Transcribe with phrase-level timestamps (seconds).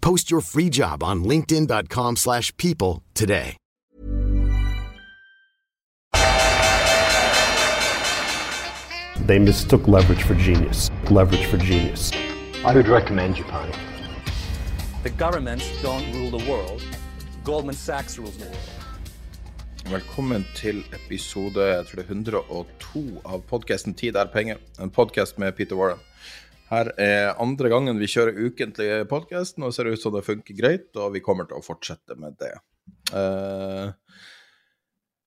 [0.00, 3.56] Post your free job on linkedin.com/people slash people today.
[9.26, 10.90] They mistook leverage for genius.
[11.10, 12.12] Leverage for genius.
[12.64, 13.72] I would recommend you, Japan.
[15.02, 16.82] The governments don't rule the world.
[17.44, 18.68] Goldman Sachs rules the world.
[19.90, 24.58] Velkommen til episode jeg tror det er 102 av podkasten 'Tid er penger'.
[24.82, 25.98] En podkast med Peter Warren.
[26.68, 29.56] Her er andre gangen vi kjører ukentlig podkast.
[29.60, 32.36] Nå ser det ut som det funker greit, og vi kommer til å fortsette med
[32.40, 32.52] det.
[33.12, 33.92] Uh,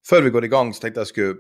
[0.06, 1.40] før vi går i gang, så tenkte jeg skulle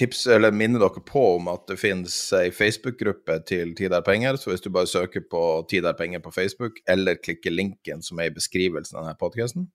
[0.00, 4.40] tipse, eller minne dere på om at det finnes ei Facebook-gruppe til Tid er penger.
[4.40, 8.20] Så hvis du bare søker på Tid er penger på Facebook, eller klikker linken som
[8.20, 9.68] er i beskrivelsen av denne podkasten,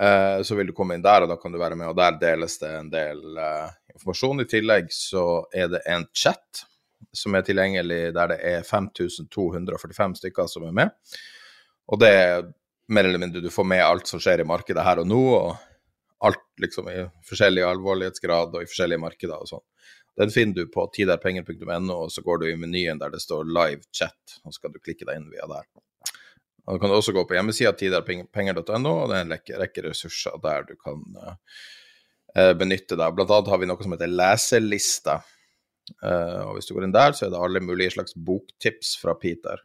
[0.00, 1.88] Eh, så vil du komme inn der, og da kan du være med.
[1.88, 4.42] Og der deles det en del eh, informasjon.
[4.44, 6.66] I tillegg så er det en chat
[7.16, 11.20] som er tilgjengelig der det er 5245 stykker som er med.
[11.92, 12.48] Og det er
[12.92, 16.26] mer eller mindre du får med alt som skjer i markedet her og nå, og
[16.26, 19.64] alt liksom i forskjellig alvorlighetsgrad og i forskjellige markeder og sånn.
[20.16, 23.84] Den finner du på tiderpenger.no, og så går du i menyen der det står 'live
[23.92, 25.66] chat', og så kan du klikke deg inn via der.
[26.66, 30.38] Og Du kan også gå på hjemmesida tiderpenger.no, og det er en rekke, rekke ressurser
[30.42, 33.14] der du kan uh, benytte deg.
[33.14, 35.20] Blant annet har vi noe som heter leselista.
[36.02, 39.14] Uh, og Hvis du går inn der, så er det alle mulige slags boktips fra
[39.18, 39.62] Peter.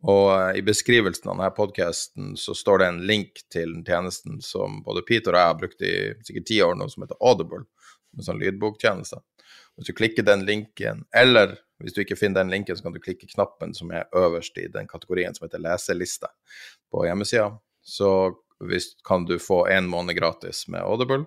[0.00, 4.40] Og uh, i beskrivelsen av denne podkasten så står det en link til den tjenesten
[4.44, 5.94] som både Peter og jeg har brukt i
[6.26, 7.66] sikkert ti år nå, som heter Audible.
[8.16, 9.20] En sånn lydboktjeneste.
[9.78, 13.00] Hvis du klikker den linken, eller hvis du ikke finner den linken, så kan du
[13.00, 16.28] klikke knappen som er øverst i den kategorien som heter leseliste
[16.92, 17.52] på hjemmesida.
[17.80, 18.10] Så
[18.60, 21.24] hvis, kan du få én måned gratis med Audible,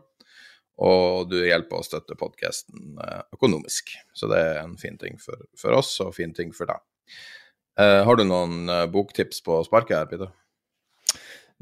[0.82, 2.98] og du hjelper å støtte podkasten
[3.36, 3.94] økonomisk.
[4.18, 6.82] Så det er en fin ting for, for oss, og fin ting for deg.
[7.80, 10.34] Eh, har du noen eh, boktips på sparket her, Peter?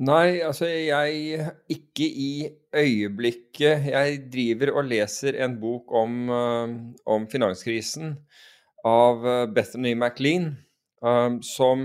[0.01, 3.87] Nei, altså jeg Ikke i øyeblikket.
[3.91, 6.73] Jeg driver og leser en bok om, uh,
[7.05, 8.15] om finanskrisen
[8.87, 9.21] av
[9.53, 10.55] Bethany McLean,
[11.45, 11.83] som,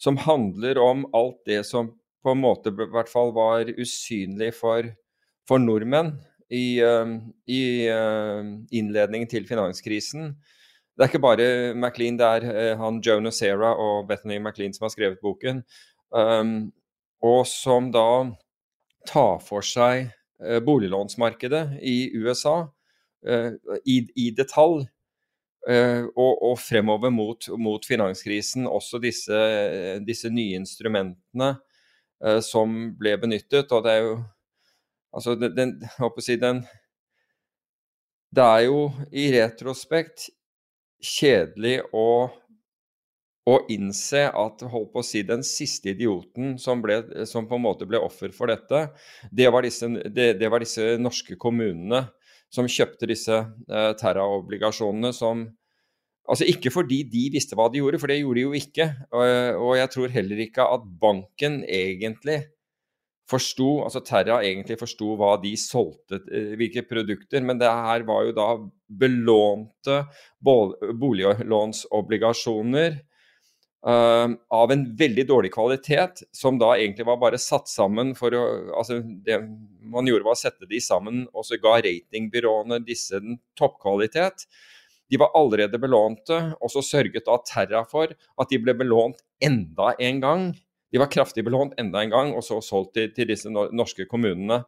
[0.00, 1.90] som, handler om alt det som
[2.24, 4.88] på en måte i hvert fall var usynlig for,
[5.44, 6.14] for nordmenn
[6.52, 7.14] i, uh,
[7.48, 7.62] i
[8.76, 10.34] innledningen til finanskrisen.
[10.92, 14.92] Det er ikke bare McLean, det er han Joe Nocera og Bethany McLean som har
[14.92, 15.62] skrevet boken.
[16.12, 16.72] Um,
[17.22, 18.06] og som da
[19.08, 20.10] tar for seg
[20.42, 22.56] eh, boliglånsmarkedet i USA
[23.26, 23.54] eh,
[23.86, 24.86] i, i, detalj.
[25.70, 29.42] Eh, og, og, fremover mot, mot, finanskrisen også disse,
[30.02, 31.52] disse nye instrumentene
[32.24, 33.70] eh, som ble benyttet.
[33.70, 34.16] Og det er jo
[35.12, 35.74] Altså, den, den,
[36.24, 36.62] si, den
[38.32, 40.30] Det er jo i retrospekt
[41.02, 42.30] kjedelig å
[43.50, 47.64] å innse at holdt på å si, den siste idioten som, ble, som på en
[47.64, 48.84] måte ble offer for dette,
[49.34, 52.04] det var disse, det, det var disse norske kommunene
[52.52, 55.48] som kjøpte disse eh, terraobligasjonene som
[56.22, 58.84] Altså ikke fordi de visste hva de gjorde, for det gjorde de jo ikke.
[59.10, 59.22] Og,
[59.58, 62.36] og jeg tror heller ikke at banken egentlig
[63.30, 67.40] forsto, altså Terra egentlig forsto hva de solgte, eh, hvilke produkter.
[67.44, 68.48] Men det her var jo da
[69.02, 69.96] belånte
[70.42, 72.92] boliglånsobligasjoner
[73.82, 78.42] Uh, av en veldig dårlig kvalitet, som da egentlig var bare satt sammen for å
[78.78, 79.40] altså Det
[79.90, 84.46] man gjorde, var å sette de sammen, og så ga ratingbyråene disse den toppkvalitet.
[85.10, 89.98] De var allerede belånte, og så sørget da Terra for at de ble belånt enda
[89.98, 90.46] en gang.
[90.92, 94.62] De var kraftig belånt enda en gang, og så solgt til, til disse norske kommunene.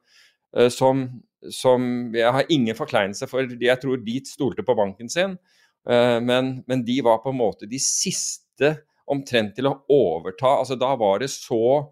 [0.54, 1.06] Uh, som,
[1.52, 5.36] som, Jeg har ingen forkleinelse for, jeg tror de stolte på banken sin,
[5.90, 8.76] uh, men, men de var på en måte de siste
[9.10, 10.56] omtrent til å overta.
[10.62, 11.90] Altså, da var det så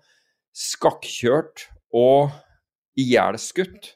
[0.57, 2.33] skakkjørt og
[2.99, 3.95] ihjelskutt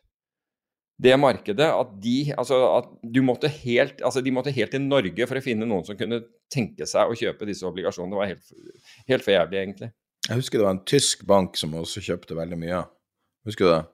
[0.97, 5.29] det markedet at de altså at du måtte helt, altså de måtte helt til Norge
[5.29, 6.23] for å finne noen som kunne
[6.53, 8.15] tenke seg å kjøpe disse obligasjonene.
[8.15, 8.53] Det var helt,
[9.11, 9.91] helt for jævlig, egentlig.
[10.27, 12.81] Jeg husker det var en tysk bank som også kjøpte veldig mye.
[13.47, 13.85] Husker du det?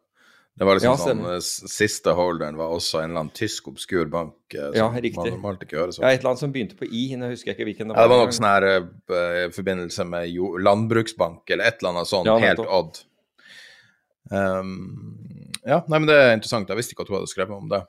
[0.53, 1.39] Det var liksom Ja, sånn eh,
[1.73, 4.35] Siste holderen var også en eller annen tysk obskur bank.
[4.53, 5.17] Som Ja, riktig.
[5.17, 6.03] Man normalt ikke hører så.
[6.05, 8.05] Ja, et eller annet som begynte på I, nå husker jeg ikke hvilken det Ja,
[8.05, 12.13] det var nok sånn her uh, i forbindelse med jo, landbruksbank eller et eller annet
[12.13, 13.01] sånn Ja, helt odd.
[14.33, 14.77] Um,
[15.65, 16.69] ja, nei, men det er interessant.
[16.69, 17.83] Jeg visste ikke at hun hadde skrevet om det.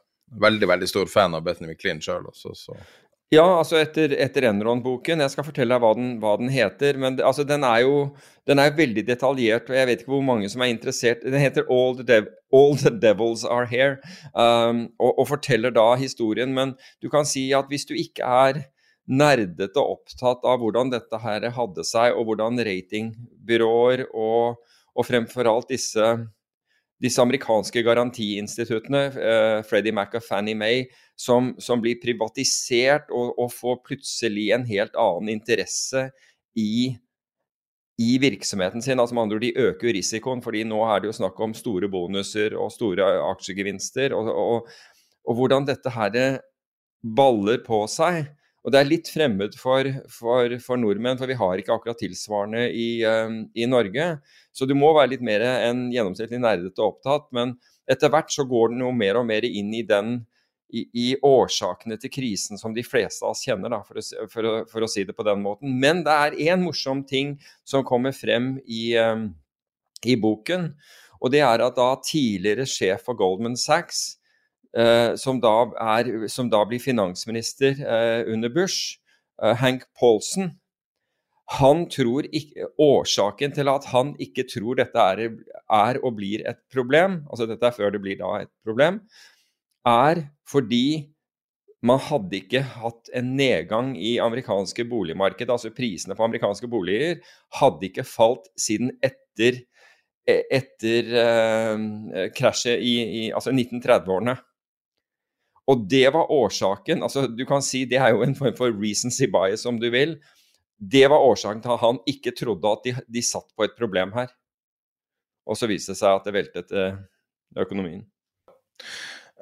[0.44, 2.78] Veldig, veldig stor fan av Bethany McLean sjøl også, så
[3.34, 5.22] Ja, altså etter, etter Enron-boken.
[5.24, 7.00] Jeg skal fortelle deg hva den, hva den heter.
[7.02, 7.96] Men altså, den er jo
[8.50, 11.24] den er veldig detaljert, og jeg vet ikke hvor mange som er interessert.
[11.24, 13.96] Den heter All the, Dev All the Devils Are Here,
[14.36, 16.54] um, og, og forteller da historien.
[16.54, 18.66] Men du kan si at hvis du ikke er
[19.10, 24.62] nerdete opptatt av hvordan dette her hadde seg, og hvordan ratingbyråer og,
[24.94, 26.14] og fremfor alt disse
[27.04, 30.86] disse amerikanske garantiinstituttene, eh, Freddie Mac og Fannie Mae,
[31.20, 36.08] som, som blir privatisert og, og får plutselig en helt annen interesse
[36.60, 36.94] i,
[38.00, 39.02] i virksomheten sin.
[39.04, 41.92] Altså med andre ord, De øker risikoen, fordi nå er det jo snakk om store
[41.92, 44.16] bonuser og store aksjegevinster.
[44.16, 44.72] Og, og,
[45.28, 46.40] og hvordan dette her
[47.04, 48.32] baller på seg.
[48.64, 52.70] Og det er litt fremmed for, for, for nordmenn, for vi har ikke akkurat tilsvarende
[52.72, 54.08] i, eh, i Norge.
[54.56, 57.28] Så du må være litt mer enn gjennomsnittlig nerdete opptatt.
[57.36, 57.58] Men
[57.92, 60.22] etter hvert så går den jo mer og mer inn i den
[60.74, 64.56] i, i årsakene til krisen som de fleste av oss kjenner, da, for, å, å,
[64.72, 65.76] for å si det på den måten.
[65.84, 67.36] Men det er én morsom ting
[67.68, 69.28] som kommer frem i, eh,
[70.08, 70.72] i boken.
[71.24, 74.23] Og det er at da tidligere sjef for Goldman Sachs,
[75.20, 75.54] som, da
[75.98, 78.98] er, som da blir finansminister eh, under Bush,
[79.42, 80.54] eh, Hank Paulson,
[81.60, 85.26] han tror ikke, Årsaken til at han ikke tror dette er,
[85.68, 89.02] er og blir et problem, altså dette er før det blir da et problem,
[89.86, 91.14] er fordi
[91.84, 97.20] man hadde ikke hatt en nedgang i amerikanske boligmarked, altså prisene på amerikanske boliger
[97.60, 99.60] hadde ikke falt siden etter,
[100.24, 104.38] etter eh, krasjet i, i altså 1930-årene.
[105.72, 109.30] Og det var årsaken altså Du kan si det er jo en form for recency
[109.32, 110.18] bias, om du vil.
[110.78, 114.12] Det var årsaken til at han ikke trodde at de, de satt på et problem
[114.18, 114.34] her.
[115.48, 117.00] Og så viste det seg at det veltet eh,
[117.60, 118.04] økonomien.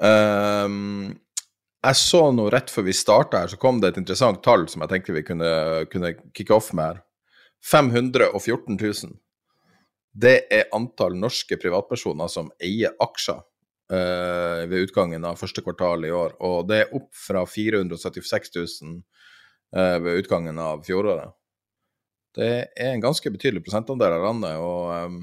[0.01, 1.13] Um,
[1.81, 4.83] jeg så nå rett før vi starta her, så kom det et interessant tall som
[4.83, 5.51] jeg tenkte vi kunne,
[5.94, 7.01] kunne kicke off med her.
[7.65, 9.15] 514 000.
[10.12, 13.41] Det er antall norske privatpersoner som eier aksjer
[13.91, 16.35] eh, ved utgangen av første kvartal i år.
[16.43, 18.97] Og det er opp fra 476 000
[19.75, 21.35] uh, ved utgangen av fjoråret.
[22.35, 25.17] Det er en ganske betydelig prosentandel av landet, og um,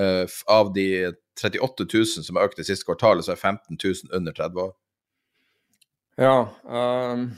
[0.00, 0.88] uh, av de
[1.38, 4.72] 38 000 som har økt det siste kvartalet, så er 15 000 under 30 år.
[6.16, 7.28] Ja, um,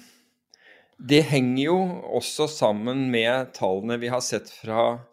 [0.99, 1.79] det henger jo
[2.19, 5.05] også sammen med tallene vi har sett fra,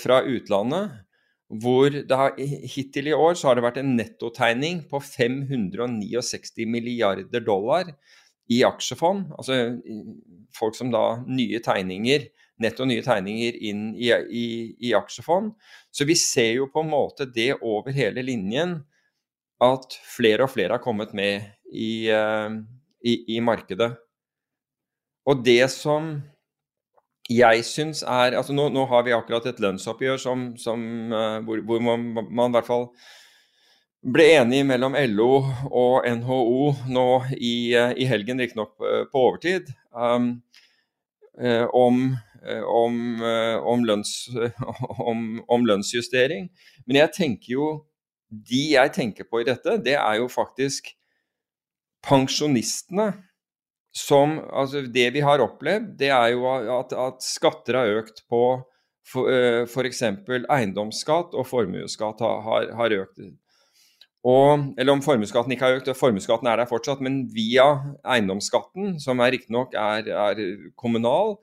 [0.00, 1.05] fra utlandet.
[1.46, 2.34] Hvor det har,
[2.66, 7.92] hittil i år så har det vært en nettotegning på 569 milliarder dollar
[8.50, 9.30] i aksjefond.
[9.38, 9.76] Altså
[10.56, 12.26] folk som da nye tegninger,
[12.62, 14.46] netto nye tegninger inn i, i,
[14.88, 15.52] i aksjefond.
[15.94, 18.80] Så vi ser jo på en måte det over hele linjen
[19.62, 22.58] at flere og flere har kommet med i, eh,
[23.06, 23.94] i, i markedet.
[25.26, 26.16] Og det som
[27.32, 31.62] jeg syns er altså nå, nå har vi akkurat et lønnsoppgjør som, som, eh, hvor,
[31.66, 32.90] hvor man, man i hvert fall
[34.06, 35.30] ble enig mellom LO
[35.66, 40.36] og NHO nå i, eh, i helgen, riktignok på, på overtid, um,
[41.40, 42.16] eh, om,
[42.46, 44.14] eh, om, eh, om, lønns,
[45.54, 46.50] om lønnsjustering.
[46.86, 47.68] Men jeg tenker jo
[48.26, 50.88] De jeg tenker på i dette, det er jo faktisk
[52.02, 53.12] pensjonistene
[53.96, 58.42] som Altså, det vi har opplevd, det er jo at, at skatter har økt på
[59.06, 60.02] f.eks.
[60.02, 63.20] eiendomsskatt og formuesskatt har, har, økt.
[64.26, 67.68] Og, eller om formuesskatten ikke har økt, formuesskatten er der fortsatt, men via
[68.02, 70.42] eiendomsskatten, som riktignok er, er
[70.74, 71.36] kommunal,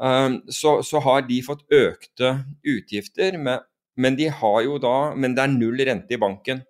[0.00, 3.68] um, så, så har de fått økte utgifter, med,
[4.00, 6.64] men, de har jo da, men det er null rente i banken.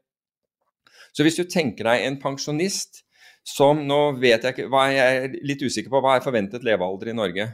[1.15, 3.06] Så hvis du tenker deg en pensjonist
[3.47, 7.13] som nå vet jeg ikke, hva jeg er litt usikker på, hva er forventet levealder
[7.13, 7.47] i Norge?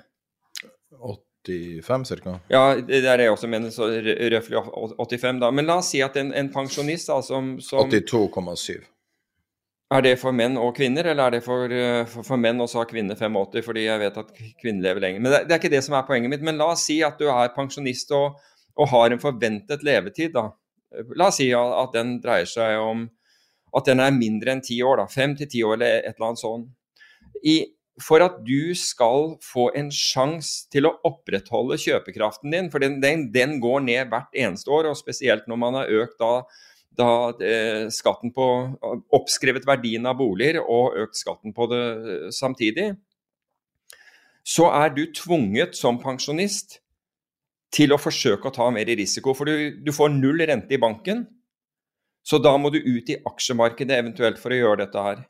[1.42, 2.38] 85 ca.
[2.52, 5.50] Ja, det er det jeg også mener, så røftlig 85 da.
[5.52, 8.80] Men la oss si at en, en pensjonist da, som, som 82,7.
[9.92, 12.70] Er det for menn og kvinner, eller er det for, eh, for, for menn og
[12.72, 14.30] så har kvinner 85, fordi jeg vet at
[14.62, 15.20] kvinner lever lenger.
[15.20, 16.46] Men det, det er ikke det som er poenget mitt.
[16.46, 18.38] Men la oss si at du er pensjonist og,
[18.80, 20.48] og har en forventet levetid da,
[21.16, 23.06] La oss si at den dreier seg om
[23.76, 26.28] at den er mindre enn ti år, da, fem til ti år eller et eller
[26.30, 26.68] annet sånt.
[27.48, 27.56] I,
[28.02, 33.28] for at du skal få en sjanse til å opprettholde kjøpekraften din, for den, den,
[33.34, 36.32] den, går ned hvert eneste år, og spesielt når man har økt da,
[36.98, 37.08] da
[37.40, 38.48] eh, skatten på
[39.16, 41.84] Oppskrevet verdien av boliger og økt skatten på det
[42.36, 42.92] samtidig,
[44.42, 46.80] så er du tvunget som pensjonist
[47.72, 49.34] til å forsøke å ta mer risiko.
[49.36, 51.24] For du, du, får null rente i banken,
[52.22, 55.24] så da må du ut i aksjemarkedet eventuelt for å gjøre dette her.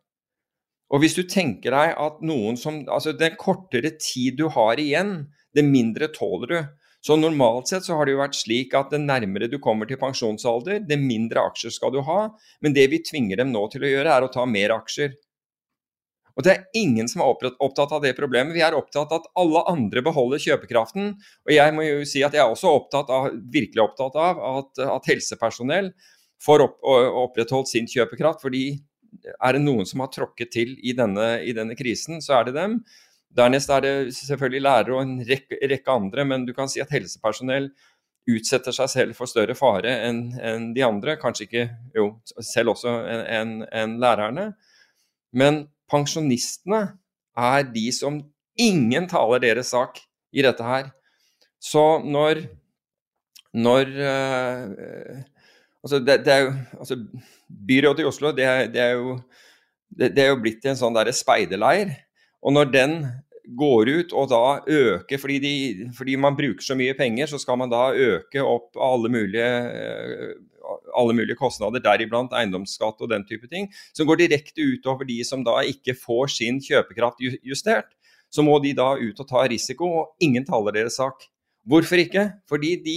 [0.93, 5.33] Og hvis du tenker deg at noen som Altså, den kortere tid du har igjen,
[5.57, 6.61] det mindre tåler du.
[7.03, 9.99] Så normalt sett så har det jo vært slik at det nærmere du kommer til
[9.99, 12.29] pensjonsalder, det mindre aksjer skal du ha.
[12.63, 15.17] Men det vi tvinger dem nå til å gjøre, er å ta mer aksjer.
[16.33, 18.55] Og det er ingen som er opptatt av det problemet.
[18.57, 21.11] Vi er opptatt av at alle andre beholder kjøpekraften.
[21.49, 24.85] Og jeg må jo si at jeg er også opptatt av, virkelig opptatt av at,
[24.87, 25.91] at helsepersonell
[26.43, 28.43] får opp, opprettholdt sin kjøpekraft.
[28.43, 28.81] fordi
[29.13, 32.57] er det noen som har tråkket til i denne, i denne, krisen, så er det
[32.57, 32.79] dem.
[33.33, 36.93] Dernest er det selvfølgelig lærere og en rekke, rekke, andre, men du kan si at
[36.93, 37.71] helsepersonell
[38.31, 41.17] utsetter seg selv for større fare enn en de andre.
[41.21, 41.65] Kanskje ikke
[41.97, 42.09] jo,
[42.45, 44.53] selv også enn en, lærerne.
[45.33, 46.83] Men pensjonistene
[47.39, 48.21] er de som
[48.61, 49.99] ingen taler deres sak
[50.33, 50.93] i dette her.
[51.63, 52.45] Så når,
[53.57, 55.19] når uh,
[55.83, 56.99] altså det, det, jo, altså
[57.69, 59.19] Byrådet i Oslo det er, det er jo,
[59.91, 61.93] det, er jo blitt en sånn speiderleir.
[62.43, 62.97] Og når den
[63.59, 65.55] går ut og da øker fordi, de,
[65.97, 69.51] fordi, man bruker så mye penger, så skal man da øke opp alle mulige
[70.97, 75.43] alle mulige kostnader, deriblant eiendomsskatt og den type ting, som går direkte utover de som
[75.45, 77.91] da ikke får sin kjøpekraft justert.
[78.33, 81.27] Så må de da ut og ta risiko, og ingen taler deres sak.
[81.69, 82.29] Hvorfor ikke?
[82.49, 82.97] Fordi de,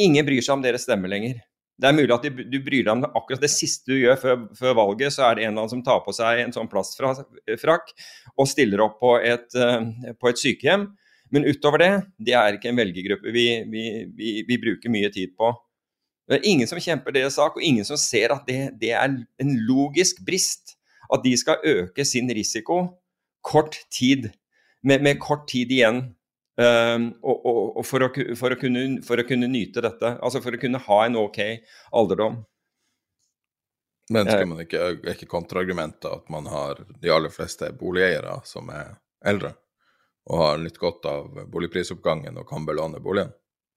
[0.00, 1.42] ingen bryr seg om deres stemme lenger.
[1.82, 4.74] Det er mulig at du bryr deg om akkurat det siste du gjør før, før,
[4.78, 7.90] valget, så er det en eller annen som tar på seg en sånn plastfrakk
[8.36, 10.86] og stiller opp på et, uh, på et, sykehjem.
[11.34, 11.90] Men utover det,
[12.22, 13.84] det er ikke en velgergruppe vi, vi,
[14.14, 15.50] vi, vi bruker mye tid på.
[16.30, 19.10] Det er ingen som kjemper deres sak, og ingen som ser at det, det er
[19.42, 20.76] en logisk brist
[21.12, 22.84] at de skal øke sin risiko
[23.42, 24.30] kort tid,
[24.86, 26.04] med, med kort tid igjen.
[26.62, 30.14] Um, og, og, og for, å, for, å kunne, for, å, kunne, nyte dette.
[30.22, 31.40] Altså for å kunne ha en OK
[31.90, 32.40] alderdom.
[34.12, 34.48] Men skal eh.
[34.50, 39.54] man ikke, er ikke kontraargumentet at man har de aller fleste boligeiere som er eldre,
[40.28, 43.32] og har nytt godt av boligprisoppgangen og kan belåne boligen?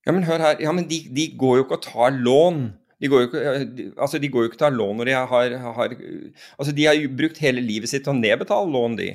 [0.06, 0.58] Ja, men hør her.
[0.62, 2.66] Ja, men de, de går jo ikke og tar lån.
[3.02, 5.56] De går, jo ikke, altså de går jo ikke og tar lån når de har,
[5.66, 9.10] har Altså, de har jo brukt hele livet sitt til å nedbetale lån, de.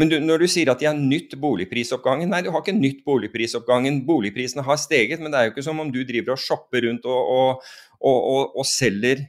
[0.00, 3.04] Men du, når du sier at de har nytt boligprisoppgangen Nei, du har ikke nytt
[3.06, 4.00] boligprisoppgangen.
[4.08, 7.06] Boligprisene har steget, men det er jo ikke som om du driver og shopper rundt
[7.06, 7.70] og, og,
[8.10, 9.22] og, og selger,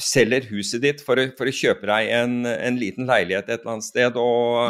[0.00, 3.76] selger, huset ditt for å, for å kjøpe deg en, en, liten leilighet et eller
[3.76, 4.18] annet sted.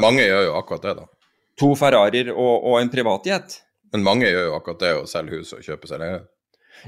[0.04, 1.08] Mange gjør jo akkurat det, da.
[1.62, 3.60] To Ferrarier og, en privatjet.
[3.94, 6.33] Men mange gjør jo akkurat det å selge hus og kjøpe seg leilighet.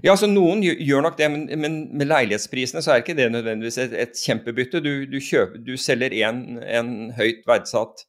[0.02, 3.78] Ja, altså Noen gjør nok det, men, men, med leilighetsprisene så er ikke det nødvendigvis
[3.80, 4.82] et, et kjempebytte.
[4.84, 8.04] Du, du, kjøper, du selger en, en, høyt verdsatt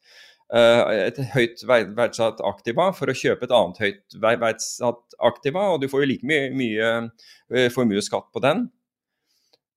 [0.52, 5.88] uh, et høyt verdsatt aktiva for å kjøpe et annet høyt verdsatt aktiva, og du
[5.88, 8.66] får jo like mye, mye uh, formuesskatt på den.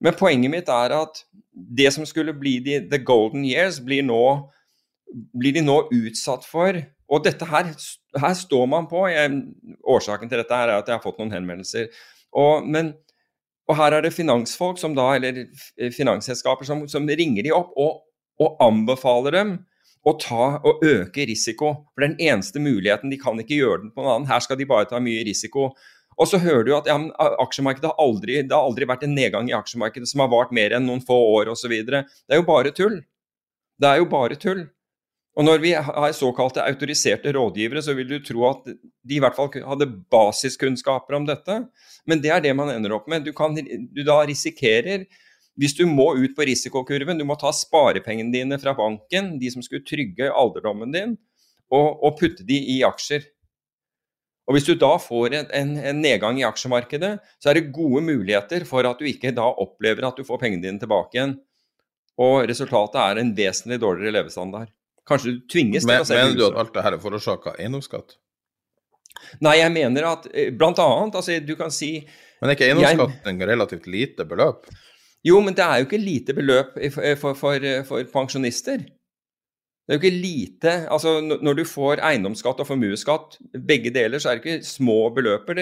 [0.01, 4.23] Men poenget mitt er at det som skulle bli de, the golden years, blir, nå,
[5.37, 6.79] blir de nå utsatt for
[7.11, 7.71] og dette her,
[8.23, 9.03] her står man på.
[9.11, 9.41] Jeg,
[9.83, 11.89] årsaken til dette er at jeg har fått noen henvendelser.
[12.39, 12.93] Og, men,
[13.67, 15.43] og her er det finansfolk som da, eller
[15.91, 18.05] finansselskaper som, som ringer de opp og,
[18.39, 19.53] og, anbefaler dem
[20.07, 21.73] å ta og øke risiko.
[21.91, 24.31] For den eneste muligheten, de kan ikke gjøre den på noen annen.
[24.31, 25.73] Her skal de bare ta mye risiko.
[26.15, 26.95] Og så hører du at ja,
[27.43, 30.75] aksjemarkedet har aldri, det har aldri vært en nedgang i aksjemarkedet som har vart mer
[30.77, 31.75] enn noen få år osv.
[31.87, 33.01] Det er jo bare tull.
[33.81, 34.65] Det er jo bare tull.
[35.39, 39.37] Og når vi har såkalte autoriserte rådgivere, så vil du tro at de i hvert
[39.37, 41.61] fall hadde basiskunnskaper om dette.
[42.09, 43.23] Men det er det man ender opp med.
[43.23, 45.05] Du, kan, du da risikerer
[45.59, 49.63] hvis du må ut på risikokurven, du må ta sparepengene dine fra banken, de som
[49.63, 51.15] skulle trygge alderdommen din,
[51.71, 53.27] og, og putte de i aksjer.
[54.49, 58.01] Og Hvis du da får en, en, en, nedgang i aksjemarkedet, så er det gode
[58.03, 61.37] muligheter for at du ikke da opplever at du får pengene dine tilbake igjen.
[62.19, 64.71] Og resultatet er en vesentlig dårligere levestandard.
[65.09, 68.17] Kanskje du tvinges til å selge Mener du at alt det her er forårsaka eiendomsskatt?
[69.43, 71.97] Nei, jeg mener at eh, blant annet altså du kan si
[72.41, 74.69] Men er ikke eiendomsskatt en relativt lite beløp?
[75.25, 78.81] Jo, men det er jo ikke lite beløp for, for, for, pensjonister.
[78.81, 84.31] Det er jo ikke lite Altså, når du får eiendomsskatt og formuesskatt, begge deler, så
[84.31, 85.61] er det ikke små beløper.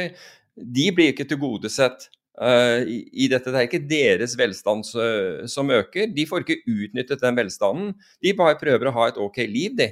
[0.55, 2.07] De, blir ikke tilgodesett
[2.39, 3.51] i, i, dette.
[3.51, 6.11] Det er ikke deres velstand som øker.
[6.15, 7.89] De får ikke utnyttet den velstanden.
[8.23, 9.89] De bare prøver å ha et ok liv, de.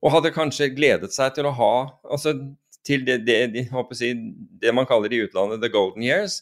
[0.00, 1.74] Og hadde kanskje gledet seg til å ha
[2.06, 2.36] altså
[2.86, 3.64] til det, det, de,
[3.98, 4.12] si,
[4.62, 6.40] det man kaller i utlandet the golden years.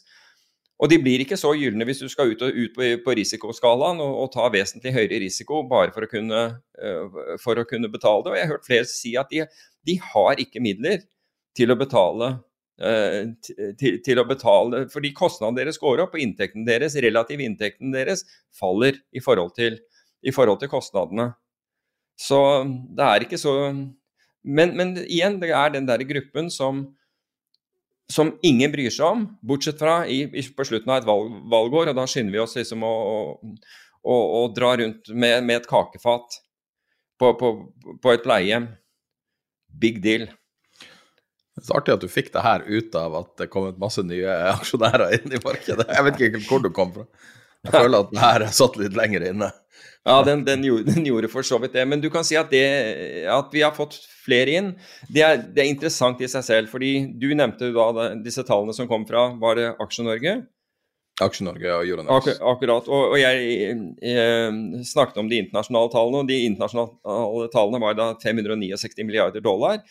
[0.77, 4.01] Og de blir ikke så gylne hvis du skal ut, og, ut på, på, risikoskalaen
[4.03, 6.43] og, og, ta vesentlig høyere risiko bare for å, kunne,
[6.77, 8.33] uh, for å kunne betale det.
[8.33, 9.47] Og jeg har hørt flere si at de,
[9.89, 11.01] de har ikke midler
[11.57, 12.35] til å betale
[12.77, 18.21] til, til, å betale fordi kostnadene deres går opp, og inntekten deres, relativ inntekten deres
[18.53, 19.79] faller i forhold til,
[20.21, 21.31] i forhold til kostnadene.
[22.17, 22.39] Så
[22.97, 23.55] det er ikke så
[24.47, 26.85] men, men, igjen, det er den der gruppen som,
[28.11, 31.91] som ingen bryr seg om, bortsett fra i, i, på slutten av et valg, valgår,
[31.91, 32.95] og da skynder vi oss liksom å,
[34.07, 36.39] å, å dra rundt med, med et kakefat
[37.19, 37.51] på, på,
[37.99, 38.69] på et pleiehjem.
[39.67, 40.29] Big deal.
[41.57, 44.03] Det er artig at du fikk det her ut av at det kom ut masse
[44.05, 45.87] nye aksjonærer inn i markedet.
[45.89, 47.07] Jeg vet ikke hvor du kom fra.
[47.65, 49.49] Jeg føler at det her satt litt lenger inne.
[50.07, 51.83] Ja, den, den, gjorde, den, gjorde, for så vidt det.
[51.89, 52.63] Men du kan si at, det,
[53.27, 54.69] at vi har fått flere inn,
[55.11, 56.69] det er, det er, interessant i seg selv.
[56.71, 60.37] fordi du nevnte da disse tallene som kom fra Var det Aksje-Norge?
[61.25, 62.29] Aksje-Norge og Euronex.
[62.37, 62.87] Ak akkurat.
[62.87, 68.11] Og, og jeg, eh, snakket om de internasjonale tallene, og de internasjonale tallene var da
[68.21, 69.81] 569 milliarder dollar.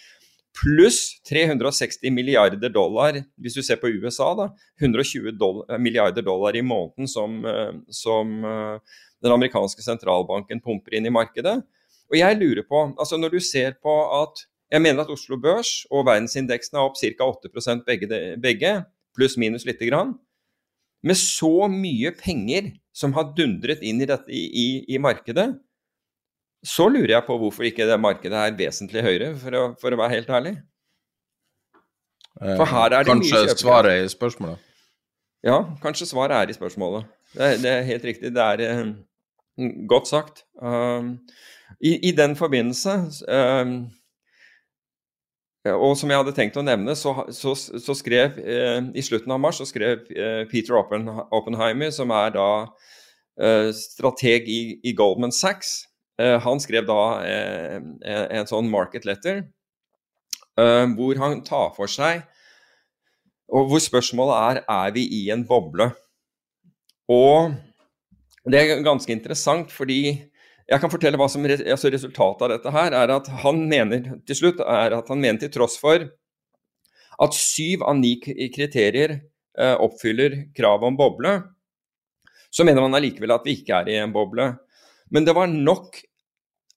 [0.57, 4.49] Pluss 360 milliarder dollar, hvis du ser på USA, da.
[4.81, 8.35] 120 dollar, milliarder dollar i måneden som, eh, som
[9.23, 11.59] den amerikanske sentralbanken pumper inn i markedet.
[12.11, 15.85] Og jeg lurer på, altså når du ser på at jeg mener at Oslo Børs
[15.95, 17.27] og verdensindeksen er opp ca.
[17.27, 18.09] 8% begge,
[18.43, 18.73] begge
[19.17, 20.17] pluss-minus lite grann.
[21.07, 25.53] Med så mye penger som har dundret inn i, dette, i, i, markedet,
[26.65, 30.01] så lurer jeg på hvorfor ikke det markedet er vesentlig høyere, for å, for å
[30.01, 30.55] være helt ærlig.
[32.37, 34.65] For her er det kanskje mye Kanskje svaret er i spørsmålet?
[35.47, 37.13] Ja, kanskje svaret er i spørsmålet.
[37.37, 38.33] Det det er helt riktig.
[38.35, 38.97] Det er um,
[39.89, 40.45] godt sagt.
[40.63, 41.19] Um,
[41.81, 43.79] i, i, den forbindelse um,
[45.75, 49.41] og som jeg hadde tenkt å nevne, så, så, så skrev eh, I slutten av
[49.43, 52.49] mars så skrev eh, Peter Oppen, Oppenheimer, som er da
[53.41, 57.77] eh, strateg i, i, Goldman Sachs, eh, han skrev da eh,
[58.07, 59.43] en, sånn market letter
[60.57, 62.25] eh, hvor han tar for seg
[63.53, 65.91] og hvor spørsmålet er er vi i en boble.
[67.13, 67.53] Og
[68.51, 70.01] det er ganske interessant, fordi
[70.67, 74.41] jeg kan fortelle hva som altså resultatet av dette her er at han mener til
[74.41, 76.09] slutt er at han mener til tross for
[77.23, 81.37] at syv av ni kriterier eh, oppfyller kravet om boble,
[82.51, 84.51] så mener man allikevel at vi ikke er i en boble.
[85.11, 86.01] Men det var nok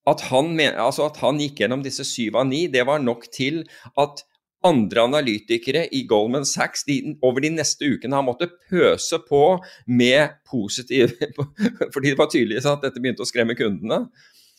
[0.10, 3.64] at han, altså at han gikk gjennom disse syv av ni, det var nok til
[4.00, 4.24] at
[4.66, 9.44] andre analytikere i Goldman Sachs de, over de neste ukene har måttet pøse på
[9.88, 11.30] med positive
[11.94, 14.08] Fordi det var tydelig at dette begynte å skremme kundene.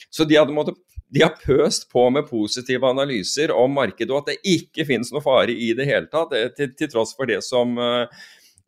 [0.09, 0.78] Så de, måttet,
[1.12, 5.24] de har pøst på med positive analyser om markedet, og at det ikke finnes noe
[5.24, 8.06] fare i det hele tatt, eh, til, til tross for det som uh,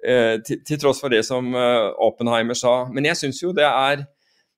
[0.02, 2.82] til, til, tross for det som Oppenheimer sa.
[2.92, 4.02] Men jeg syns jo det er,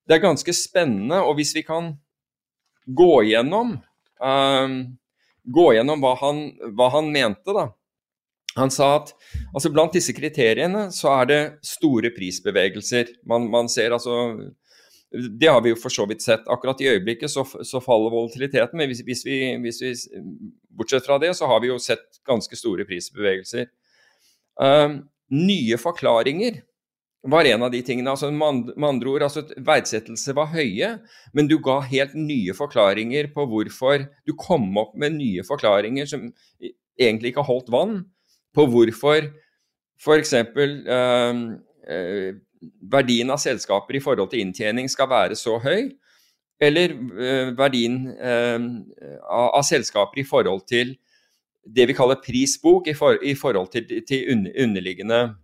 [0.09, 1.95] det er ganske spennende, og hvis vi kan
[2.85, 3.79] gå gjennom
[4.21, 4.77] um,
[5.45, 6.45] gå gjennom hva han,
[6.77, 7.53] hva han mente.
[7.53, 7.69] da.
[8.55, 9.15] Han sa at
[9.53, 13.17] altså blant disse kriteriene så er det store prisbevegelser.
[13.29, 14.37] Man, man, ser altså
[15.11, 16.47] Det har vi jo for så vidt sett.
[16.51, 19.95] Akkurat i øyeblikket så, så faller volatiliteten, men hvis, hvis, vi, hvis, vi,
[20.71, 23.69] bortsett fra det så har vi jo sett ganske store prisbevegelser.
[24.55, 25.03] Um,
[25.35, 26.63] nye forklaringer
[27.25, 28.11] var en av de tingene.
[28.11, 30.99] altså Med andre ord, altså verdsettelse var høye,
[31.33, 36.29] men du ga helt nye forklaringer på hvorfor Du kom opp med nye forklaringer som
[37.01, 38.05] egentlig ikke holdt vann,
[38.55, 39.31] på hvorfor
[39.99, 40.33] f.eks.
[40.35, 41.41] Eh,
[41.89, 42.35] eh,
[42.81, 45.91] verdien av selskaper i forhold til inntjening skal være så høy,
[46.63, 48.69] eller eh, verdien eh,
[49.27, 50.95] av, av, selskaper i forhold til
[51.65, 55.35] det vi kaller prisbok, i, for, i forhold til, til underliggende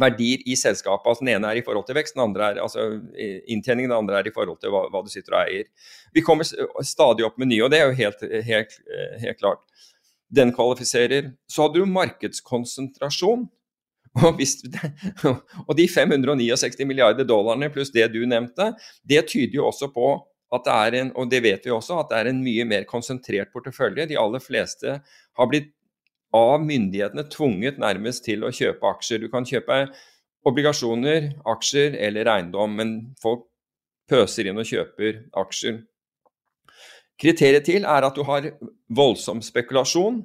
[0.00, 1.06] verdier i selskapet.
[1.06, 2.86] Altså, den ene er i forhold til vekst, den andre er altså,
[3.50, 5.90] inntjening, den andre er i forhold til hva, hva, du sitter og eier.
[6.14, 8.78] Vi kommer stadig opp med nye, og det er jo helt, helt,
[9.22, 9.62] helt klart.
[10.34, 11.30] Den kvalifiserer.
[11.50, 13.46] Så hadde du markedskonsentrasjon.
[14.22, 14.60] Og, hvis,
[15.66, 20.12] og, de 569 milliarder dollarene pluss det du nevnte, det tyder jo også på
[20.54, 22.84] at det er en, og det vet vi også, at det er en mye mer
[22.86, 24.06] konsentrert portefølje.
[24.10, 25.72] De aller fleste har blitt
[26.34, 29.22] av myndighetene tvunget nærmest til å kjøpe aksjer.
[29.22, 29.86] Du kan kjøpe
[30.48, 33.46] obligasjoner, aksjer eller eiendom, men folk
[34.10, 35.82] pøser inn og kjøper aksjer.
[37.20, 38.50] Kriteriet til er at du har
[38.92, 40.24] voldsom spekulasjon.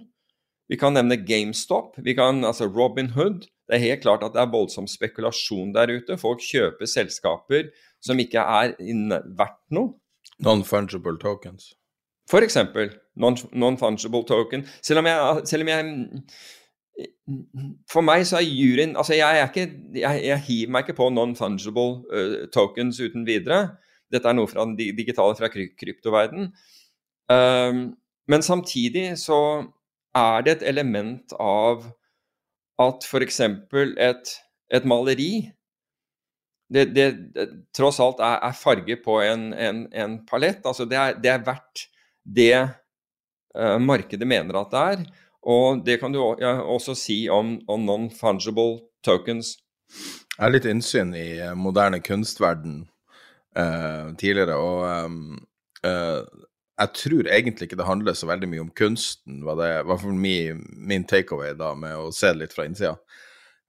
[0.70, 3.48] Vi kan nevne GameStop, vi kan, altså Robin Hood.
[3.70, 6.18] det er helt klart at det er voldsom spekulasjon der ute.
[6.18, 7.70] Folk kjøper selskaper
[8.02, 8.74] som ikke er
[9.38, 9.94] verdt noe.
[10.42, 11.74] Non-fungible tokens.
[12.30, 14.66] For eksempel non-fungible token.
[14.86, 15.84] Selv om jeg, selv om jeg
[17.92, 21.10] for meg så er juryen altså jeg, er ikke, jeg, jeg hiver meg ikke på
[21.14, 23.76] non-fungible uh, tokens uten videre.
[24.12, 26.50] Dette er noe fra den digitale, fra kry kryptoverden.
[27.30, 27.84] Um,
[28.30, 29.40] men samtidig så
[30.18, 31.86] er det et element av
[32.82, 33.40] at f.eks.
[33.46, 34.34] Et,
[34.74, 35.32] et maleri
[36.74, 40.62] det, det, det, tross alt er, er farge på en, en, en palett.
[40.66, 41.88] Altså det er, det er verdt
[42.36, 42.56] det
[43.58, 45.04] uh, markedet mener at det er.
[45.50, 49.56] Og det kan du også si om, om non-fungible tokens.
[50.36, 52.84] Jeg har litt innsyn i eh, moderne kunstverden
[53.58, 55.40] uh, tidligere, og um,
[55.84, 56.22] uh,
[56.80, 60.16] jeg tror egentlig ikke det handler så veldig mye om kunsten, var det var for
[60.16, 62.94] min, min takeaway da, med å se det litt fra innsida.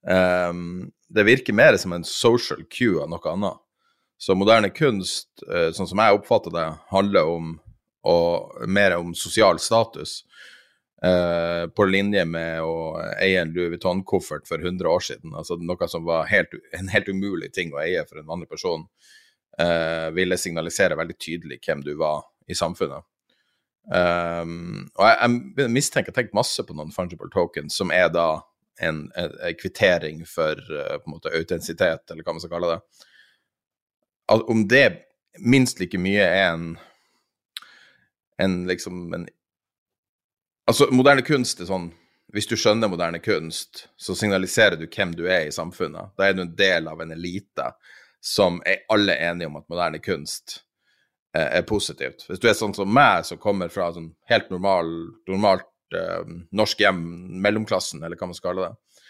[0.07, 3.59] Um, det virker mer som en social cue av noe annet.
[4.21, 7.57] Så moderne kunst, uh, sånn som jeg oppfatter det, handler om
[8.07, 10.25] og mer om sosial status.
[11.01, 15.33] Uh, på linje med å eie en Louis Vuitton-koffert for 100 år siden.
[15.33, 18.85] Altså noe som var helt, en helt umulig ting å eie for en vanlig person.
[19.61, 23.07] Uh, ville signalisere veldig tydelig hvem du var i samfunnet.
[23.91, 28.11] Um, og jeg, jeg mistenker, jeg har tenkt masse på noen fungible tokens, som er
[28.13, 28.43] da
[28.81, 32.75] en, en, en kvittering for uh, på en måte autentisitet, eller hva man skal kalle
[32.75, 33.09] det.
[34.31, 34.87] Al om det
[35.41, 36.71] minst like mye er en
[38.41, 39.29] en liksom en
[40.71, 41.89] Altså, moderne kunst er sånn
[42.31, 46.13] Hvis du skjønner moderne kunst, så signaliserer du hvem du er i samfunnet.
[46.15, 47.73] Da er du en del av en elite
[48.23, 50.61] som er alle enige om at moderne kunst
[51.35, 52.29] eh, er positivt.
[52.29, 54.93] Hvis du er sånn som meg, som kommer fra sånn helt normal,
[55.27, 56.23] normalt eh,
[56.55, 57.03] norsk hjem,
[57.43, 59.03] mellomklassen, eller hva man skal kalle det,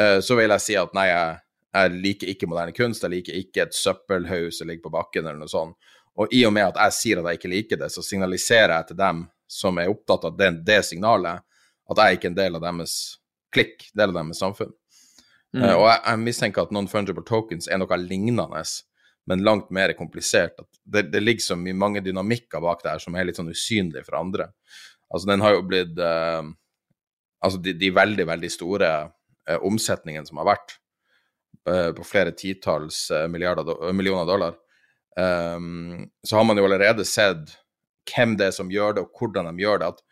[0.00, 1.36] eh, så vil jeg si at nei, jeg,
[1.74, 5.44] jeg liker ikke moderne kunst, jeg liker ikke et søppelhaug som ligger på bakken, eller
[5.44, 5.92] noe sånt.
[6.14, 8.90] Og i og med at jeg sier at jeg ikke liker det, så signaliserer jeg
[8.92, 11.42] til dem som er opptatt av det, det signalet,
[11.90, 12.94] at jeg ikke er en del av deres
[13.54, 14.72] klikk, del av deres samfunn.
[15.54, 15.62] Mm.
[15.62, 18.64] Uh, og jeg, jeg, mistenker at non-fungible tokens er noe lignende,
[19.30, 20.58] men langt mer komplisert.
[20.84, 24.04] Det, det ligger så mye mange dynamikker bak det her som er litt sånn usynlige
[24.06, 24.50] for andre.
[25.10, 26.44] Altså, den har jo blitt uh,
[27.44, 30.78] Altså, de, de, veldig, veldig store uh, omsetningene som har vært,
[31.64, 34.56] på flere titalls millioner dollar,
[35.16, 37.54] um, så har man jo allerede sett
[38.10, 39.92] hvem det er som gjør det, og hvordan de gjør det.
[39.94, 40.02] at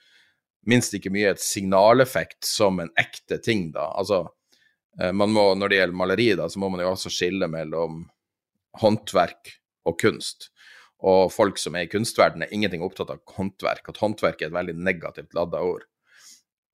[0.68, 3.88] Minst ikke mye et signaleffekt som en ekte ting, da.
[3.98, 4.24] Altså,
[5.00, 8.04] eh, man må, når det gjelder maleri, da, så må man jo også skille mellom
[8.78, 9.56] håndverk
[9.90, 10.52] og kunst.
[11.02, 13.90] Og folk som er i kunstverdenen, er ingenting opptatt av håndverk.
[13.90, 15.88] At håndverk er et veldig negativt ladda ord.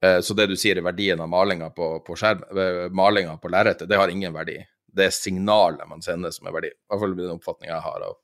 [0.04, 3.50] Eh, så det du sier i verdien av malinga på, på, skjerm, eh, malinga på
[3.50, 4.60] lerretet, det har ingen verdi.
[4.96, 6.70] Det signalet man sender som er verdi.
[6.72, 8.16] I hvert fall den oppfatninga jeg har av,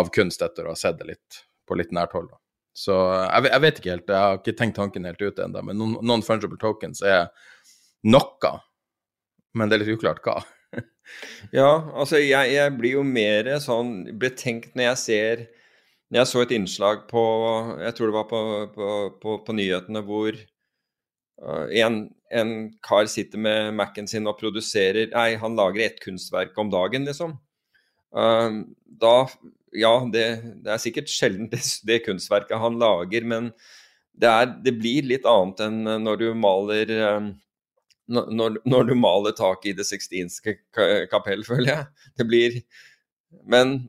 [0.00, 2.30] av kunst etter å ha sett det litt på litt nært hold.
[2.76, 5.80] Så jeg, jeg, vet ikke helt, jeg har ikke tenkt tanken helt ut ennå, men
[6.06, 7.28] non-fungible tokens er
[8.06, 8.52] noe,
[9.58, 10.38] men det er litt uklart hva.
[11.58, 15.42] ja, altså jeg, jeg, blir jo mer sånn betenkt når jeg ser
[16.14, 17.22] Jeg så et innslag på
[17.82, 18.40] Jeg tror det var på,
[18.74, 18.90] på,
[19.22, 20.38] på, på nyhetene hvor
[21.40, 22.50] en, en,
[22.84, 27.38] kar sitter med Mac-en sin og produserer Nei, han lager ett kunstverk om dagen, liksom.
[28.10, 28.66] Uh,
[29.00, 29.14] da
[29.76, 30.24] ja, det,
[30.64, 33.52] det, er sikkert sjelden det, det, kunstverket han lager, men
[34.12, 37.28] det, er, det, blir litt annet enn når du maler eh,
[38.10, 40.56] når, når du maler tak i Det sixtinske
[41.12, 42.08] kapell, føler jeg.
[42.18, 42.56] Det blir
[43.46, 43.84] Men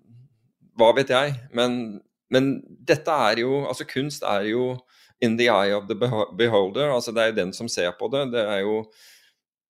[0.78, 1.34] hva vet jeg?
[1.58, 2.00] Men,
[2.32, 2.54] men
[2.88, 4.76] dette er jo Altså, kunst er jo
[5.22, 5.96] in the eye of the
[6.38, 6.90] beholder.
[6.90, 8.32] Altså, det er jo den som ser på det.
[8.34, 8.86] Det er jo,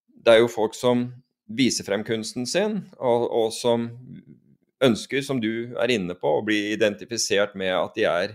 [0.08, 1.10] det er jo folk som
[1.52, 3.90] viser frem kunsten sin, og, og som
[4.82, 8.34] ønsker, som du er inne på, å bli identifisert med at de er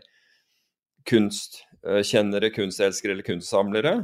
[1.08, 3.96] kunstkjennere, kunstelskere eller kunstsamlere.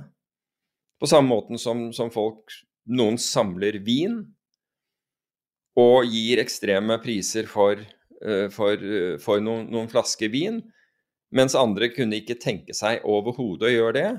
[1.00, 4.18] På samme måten som, som folk Noen samler vin
[5.80, 7.80] og gir ekstreme priser for,
[8.54, 10.62] for, eh, for noen, noen, flasker vin,
[11.34, 14.10] mens andre kunne ikke tenke seg overhodet å gjøre det.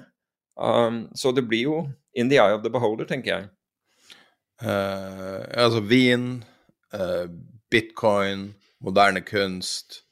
[0.55, 1.79] Um, så det blir jo
[2.15, 3.49] in the eye of the beholder, tenker jeg.
[4.63, 6.45] Uh, altså vin,
[6.95, 7.27] uh,
[7.71, 8.53] bitcoin,
[8.85, 10.03] moderne kunst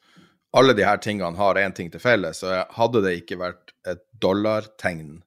[0.53, 2.42] Alle her tingene har én ting til felles.
[2.45, 5.23] og Hadde det ikke vært et dollartegn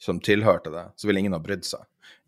[0.00, 1.82] som tilhørte det, så ville ingen ha brydd seg.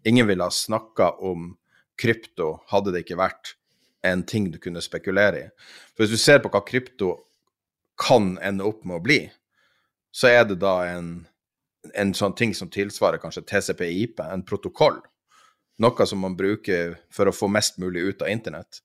[0.05, 1.55] Ingen ville ha snakka om
[1.97, 3.55] krypto hadde det ikke vært
[4.03, 5.49] en ting du kunne spekulere i.
[5.95, 7.15] For Hvis du ser på hva krypto
[8.01, 9.21] kan ende opp med å bli,
[10.12, 11.12] så er det da en,
[11.95, 15.01] en sånn ting som tilsvarer kanskje TCP-IP, en protokoll.
[15.83, 18.83] noe som man bruker for å få mest mulig ut av internett.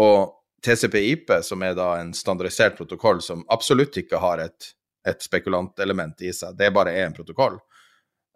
[0.00, 0.32] Og
[0.64, 4.70] TCP-IP, som er da en standardisert protokoll som absolutt ikke har et,
[5.08, 7.58] et spekulantelement i seg, det bare er en protokoll,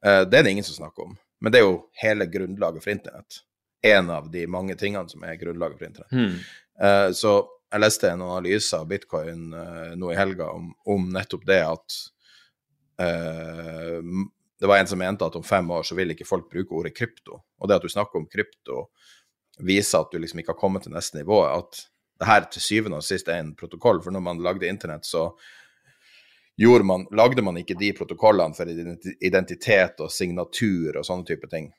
[0.04, 1.14] uh, det er det ingen som snakker om.
[1.40, 3.40] Men det er jo hele grunnlaget for internett.
[3.86, 6.16] En av de mange tingene som er grunnlaget for internett.
[6.16, 6.36] Mm.
[6.82, 7.36] Uh, så
[7.72, 12.02] jeg leste en analyse av bitcoin uh, nå i helga om, om, nettopp det at
[12.96, 16.94] det var en som mente at om fem år så vil ikke folk bruke ordet
[16.96, 17.42] krypto.
[17.60, 18.86] Og det at du snakker om krypto,
[19.60, 21.42] viser at du liksom ikke har kommet til neste nivå.
[21.44, 21.82] At
[22.18, 24.00] det her til syvende og sist er en protokoll.
[24.04, 25.28] For når man lagde internett, så
[26.84, 28.68] man, lagde man ikke de protokollene for
[29.20, 31.70] identitet og signatur og sånne type ting.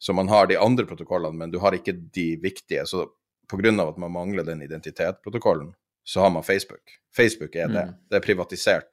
[0.00, 2.86] Så man har de andre protokollene, men du har ikke de viktige.
[2.88, 3.02] Så
[3.50, 3.88] pga.
[3.88, 6.82] at man mangler den identitetsprotokollen, så har man Facebook.
[7.16, 7.82] Facebook er det.
[7.82, 7.94] Mm.
[8.08, 8.88] Det er privatisert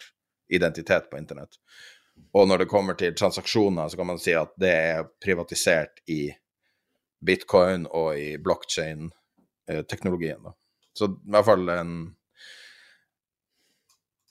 [0.50, 1.50] identitet på internett.
[2.34, 6.36] Og når det kommer til transaksjoner, så kan man si at det er privatisert i
[7.26, 10.46] bitcoin og i blockchain-teknologien.
[10.46, 10.52] Eh,
[10.94, 12.16] så i hvert fall en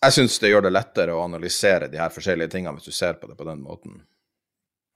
[0.03, 3.15] Jeg syns det gjør det lettere å analysere de her forskjellige tingene hvis du ser
[3.17, 4.03] på det på den måten.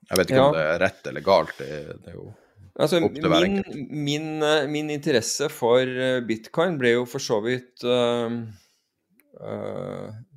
[0.09, 0.47] Jeg vet ikke ja.
[0.49, 1.69] om det er rett eller galt, det,
[2.01, 2.31] det er jo
[2.75, 3.77] altså, opp til hver enkelt.
[3.91, 8.41] Min, eh, min, interesse for eh, bitcoin ble jo for så vidt uh,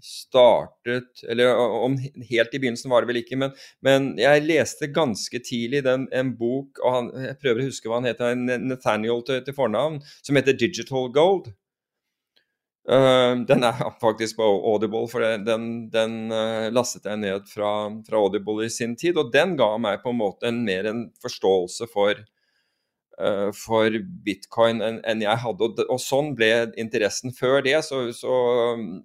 [0.00, 3.52] startet Eller om helt i begynnelsen var det vel ikke, men,
[3.84, 8.00] men jeg leste ganske tidlig den, en bok og han, Jeg prøver å huske hva
[8.00, 11.52] han heter, Nathaniel til, til fornavn, som heter Digital Gold.
[12.84, 17.72] Uh, den er faktisk på Audible, for den, den uh, lastet jeg ned fra,
[18.04, 19.16] fra, Audible i sin tid.
[19.20, 22.20] Og den ga meg på en måte en, mer en forståelse for,
[23.22, 25.70] uh, for bitcoin enn en jeg hadde.
[25.70, 27.32] Og, og, sånn ble interessen.
[27.32, 28.36] Før det så, så,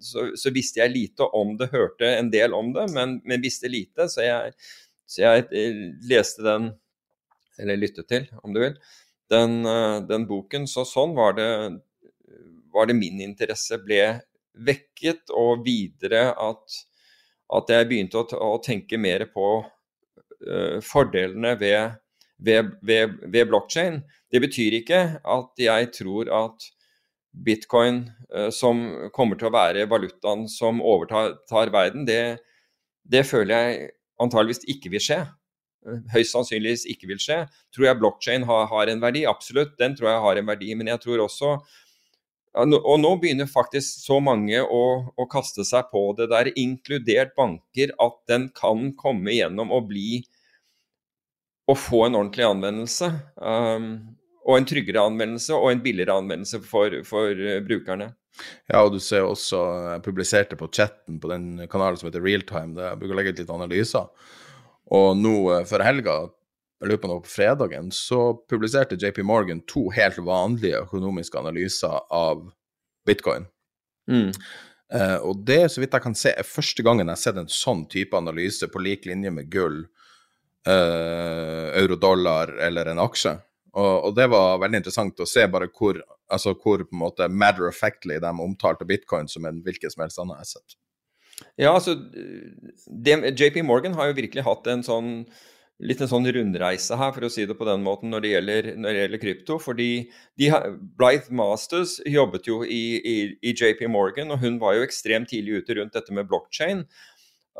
[0.04, 3.72] så, så, visste jeg lite om det, hørte en del om det, men, men visste
[3.72, 4.10] lite.
[4.12, 4.56] Så jeg,
[5.16, 5.48] jeg,
[6.04, 6.74] leste den,
[7.60, 8.76] eller lyttet til, om du vil,
[9.32, 9.62] den,
[10.04, 10.68] den boken.
[10.68, 11.52] Så sånn var det
[12.72, 14.20] var det min interesse ble
[14.66, 16.78] vekket, og videre at,
[17.56, 21.96] at jeg begynte å, å, tenke mer på uh, fordelene ved,
[22.38, 24.02] ved, ved, ved blokkjede.
[24.30, 26.70] Det betyr ikke at jeg tror at
[27.30, 28.04] bitcoin,
[28.34, 28.82] uh, som
[29.14, 32.40] kommer til å være valutaen som overtar verden, det,
[33.06, 35.22] det føler jeg antageligvis ikke vil skje
[36.12, 37.44] høyst sannsynligvis ikke vil skje.
[37.74, 39.24] Tror jeg blokkjede har, har, en verdi?
[39.28, 40.74] Absolutt, den tror jeg har en verdi.
[40.76, 41.54] Men jeg tror også
[42.58, 44.82] og nå begynner faktisk så mange å,
[45.14, 50.24] å, kaste seg på det der, inkludert banker, at den kan komme gjennom og bli
[51.70, 53.06] Å få en ordentlig anvendelse.
[53.38, 58.08] Um, og en tryggere anvendelse og en billigere anvendelse for, for uh, brukerne.
[58.66, 59.60] Ja, og du ser også
[59.92, 63.34] Jeg publiserte på chatten på den kanalen som heter Realtime, der jeg bruker å legge
[63.36, 64.10] ut litt analyser.
[64.90, 66.16] Og nå uh, før helga
[66.80, 71.98] jeg lurer på noe på fredagen, så publiserte JP Morgan to helt vanlige økonomiske analyser
[72.08, 72.46] av
[73.08, 73.44] bitcoin.
[74.10, 74.30] Mm.
[74.90, 77.52] Uh, og det, så vidt jeg kan se, er første gangen jeg har sett en
[77.52, 79.84] sånn type analyse på lik linje med gull,
[80.66, 83.36] uh, euro-dollar eller en aksje.
[83.76, 86.00] Og, og, det var veldig interessant å se bare hvor,
[86.32, 90.02] altså hvor på en måte matter of factly de omtalte bitcoin som en hvilken som
[90.02, 90.80] helst annen asset.
[91.60, 95.12] Ja, altså det, JP Morgan har jo virkelig hatt en sånn
[95.80, 98.68] litt en sånn rundreise her, for å si det på den måten, når det gjelder,
[98.76, 99.58] når det gjelder krypto.
[99.62, 99.88] fordi
[100.38, 100.50] de,
[101.00, 105.62] Blythe Masters jobbet jo i, i, i, JP Morgan, og hun var jo ekstremt tidlig
[105.62, 106.84] ute rundt dette med blockchain.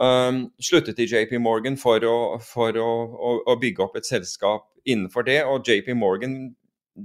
[0.01, 4.69] Um, sluttet i JP Morgan for, å, for å, å, å, bygge opp et selskap
[4.85, 6.39] innenfor det, og JP Morgan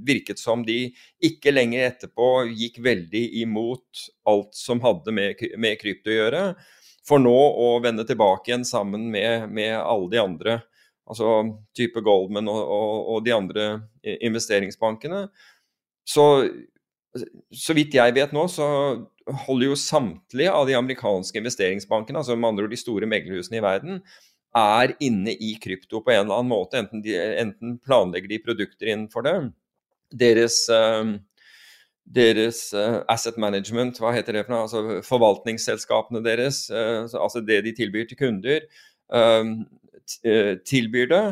[0.05, 0.89] virket som de
[1.23, 6.45] ikke lenger etterpå gikk veldig imot alt som hadde med, med krypto å gjøre,
[7.05, 10.55] for nå å vende tilbake igjen sammen med, med alle de andre
[11.05, 11.31] altså
[11.77, 13.65] type Goldman og, og, og de andre
[14.03, 15.25] investeringsbankene.
[16.05, 16.25] Så,
[17.53, 18.67] så vidt jeg vet nå, så
[19.45, 23.65] holder jo samtlige av de amerikanske investeringsbankene, altså med andre ord de store meglerhusene i
[23.65, 24.01] verden,
[24.55, 26.79] er inne i krypto på en eller annen måte.
[26.79, 29.33] Enten, de, enten planlegger de produkter innenfor det.
[30.15, 31.17] Deres, uh,
[32.05, 34.67] deres uh, asset management, hva heter det for noe?
[34.69, 38.69] Altså forvaltningsselskapene deres, altså det de tilbyr til kunder.
[40.23, 41.25] Eh, tilbyr det.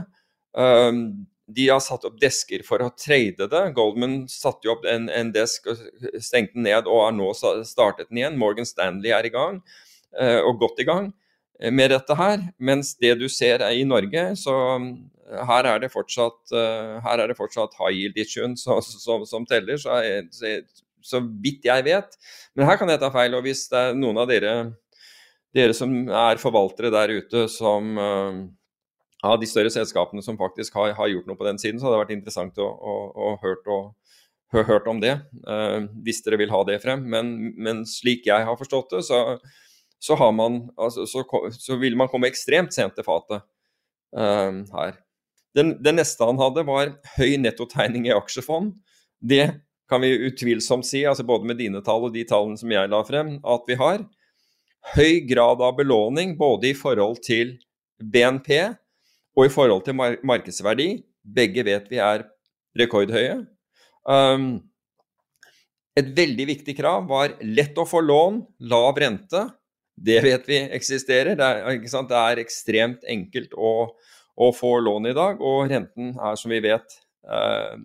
[0.57, 3.63] Um, de har satt opp desker for å trade det.
[3.75, 5.81] Goldman satte jo opp en, en desk og
[6.23, 8.39] stengte den ned, og har nå startet den igjen.
[8.41, 9.59] Morgan Stanley er i gang,
[10.19, 11.11] uh, og godt i gang
[11.59, 12.47] eh, med dette her.
[12.57, 14.55] Mens det du ser er i Norge, så
[15.33, 19.79] her er det fortsatt, her er det fortsatt high yield issuen som, som, som, teller,
[19.81, 20.01] så,
[20.35, 20.57] så,
[21.01, 22.17] så, vidt jeg vet.
[22.53, 23.37] Men her kan jeg ta feil.
[23.37, 24.57] Og hvis det er noen av dere,
[25.55, 27.95] dere som er forvaltere der ute som
[29.23, 31.79] av de større selskapene som faktisk har, har, gjort noe på den siden.
[31.79, 33.79] Så hadde det vært interessant å, å, å hørt, å,
[34.57, 35.15] hørt, om det,
[35.47, 37.05] uh, hvis dere vil ha det frem.
[37.09, 39.23] Men, men slik jeg har forstått det, så,
[40.03, 41.23] så, man, altså, så,
[41.55, 43.45] så vil man komme ekstremt sent til fatet
[44.17, 44.99] uh, her.
[45.55, 48.73] Den, den, neste han hadde, var høy nettotegning i aksjefond.
[49.23, 49.45] Det
[49.91, 53.03] kan vi utvilsomt si, altså både med dine tall og de tallene som jeg la
[53.07, 54.03] frem, at vi har.
[54.97, 57.53] Høy grad av belåning både i forhold til
[58.03, 58.73] BNP
[59.33, 60.89] og i forhold til mark markedsverdi.
[61.23, 62.27] Begge vet vi er
[62.77, 63.41] rekordhøye.
[64.03, 64.61] Um,
[65.97, 69.45] et veldig viktig krav var lett å få lån, lav rente.
[69.93, 71.37] Det vet vi eksisterer.
[71.37, 73.73] Det er, det er ekstremt enkelt å,
[74.33, 76.97] å, få lån i dag, og renten er, som vi vet,
[77.29, 77.75] eh,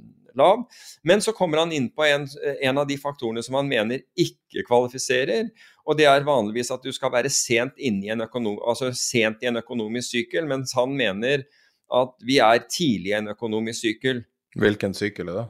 [0.41, 0.65] lav.
[1.05, 2.25] Men så kommer han inn på en,
[2.57, 5.53] en, av de faktorene som han mener ikke kvalifiserer.
[5.89, 9.49] Og det er vanligvis at du skal være sent, i en, økonom, altså sent i
[9.49, 11.47] en økonomisk sykkel, mens han mener
[11.89, 14.27] at vi er tidlig i en økonomisk sykkel.
[14.59, 15.47] Hvilken sykkel er det?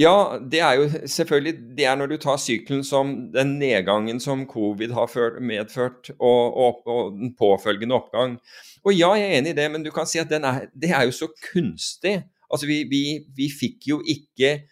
[0.00, 4.46] Ja, det er jo selvfølgelig det er når du tar sykkelen som den nedgangen som
[4.48, 8.38] covid har medført, og, og, og, den påfølgende oppgang.
[8.84, 11.04] Og ja, jeg er enig i det, men du kan si at er, det er
[11.06, 12.22] jo så kunstig.
[12.52, 13.02] Altså, vi, vi,
[13.36, 14.62] vi fikk jo ikke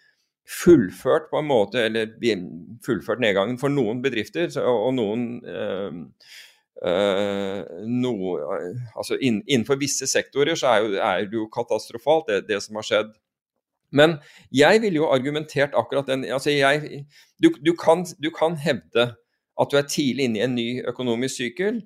[0.51, 2.11] fullført på en måte, eller
[2.85, 6.01] fullført nedgangen for noen bedrifter og noen øh,
[6.83, 8.15] øh, no,
[8.95, 12.87] altså Innenfor visse sektorer så er, jo, er det jo katastrofalt, det, det, som har
[12.87, 13.15] skjedd.
[13.91, 14.17] Men
[14.55, 17.05] jeg ville jo argumentert akkurat den altså jeg,
[17.43, 19.11] du, du, kan, du kan hevde
[19.61, 21.81] at du er tidlig inne i en ny økonomisk sykkel.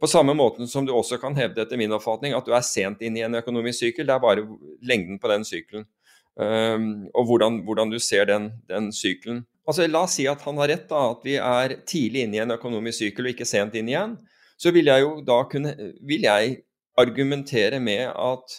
[0.00, 3.04] På samme måte som du også kan hevde etter min oppfatning at du er sent
[3.04, 4.08] inne i en økonomisk sykkel.
[4.08, 4.46] Det er bare
[4.82, 5.86] lengden på den sykkelen.
[6.32, 9.42] Um, og hvordan, hvordan, du ser den, den sykelen.
[9.68, 12.42] Altså, la oss si at han har rett, da, at vi er tidlig inne i
[12.42, 14.16] en økonomisk sykkel og ikke sent inn igjen.
[14.56, 15.74] Så vil jeg jo da kunne
[16.06, 16.62] vil jeg
[16.98, 18.56] argumentere med at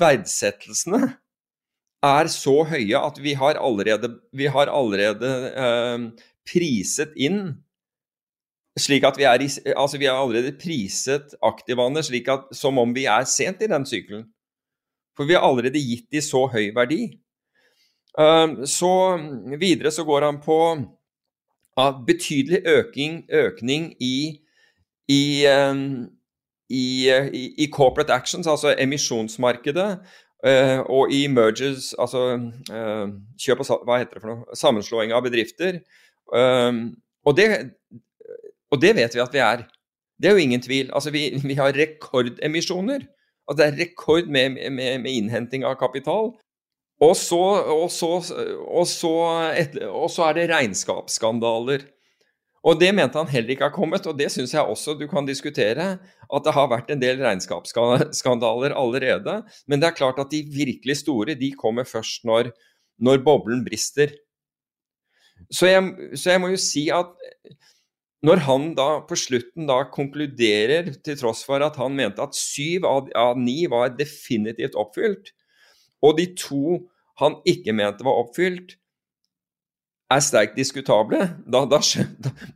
[0.00, 1.14] verdsettelsene
[2.04, 6.04] er så høye at vi har allerede, vi har allerede eh,
[6.48, 7.42] priset inn
[8.80, 12.92] slik at vi er, i, altså vi er allerede priset aktivaene slik at, som om
[12.94, 14.28] vi er sent i den sykkelen.
[15.16, 17.04] For vi har allerede gitt de så høy verdi.
[18.18, 18.92] Uh, så
[19.60, 20.60] videre så går han på
[22.06, 24.40] betydelig øking, økning i,
[25.08, 26.06] i, uh,
[26.68, 29.98] i, i, corporate actions, altså emisjonsmarkedet,
[30.46, 32.40] uh, og i mergers, altså
[32.72, 33.06] uh,
[33.40, 35.82] kjøp og hva heter det for noe, sammenslåing av bedrifter.
[36.30, 37.46] Og det,
[38.70, 39.64] og det vet vi at vi er.
[40.20, 40.90] Det er jo ingen tvil.
[40.94, 43.02] Altså, vi, vi har rekordemisjoner.
[43.50, 46.30] Altså, det er rekord med, med, med innhenting av kapital.
[47.00, 47.40] Og så,
[47.72, 48.10] og, så,
[48.60, 49.14] og, så
[49.56, 51.86] et, og så, er det regnskapsskandaler.
[52.60, 55.26] Og det mente han heller ikke har kommet, og det syns jeg også du kan
[55.26, 55.94] diskutere.
[56.30, 59.40] At det har vært en del regnskapsskandaler allerede.
[59.66, 62.52] Men det er klart at de virkelig store de kommer først når,
[63.00, 64.12] når boblen brister.
[65.50, 67.16] Så jeg, så jeg må jo si at
[68.26, 72.84] når han da på slutten da konkluderer, til tross for at han mente at syv
[72.88, 75.32] av ni var definitivt oppfylt,
[76.04, 76.82] og de to
[77.20, 78.76] han ikke mente var oppfylt,
[80.10, 81.78] er sterkt diskutable, da, da,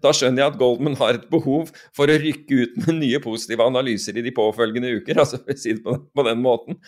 [0.02, 3.62] da, skjønner jeg at Goldman har et behov for å rykke ut med nye positive
[3.62, 6.80] analyser i de påfølgende uker, altså for å si det på, på, den måten.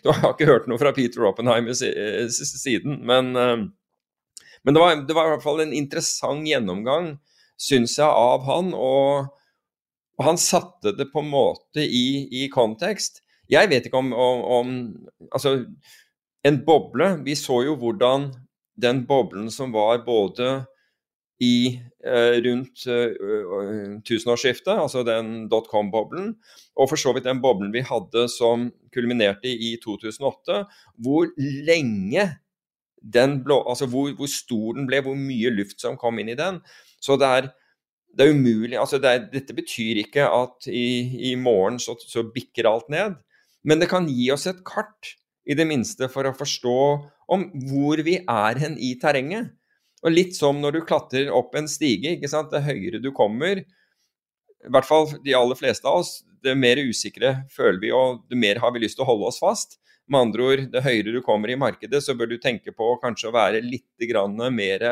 [0.00, 3.66] Du har ikke hørt noe fra Peter Oppenheimer siden, men, eh,
[4.64, 7.12] men det, var, det var i hvert fall en interessant gjennomgang
[7.60, 8.72] syns jeg, av han.
[8.74, 9.28] Og,
[10.18, 13.22] og, han satte det på en måte i, i kontekst.
[13.50, 14.74] Jeg vet ikke om, om, om,
[15.34, 15.58] Altså,
[16.46, 18.30] en boble Vi så jo hvordan
[18.82, 20.62] den boblen som var både
[21.42, 26.36] i eh, rundt eh, tusenårsskiftet, altså den dotcom-boblen,
[26.78, 30.62] og for så vidt den boblen vi hadde som kulminerte i 2008,
[31.02, 31.32] hvor
[31.66, 32.28] lenge
[33.02, 36.38] den blå, altså hvor, hvor, stor den ble, hvor mye luft som kom inn i
[36.38, 36.60] den.
[37.02, 37.48] Så det er,
[38.14, 42.24] det er umulig altså det er, Dette betyr ikke at i, i morgen så, så,
[42.34, 43.18] bikker alt ned,
[43.66, 46.78] men det kan gi oss et kart, i det minste, for å forstå
[47.34, 49.48] om hvor vi er hen i terrenget.
[50.02, 52.52] Og litt som når du klatrer opp en stige, ikke sant?
[52.54, 53.62] det høyere du kommer,
[54.62, 58.38] i hvert fall de aller fleste av oss, det mer usikre føler vi, og det
[58.38, 59.78] mer har vi lyst til å holde oss fast.
[60.10, 63.30] Med andre ord, det høyere du kommer i markedet, så bør du tenke på kanskje
[63.30, 63.86] å være litt
[64.50, 64.86] mer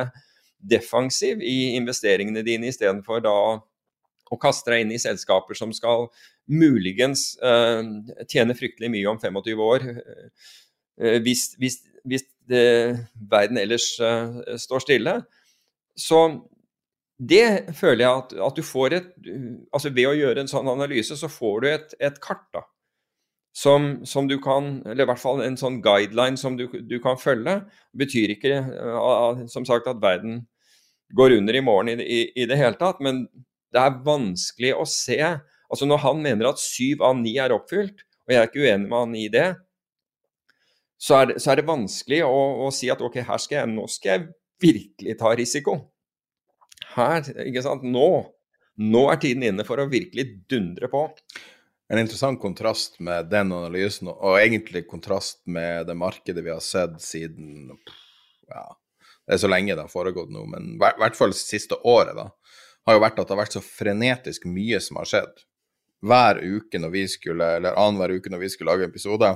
[0.61, 3.37] defensiv i investeringene dine, istedenfor da
[4.31, 6.09] å kaste deg inn i selskaper som skal
[6.51, 7.83] muligens uh,
[8.31, 12.65] tjene fryktelig mye om 25 år, uh, hvis, hvis, hvis det,
[13.31, 15.17] verden ellers uh, står stille.
[15.99, 16.23] Så
[17.21, 19.09] det føler jeg at, at, du får et
[19.75, 22.47] altså Ved å gjøre en sånn analyse, så får du et, et kart.
[22.55, 22.63] da.
[23.53, 27.21] som, som, du kan Eller i hvert fall en sånn guideline som du, du kan
[27.21, 27.59] følge.
[27.93, 28.55] Det betyr ikke
[29.53, 30.47] som sagt at verden
[31.17, 33.25] går under i morgen i, i, i, det hele tatt, men
[33.71, 35.21] det er vanskelig å se
[35.71, 38.89] Altså Når han mener at syv av ni er oppfylt, og jeg er ikke uenig
[38.91, 39.45] med han i det,
[40.99, 43.85] så er så er det vanskelig å, å, si at ok, her skal jeg, nå
[43.87, 44.25] skal jeg
[44.67, 45.77] virkelig ta risiko.
[46.97, 48.09] Her, ikke sant, nå,
[48.83, 51.05] nå er tiden inne for å virkelig dundre på
[51.91, 57.01] en interessant kontrast med den analysen, og egentlig kontrast med det markedet vi har sett
[57.03, 57.73] siden
[58.47, 58.63] ja,
[59.31, 62.24] Det er så lenge det har foregått nå, men i hvert fall siste året, da,
[62.89, 65.45] har jo vært at det har vært så frenetisk mye som har skjedd.
[66.03, 69.31] Hver uke når vi skulle, eller annenhver uke når vi skulle lage episode.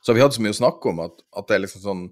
[0.00, 2.06] Så vi hadde så mye å snakke om at, at det er liksom sånn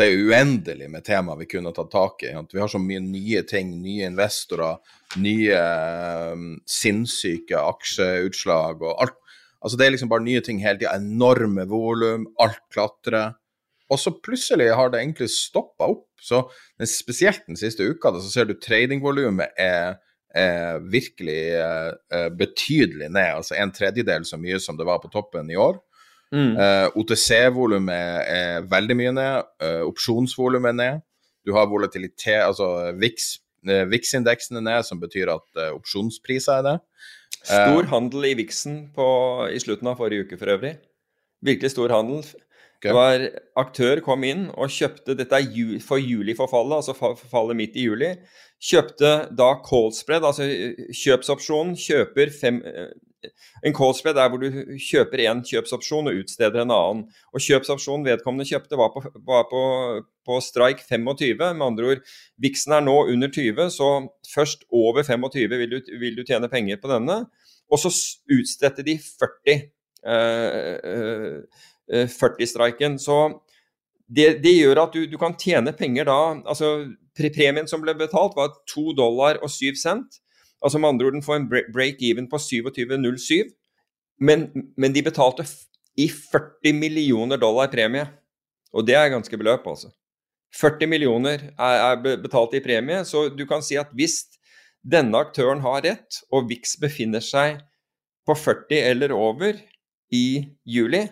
[0.00, 2.32] det er uendelig med tema vi kunne tatt tak i.
[2.34, 4.78] At Vi har så mye nye ting, nye investorer,
[5.20, 5.62] nye
[6.32, 9.18] um, sinnssyke aksjeutslag og alt.
[9.60, 10.94] Altså Det er liksom bare nye ting hele tida.
[10.96, 13.34] Enorme volum, alt klatrer.
[13.90, 16.06] Og så plutselig har det egentlig stoppa opp.
[16.22, 16.44] Så
[16.86, 19.98] spesielt den siste uka da, så ser du tradingvolumet er,
[20.36, 23.40] er virkelig er betydelig ned.
[23.40, 25.80] Altså en tredjedel så mye som det var på toppen i år.
[26.30, 26.54] Mm.
[26.54, 29.48] Uh, eh, OTC-volumet er, veldig mye ned.
[29.62, 31.06] Uh, opsjonsvolumet er ned.
[31.46, 36.76] Du har volatilitet, altså VIX-indeksen uh, er ned, som betyr at uh, opsjonspriser er det.
[37.40, 38.78] Stor handel i VIX-en
[39.50, 40.74] i slutten av forrige uke for øvrig.
[41.42, 42.22] Virkelig stor handel.
[42.80, 43.26] Det var
[43.60, 48.14] Aktør kom inn og kjøpte Dette er ju, for juli-forfallet, altså forfallet midt i juli.
[48.60, 50.48] Kjøpte da callspread, altså
[51.02, 52.62] kjøpsopsjonen, kjøper fem,
[53.66, 57.02] en callspread er hvor du kjøper én kjøpsopsjon og utsteder en annen.
[57.34, 59.64] Og Kjøpsopsjonen vedkommende kjøpte, var på, var på,
[60.26, 61.36] på strike 25.
[61.42, 62.06] Med andre ord,
[62.40, 63.90] viksen er nå under 20, så
[64.30, 67.22] først over 25 vil du, vil du tjene penger på denne.
[67.70, 67.92] Og så
[68.32, 69.68] utstedte de 40.
[70.00, 72.98] Uh, uh, 40-striken.
[73.02, 73.18] Så
[74.10, 78.36] det, det, gjør at du, du, kan tjene penger da altså Premien som ble betalt,
[78.38, 80.20] var 2 dollar og 7 cent.
[80.64, 83.50] Altså med andre ord, den får en break-even på 27,07,
[84.20, 85.44] men, men de betalte
[86.00, 88.06] i 40 millioner dollar premie.
[88.72, 89.90] Og det er ganske beløp, altså.
[90.56, 94.24] 40 millioner er, er betalt i premie, så du kan si at hvis
[94.80, 97.60] denne aktøren har rett, og VIX befinner seg
[98.26, 99.60] på 40 eller over
[100.14, 100.24] i
[100.66, 101.04] juli,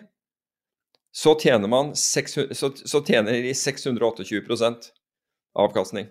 [1.11, 4.91] så tjener, man 600, så, så tjener de 628
[5.57, 6.09] avkastning.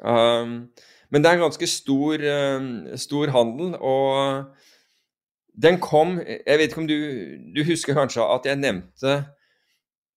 [0.00, 0.70] Um,
[1.12, 4.44] men det er en ganske stor, eh, stor handel, og
[5.54, 6.98] den kom Jeg vet ikke om du,
[7.54, 9.22] du husker kanskje at jeg nevnte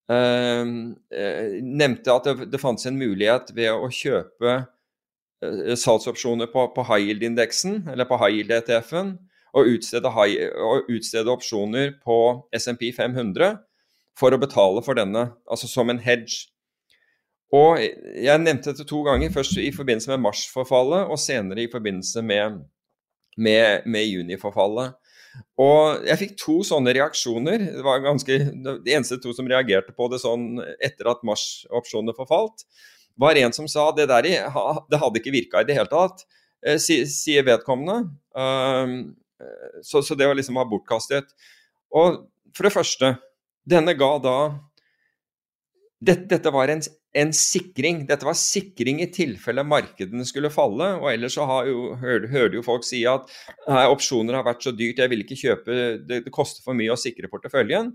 [0.07, 0.63] Uh,
[1.11, 6.85] uh, nevnte at det, det fantes en mulighet ved å kjøpe uh, salgsopsjoner på, på
[6.87, 9.17] high yield-indeksen, eller på high yield-ETF-en,
[9.51, 12.17] og og utstede opsjoner på
[12.55, 13.57] SMP 500
[14.17, 16.47] for å betale for denne, altså som en hedge.
[17.53, 22.23] Og jeg nevnte dette to ganger, først i forbindelse med mars-forfallet, og senere i forbindelse
[22.25, 22.63] med,
[23.39, 24.97] med, med juni-forfallet.
[25.61, 27.61] Og jeg fikk to sånne reaksjoner.
[27.77, 28.39] Det var ganske,
[28.83, 32.65] de eneste to som reagerte på det sånn etter at mars-opsjonene forfalt,
[33.17, 36.25] var en som sa det der det hadde ikke virka i det hele tatt,
[36.65, 38.11] eh, sier vedkommende.
[38.37, 39.15] Um,
[39.85, 41.33] så, så det var liksom var bortkastet.
[41.93, 43.15] Og for det første,
[43.67, 44.37] denne ga da
[45.97, 46.83] dette, dette var en
[47.17, 48.03] en sikring.
[48.09, 50.89] Dette var sikring i tilfelle markedene skulle falle.
[51.01, 53.29] og Ellers så jo, hører, hører jo folk si at
[53.67, 56.93] nei, opsjoner har vært så dyrt, jeg vil ikke kjøpe, det, det koster for mye
[56.93, 57.93] å sikre porteføljen.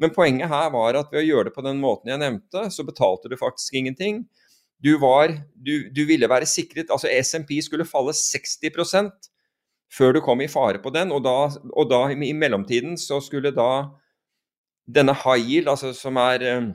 [0.00, 2.86] Men poenget her var at ved å gjøre det på den måten jeg nevnte, så
[2.86, 4.24] betalte du faktisk ingenting.
[4.82, 9.12] Du, var, du, du ville være sikret Altså SMP skulle falle 60%
[9.92, 11.36] før du kom i fare på den, og da,
[11.76, 13.92] og da i mellomtiden så skulle da
[14.86, 16.72] denne high yield, altså som er eh,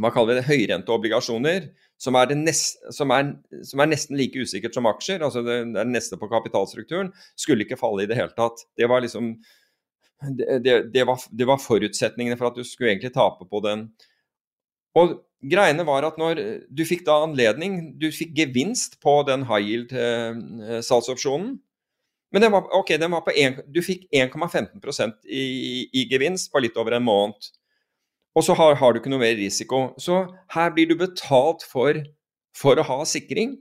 [0.00, 1.70] hva kaller vi det, høyrenteobligasjoner,
[2.02, 3.34] som er, nest, som, er,
[3.68, 7.78] som er, nesten like usikkert som aksjer, altså det, det neste på kapitalstrukturen, skulle ikke
[7.80, 8.64] falle i det hele tatt.
[8.78, 9.34] Det var liksom
[10.62, 13.88] det, det, var, var forutsetningene for at du skulle egentlig tape på den.
[14.98, 19.66] Og greiene var at når du fikk da anledning, du fikk gevinst på den high
[19.66, 21.56] yield-salgsopsjonen.
[22.32, 25.44] Men den var, okay, den var på 1, du fikk 1,15 i,
[25.92, 27.50] i gevinst på litt over en måned.
[28.32, 29.90] Og så har, har, du ikke noe mer risiko.
[30.00, 30.22] Så
[30.54, 31.98] her blir du betalt for,
[32.56, 33.58] for å ha sikring.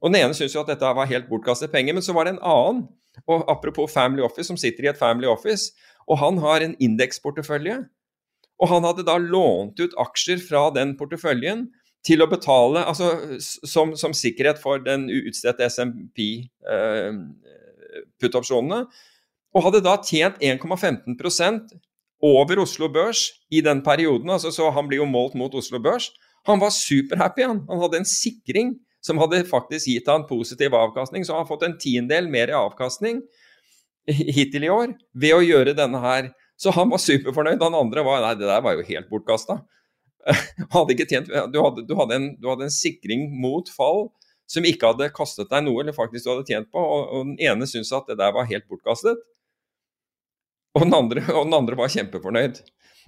[0.00, 2.36] Og den ene syntes jo at dette var helt bortkastet penger, men så var det
[2.36, 2.86] en annen,
[3.28, 5.72] og apropos Family Office, som sitter i et Family Office,
[6.08, 7.78] og han har en indeksportefølje.
[8.60, 11.66] Og han hadde da lånt ut aksjer fra den porteføljen
[12.06, 13.10] til å betale altså,
[13.42, 16.22] som, som sikkerhet for den utstedte SMP
[16.70, 17.18] eh,
[18.20, 18.84] puttopsjonene.
[19.56, 21.60] Og hadde da tjent 1,15
[22.26, 24.30] over Oslo Børs i den perioden.
[24.32, 26.10] Altså, så han blir jo målt mot Oslo Børs.
[26.46, 27.64] Han var superhappy, han.
[27.68, 31.24] Han hadde en sikring som hadde faktisk gitt han positiv avkastning.
[31.24, 33.22] Så han har fått en tiendedel mer i avkastning
[34.06, 36.30] hittil i år ved å gjøre denne her.
[36.56, 37.62] Så han var superfornøyd.
[37.62, 39.60] Han andre var Nei, det der var jo helt bortkasta.
[40.66, 40.94] Du,
[41.54, 42.16] du, du, hadde
[42.66, 44.08] en, sikring mot fall
[44.50, 46.82] som ikke hadde kastet deg noe, eller faktisk du hadde tjent på.
[46.82, 49.22] Og, og den ene syntes at det der var helt bortkastet.
[50.76, 52.60] Og den andre, og den andre var kjempefornøyd.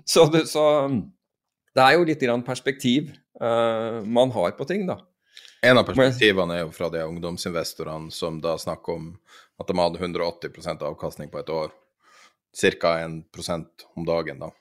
[0.06, 3.12] Så det, så det, er jo litt perspektiv
[3.42, 5.00] uh, man har på ting, da.
[5.66, 9.08] En av perspektivene er jo fra de ungdomsinvestorene som da snakker om
[9.58, 11.74] at de hadde 180% avkastning på et år.
[12.54, 12.92] Ca.
[13.02, 14.52] 1% om dagen, da.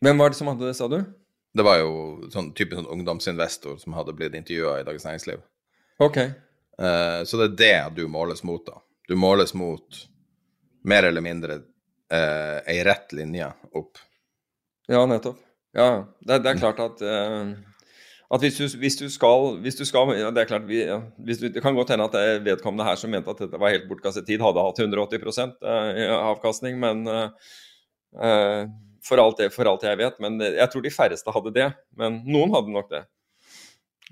[0.00, 1.02] Hvem var det som hadde det, sa du?
[1.52, 5.42] Det var jo sånn type sånn ungdomsinvestor som hadde blitt intervjua i Dagens Næringsliv.
[6.00, 6.20] Ok.
[6.80, 8.78] Uh, så det er det du måles mot, da.
[9.10, 10.04] Du måles mot
[10.86, 13.98] mer eller mindre uh, ei rett linje opp.
[14.90, 15.42] Ja, nettopp.
[15.76, 17.50] Ja, det, det er klart at uh,
[18.30, 21.00] at hvis du, hvis du, skal, hvis du skal ja, Det er klart, vi, ja,
[21.18, 23.88] du, det kan godt hende at det vedkommende her som mente at dette var helt
[23.90, 25.26] bortkastet tid, hadde hatt 180
[25.66, 27.50] uh, avkastning, men uh,
[29.04, 30.18] for, alt det, for, alt jeg vet.
[30.22, 31.70] Men jeg tror de færreste hadde det.
[31.98, 33.04] Men noen hadde nok det.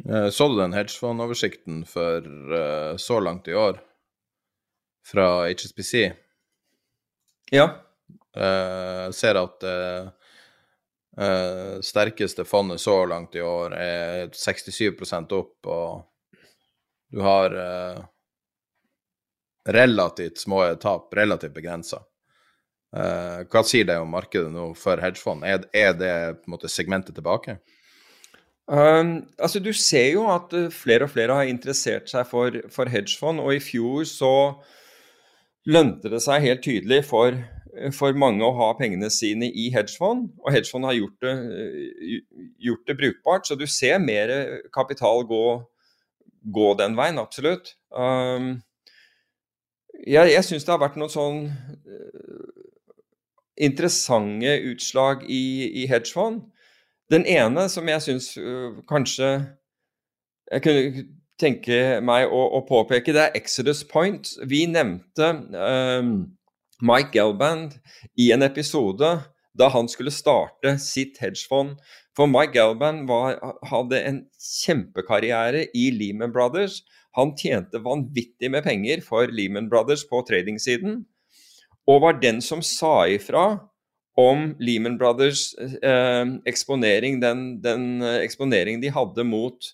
[0.06, 3.80] Uh, så du den hedgefond-oversikten for så langt i år
[5.08, 6.08] fra HSBC?
[7.54, 7.66] Ja.
[8.38, 9.78] Jeg ser at det
[11.82, 16.04] sterkeste fondet så langt i år er 67% opp, og
[17.10, 17.56] du har
[19.68, 22.02] relativt små tap, relativt begrensa.
[22.88, 25.44] Uh, hva sier det om markedet nå for hedgefond?
[25.44, 27.58] Er, er det på en måte segmentet tilbake?
[28.68, 33.40] Um, altså Du ser jo at flere og flere har interessert seg for, for hedgefond,
[33.40, 34.32] og i fjor så
[35.68, 37.36] lønte det seg helt tydelig for
[37.94, 42.86] for mange å ha pengene sine i hedgefond, og hedgefond har gjort det, eh, gjort
[42.86, 43.46] det brukbart.
[43.46, 44.32] Så du ser mer
[44.72, 45.44] kapital gå,
[46.42, 47.74] gå den veien, absolutt.
[47.90, 48.62] Um,
[50.06, 51.38] jeg jeg syns det har vært noen sånn
[53.60, 56.42] interessante utslag i, i, hedgefond.
[57.10, 59.30] Den ene som jeg syns uh, kanskje
[60.48, 61.04] jeg kunne
[61.38, 64.32] tenke meg å, å, påpeke, det er Exodus Point.
[64.48, 66.12] Vi nevnte um,
[66.82, 67.76] Mike Gelband
[68.18, 69.12] i en episode
[69.58, 71.76] da han skulle starte sitt hedgefond.
[72.16, 73.38] For Mike Gelband var,
[73.70, 76.80] hadde en kjempekarriere i Lehman Brothers.
[77.18, 81.02] Han tjente vanvittig med penger for Lehman Brothers på tradingsiden,
[81.88, 83.46] og var den som sa ifra
[84.18, 89.70] om Lehman Brothers eh, eksponering, den, den eh, eksponeringen de hadde mot,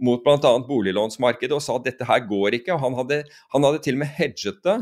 [0.00, 0.52] mot bl.a.
[0.66, 2.72] boliglånsmarkedet, og sa at dette her går ikke.
[2.76, 4.78] og Han hadde, han hadde til og med hedget det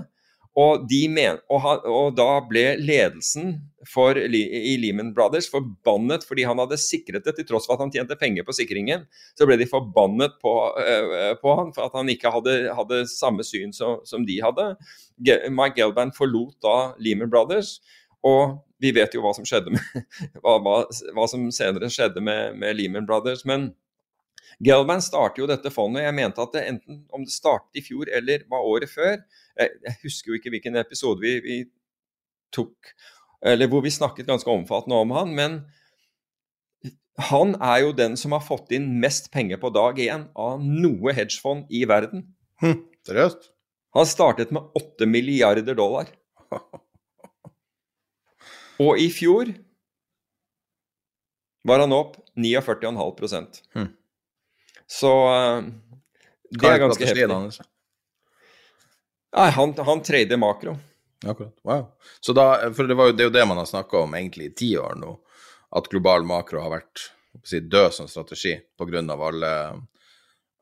[0.59, 3.53] og, men, og, han, og, da ble ledelsen
[3.87, 7.93] for, i Lehman Brothers forbannet fordi han hadde sikret det, til tross for at han
[7.95, 9.05] tjente penger på sikringen.
[9.39, 13.47] Så ble de forbannet på, uh, på han for at han ikke hadde, hadde samme
[13.47, 14.73] syn som, som, de hadde.
[15.21, 17.79] Mike Gelban forlot da Lehman Brothers,
[18.27, 20.09] og vi vet jo hva som skjedde med,
[20.43, 20.81] hva, hva,
[21.15, 23.47] hva som senere skjedde med, med Lehman Brothers.
[23.47, 23.71] men
[24.65, 26.03] Gelban startet jo dette fondet.
[26.03, 29.19] Jeg mente at det enten om det startet i fjor eller var året før,
[29.59, 31.59] jeg, jeg husker jo ikke hvilken episode vi, vi,
[32.55, 32.95] tok,
[33.47, 35.61] eller hvor vi snakket ganske omfattende om han, men
[37.29, 41.15] han er jo den som har fått inn mest penger på dag én av noe
[41.15, 42.29] hedgefond i verden.
[42.63, 43.51] Hm, seriøst?
[43.97, 46.11] Han startet med 8 milliarder dollar.
[48.79, 49.51] Og i fjor
[51.67, 53.89] var han opp 49,5 hm.
[54.91, 55.65] Så uh,
[56.51, 57.67] det er ganske heftig.
[59.37, 60.77] Nei, han, han trader makro.
[61.27, 61.55] Akkurat.
[61.63, 61.97] Wow.
[62.21, 64.55] Så da, for det, jo, det er jo det man har snakka om egentlig i
[64.55, 65.13] ti år nå,
[65.77, 67.09] at global makro har vært
[67.45, 69.03] si, død som strategi pga.
[69.15, 69.53] alle,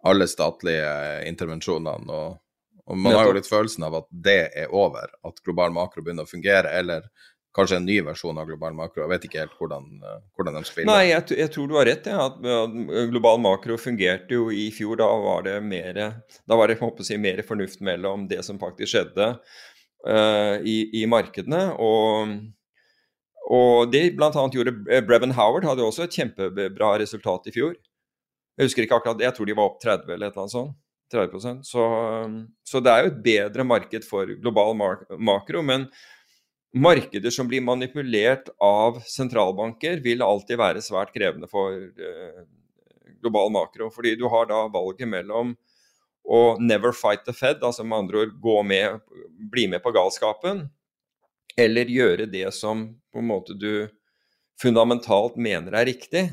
[0.03, 2.13] alle statlige intervensjonene.
[2.13, 2.39] Og,
[2.87, 6.27] og man har jo litt følelsen av at det er over, at global makro begynner
[6.27, 7.07] å fungere, eller
[7.57, 9.03] kanskje en ny versjon av global makro.
[9.05, 10.91] Jeg vet ikke helt hvordan, eh, hvordan de spiller.
[10.91, 12.09] Nei, jeg, jeg, tror du har rett.
[12.11, 12.27] Ja,
[13.13, 14.99] global makro fungerte jo i fjor.
[15.01, 16.03] Da var det mer,
[16.53, 16.79] var det,
[17.09, 21.69] si, mer fornuft mellom det som faktisk skjedde uh, i, i, markedene.
[21.83, 22.37] Og,
[23.57, 24.31] og det bl.a.
[24.33, 24.77] gjorde
[25.09, 27.77] Brevin Howard hadde også et kjempebra resultat i fjor.
[28.57, 30.77] Jeg husker ikke akkurat, jeg tror de var opp 30 eller et eller annet sånt.
[31.07, 31.83] 30% så,
[32.67, 35.61] så det er jo et bedre marked for global makro.
[35.63, 35.85] men
[36.77, 42.43] Markeder som blir manipulert av sentralbanker, vil alltid være svært krevende for eh,
[43.25, 43.89] global makro.
[43.93, 45.55] Fordi du har da valget mellom
[46.27, 49.01] å never fight the Fed, altså med andre ord med,
[49.53, 50.67] bli med på galskapen,
[51.57, 53.87] eller gjøre det som på en måte du
[54.61, 56.27] fundamentalt mener er riktig.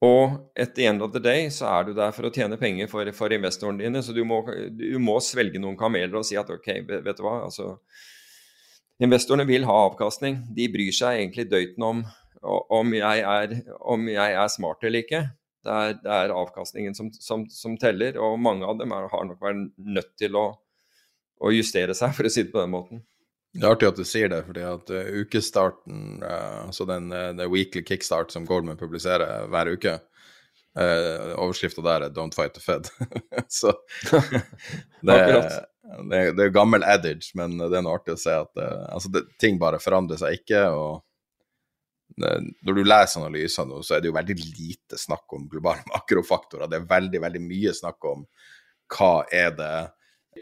[0.00, 3.10] Og the end of the day så er du der for å tjene penger for,
[3.12, 4.40] for investorene dine, så du må,
[4.72, 7.74] du må, svelge noen kameler og si at ok, vet du hva, altså
[9.00, 10.42] Investorene vil ha avkastning.
[10.56, 12.02] De bryr seg egentlig døyten om
[12.40, 15.22] om jeg er, om jeg er smart eller ikke.
[15.60, 19.26] Det er, det er avkastningen som, som, som, teller, og mange av dem er, har
[19.28, 20.46] nok vært nødt til å,
[21.36, 23.02] å, justere seg, for å si det på den måten.
[23.52, 27.44] Det er artig at du sier det, fordi at uh, ukestarten, uh, altså den, uh,
[27.50, 29.96] weekly kickstart som Goldman publiserer hver uke,
[30.78, 32.88] uh, overskrifta der er 'Don't fight the Fed'.
[33.60, 33.74] Så
[35.04, 35.18] det,
[36.10, 39.24] det, det er gammel adage, men det er noe artig å se at altså det,
[39.40, 40.66] ting bare forandrer seg ikke.
[40.76, 41.00] og
[42.20, 46.68] når du leser analyser nå, så er det jo veldig lite snakk om globale makrofaktorer.
[46.70, 48.26] Det er veldig, veldig mye snakk om
[48.90, 49.74] hva er det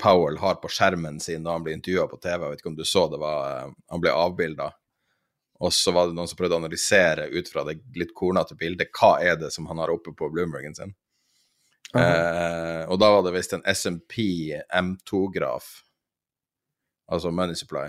[0.02, 2.44] Powell har på skjermen sin da han blir intervjua på TV.
[2.44, 4.68] Jeg vet ikke om du så det, var, eh, han ble avbilda.
[5.64, 8.92] Og så var det noen som prøvde å analysere ut fra det litt kornete bildet,
[8.94, 10.92] hva er det som han har oppe på Bloombergen sin.
[11.96, 14.20] Eh, og da var det visst en SMP
[14.68, 15.70] M2-graf,
[17.08, 17.86] altså Money Supply,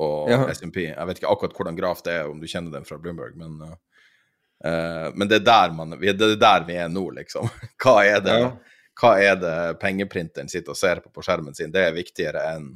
[0.00, 0.42] og ja.
[0.54, 0.84] SMP.
[0.88, 3.58] Jeg vet ikke akkurat hvordan graf det er, om du kjenner den fra Bloomberg, men,
[3.66, 7.50] uh, men det, er der man, det er der vi er nå, liksom.
[7.82, 8.42] Hva er det?
[8.46, 8.52] Ja
[9.00, 12.66] hva er det pengeprinteren sitter og ser på på skjermen sin, det er viktigere enn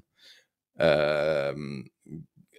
[0.80, 1.52] uh,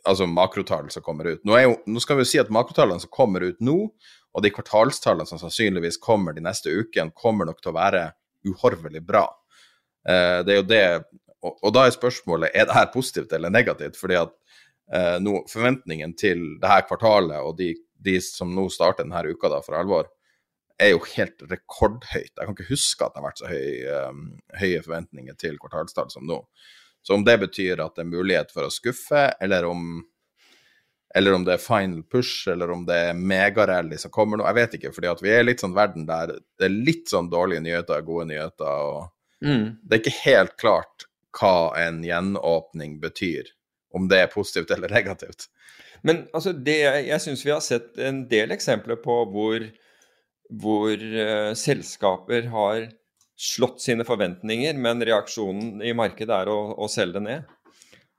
[0.06, 1.42] altså makrotall som kommer ut.
[1.48, 3.80] Nå, jo, nå, skal vi jo si at makrotallene som kommer ut nå,
[4.36, 8.02] og de kvartalstallene som sannsynligvis kommer de neste ukene, kommer nok til å være
[8.46, 9.26] uhorvelig bra.
[10.06, 10.86] Uh, det er jo det
[11.46, 14.00] og, da er spørsmålet er det her positivt eller negativt.
[14.00, 14.32] fordi at
[15.22, 17.68] nå, forventningen til det her kvartalet og de,
[18.02, 20.08] de som nå starter denne uka da for alvor,
[20.82, 22.34] er jo helt rekordhøyt.
[22.34, 23.70] Jeg kan ikke huske at det har vært så høy,
[24.10, 24.26] um,
[24.60, 26.42] høye forventninger til kvartalstall som nå.
[27.06, 30.02] Så om det betyr at det er mulighet for å skuffe, eller om,
[31.16, 34.58] eller om det er final push, eller om det er megarally som kommer nå, jeg
[34.60, 34.94] vet ikke.
[34.96, 38.66] fordi vi er litt sånn verden der det er litt sånn dårlige nyheter, gode nyheter.
[38.68, 39.66] og mm.
[39.84, 41.08] Det er ikke helt klart
[41.40, 43.54] hva en gjenåpning betyr.
[43.96, 45.48] Om det er positivt eller negativt.
[46.04, 49.64] Men altså, det, jeg syns vi har sett en del eksempler på hvor
[50.50, 52.90] hvor uh, selskaper har
[53.36, 57.50] slått sine forventninger, men reaksjonen i markedet er å, å, selge det ned.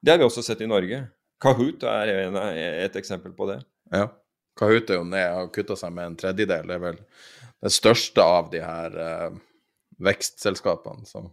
[0.02, 1.06] Det har vi også sett i Norge.
[1.42, 3.60] Kahoot er en, et eksempel på det.
[3.92, 4.08] Ja.
[4.56, 6.68] Kahoot er jo ned og kutta seg med en tredjedel.
[6.68, 7.00] Det er vel
[7.64, 9.34] det største av de her uh,
[10.02, 11.04] vekstselskapene.
[11.08, 11.24] Så.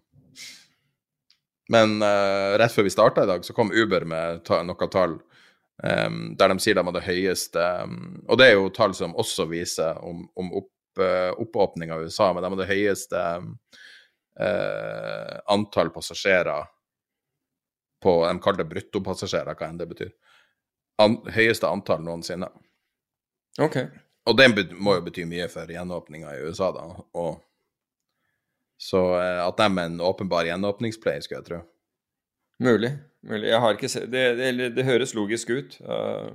[1.72, 6.20] Men uh, rett før vi starta i dag, så kom Uber med noen tall um,
[6.40, 7.98] der de sier de har det høyeste um,
[8.28, 12.34] Og det er jo tall som også viser om, om opp, uh, oppåpning av USA,
[12.34, 13.24] men de har det høyeste
[14.40, 16.70] eh, antall passasjerer
[18.04, 20.14] på De kaller det bruttopassasjerer, hva enn det betyr.
[21.02, 22.52] An, høyeste antall noensinne.
[23.62, 23.80] Ok.
[24.30, 24.48] Og det
[24.80, 26.86] må jo bety mye for gjenåpninga i USA, da.
[27.20, 27.42] Og,
[28.82, 31.62] så eh, at de er en åpenbar gjenåpningsplay, skulle jeg tro.
[32.64, 32.94] Mulig.
[33.28, 33.50] Mulig.
[33.50, 35.76] Jeg har ikke sett det, det, det, høres logisk ut.
[35.84, 36.32] Uh,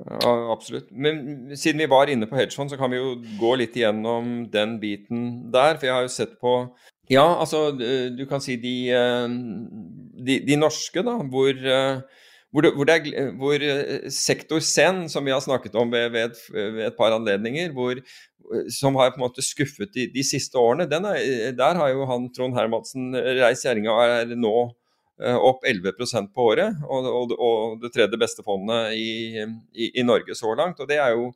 [0.00, 0.90] uh, absolutt.
[0.92, 4.78] Men siden vi var inne på hedgefond, så kan vi jo gå litt igjennom den
[4.80, 5.78] biten der.
[5.78, 6.54] For jeg har jo sett på
[7.12, 9.32] Ja, altså du kan si de, eh,
[10.24, 11.98] de, de norske, da, hvor, eh,
[12.50, 16.08] hvor, det, hvor, det er, hvor eh, sektor Zen, som vi har snakket om ved,
[16.14, 18.00] ved, et, ved et, par anledninger, hvor,
[18.72, 22.30] som har på en måte skuffet de, de siste årene, er, der har jo han
[22.32, 24.54] Trond Hermansen reist gjerninga er nå
[25.14, 29.44] opp 11% på året, og, og, og, det tredje beste fondet i,
[29.76, 30.80] i, i, Norge så langt.
[30.80, 31.28] og det er jo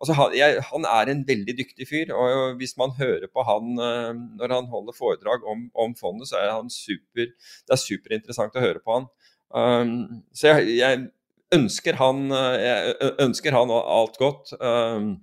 [0.00, 3.72] altså han, jeg, han, er en veldig dyktig fyr, og hvis man hører på han
[3.76, 8.56] eh, når han holder foredrag om, om fondet, så er han super, det er superinteressant
[8.56, 9.08] å høre på han.
[9.50, 11.08] Um, så jeg, jeg,
[11.50, 12.94] ønsker han, jeg
[13.24, 14.52] ønsker han alt godt.
[14.62, 15.16] Um,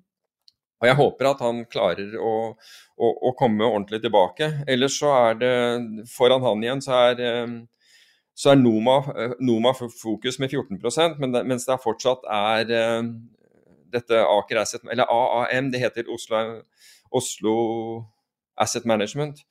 [0.78, 2.34] og jeg håper at han klarer å,
[3.00, 4.50] å, å, komme ordentlig tilbake.
[4.70, 5.54] Ellers så er det
[6.12, 7.58] foran han igjen så er um,
[8.38, 12.70] så er Noma, eh, Noma fokus med 14 men det, mens det fortsatt er
[13.94, 16.44] dette Aker Asset, eller AAM, det heter Oslo,
[17.16, 17.54] Oslo
[18.58, 19.42] Asset Management,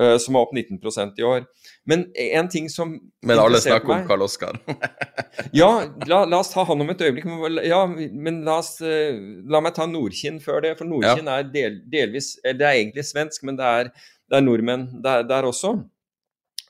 [0.00, 1.44] uh, som var opp 19% i år.
[1.84, 2.94] Men en ting som
[3.26, 4.58] Men alle snakker om Karl Oskar.
[5.52, 5.70] ja,
[6.06, 7.26] la, la, oss ta han om et øyeblikk.
[7.66, 9.18] Ja, men la, oss, uh,
[9.50, 10.76] la meg ta Nordkinn før det.
[10.80, 11.40] For Nordkinn ja.
[11.40, 13.92] er del, delvis Det er egentlig svensk, men det er,
[14.30, 15.76] det er nordmenn der, der også.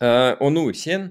[0.03, 1.11] og Nordkinn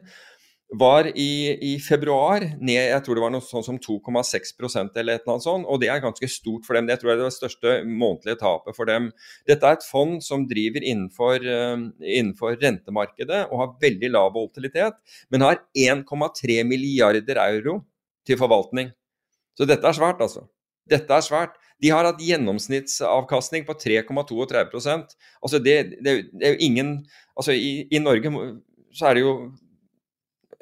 [0.72, 4.54] var i, i, februar ned jeg tror det var noe sånn som 2,6
[4.96, 6.88] eller et eller annet sånt, og det er ganske stort for dem.
[6.88, 9.10] Det tror jeg er det største månedlige tapet for dem.
[9.50, 14.96] Dette er et fond som driver innenfor, uh, innenfor rentemarkedet og har veldig lav volatilitet,
[15.34, 17.82] men har 1,3 milliarder euro
[18.28, 18.94] til forvaltning.
[19.60, 20.46] Så dette er svært, altså.
[20.88, 21.60] Dette er svært.
[21.84, 24.80] De har hatt gjennomsnittsavkastning på 3,32
[25.42, 26.92] Altså det, det, det, er jo ingen
[27.34, 28.30] Altså i, i Norge
[28.94, 29.34] så er det jo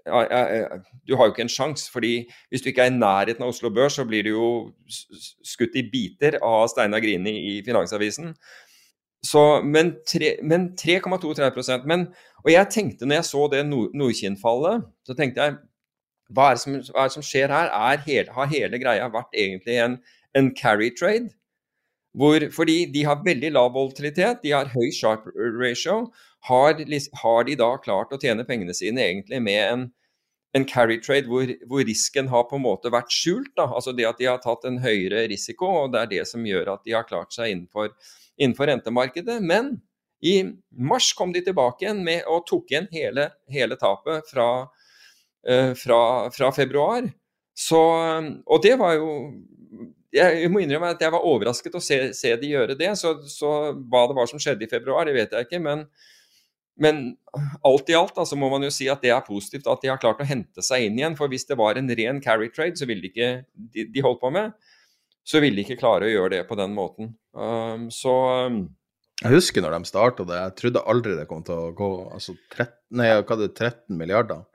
[0.06, 2.14] du har jo ikke en sjanse, fordi
[2.50, 4.50] hvis du ikke er i nærheten av Oslo Børs, så blir du jo
[4.90, 8.34] skutt i biter av Steinar Grini i Finansavisen.
[9.26, 12.08] Så, men 3,23% men,
[12.46, 15.58] Og jeg tenkte når jeg så det Nordkinn-fallet, så tenkte jeg
[16.30, 18.00] hva er, som, hva er det som, skjer her?
[18.06, 19.98] Hele, har hele greia vært egentlig en,
[20.38, 21.34] en carry trade?
[22.14, 25.28] Hvor, fordi de har veldig lav volatilitet, de har høy sharp
[25.60, 26.08] ratio.
[26.48, 26.80] Har,
[27.22, 29.82] har, de da klart å tjene pengene sine egentlig med en,
[30.56, 33.52] en carry trade hvor, hvor, risken har på en måte vært skjult?
[33.60, 33.68] Da.
[33.68, 36.74] Altså det at de har tatt en høyere risiko, og det er det som gjør
[36.78, 37.92] at de har klart seg innenfor,
[38.40, 39.38] innenfor rentemarkedet.
[39.44, 39.76] Men
[40.24, 40.42] i
[40.80, 44.50] mars kom de tilbake igjen med og tok igjen hele, hele tapet fra,
[45.48, 46.02] uh, fra,
[46.36, 47.08] fra februar.
[47.60, 47.80] Så,
[48.48, 49.10] og det var jo
[50.16, 52.90] jeg må innrømme at jeg var overrasket å se, se de gjøre det.
[52.98, 53.50] Så, så,
[53.92, 55.62] hva det var som skjedde i februar, det vet jeg ikke.
[55.62, 55.84] Men,
[56.80, 57.04] men
[57.68, 59.92] alt i alt da, så må man jo si at det er positivt at de
[59.92, 61.18] har klart å hente seg inn igjen.
[61.20, 63.30] For hvis det var en ren carry trade så ville de ikke,
[63.76, 64.56] de, de holdt på med,
[65.28, 67.14] så ville de ikke klare å gjøre det på den måten.
[67.36, 68.14] Um, så
[68.48, 68.62] um,
[69.22, 72.38] Jeg husker når de starta det, jeg trodde aldri det kom til å gå altså
[72.56, 74.46] 13, nei, hva det, 13 milliarder.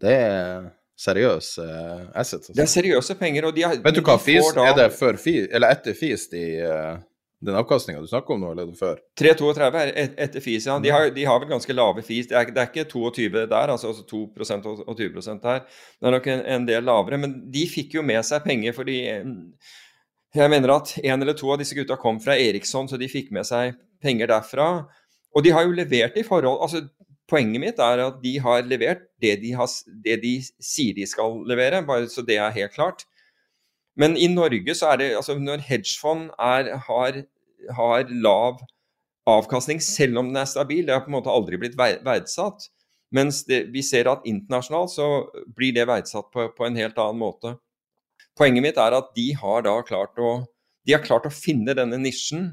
[0.00, 1.64] Det er seriøse
[2.14, 2.52] assets.
[2.52, 2.54] Altså.
[2.54, 3.48] Det er seriøse penger.
[3.50, 4.68] og de har, Vet du hva, fis, da...
[4.70, 7.02] er det før fis, eller etter fis de, uh,
[7.44, 9.00] den avkastninga du snakker om nå, eller er før?
[9.20, 10.78] 3,32 er et, etter fis, ja.
[10.82, 12.28] De har, de har, vel ganske lave fis.
[12.30, 15.64] Det er, det er ikke 22 der, altså, altså 2% og 20 der.
[15.64, 17.20] Det er nok en, en, del lavere.
[17.20, 18.98] Men de fikk jo med seg penger fordi
[20.34, 23.30] jeg mener at en eller to av disse gutta kom fra Eriksson, så de fikk
[23.34, 24.68] med seg penger derfra.
[25.34, 26.86] Og de har jo levert i forhold altså
[27.24, 29.70] Poenget mitt er at de har levert det de, har,
[30.04, 33.06] det de sier de skal levere, bare så det er helt klart.
[33.96, 37.22] Men i Norge så er det altså Når hedgefond er, har,
[37.76, 38.62] har, lav
[39.28, 42.68] avkastning, selv om den er stabil, det har på en måte aldri blitt verdsatt.
[43.14, 45.08] Mens det, vi ser at internasjonalt så
[45.56, 47.54] blir det verdsatt på, på, en helt annen måte.
[48.38, 50.36] Poenget mitt er at de har da klart å,
[50.84, 52.50] de har klart å finne denne nisjen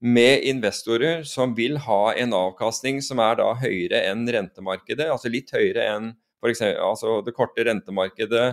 [0.00, 5.50] med investorer som vil ha en avkastning som er da høyere enn rentemarkedet, altså litt
[5.52, 6.62] høyere enn f.eks.
[6.78, 8.52] altså det korte rentemarkedet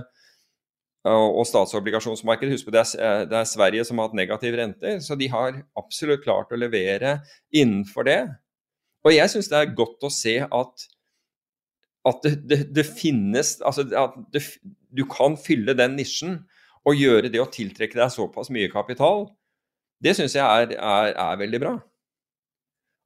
[1.12, 2.56] og statsobligasjonsmarkedet.
[2.56, 5.62] Husk på det er, det er Sverige som har hatt negativ rente, så de har
[5.78, 7.20] absolutt klart å levere
[7.54, 8.20] innenfor det.
[9.06, 10.86] Og jeg syns det er godt å se at,
[12.10, 14.18] at det, det, det, finnes Altså at
[14.90, 16.40] du kan fylle den nisjen
[16.86, 19.28] og gjøre det å tiltrekke deg såpass mye kapital
[20.04, 21.74] det syns jeg er, er, er, veldig bra.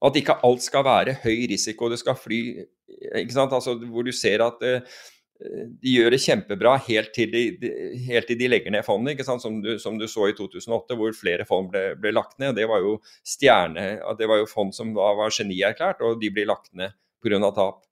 [0.05, 1.89] At ikke alt skal være høy risiko.
[1.91, 2.41] Det skal fly
[3.21, 3.53] ikke sant?
[3.55, 4.99] Altså, Hvor du ser at uh,
[5.39, 7.43] de gjør det kjempebra helt til de,
[8.09, 9.23] helt til de legger ned fondet.
[9.25, 12.57] Som du, som du, så i 2008, hvor flere fond ble, ble, lagt ned.
[12.59, 13.85] Det var jo stjerne,
[14.19, 17.39] det var jo fond som var, var genierklært, og de blir lagt ned pga.
[17.55, 17.85] tap.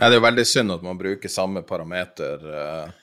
[0.00, 2.98] Ja, Det er jo veldig synd at man bruker samme parameter uh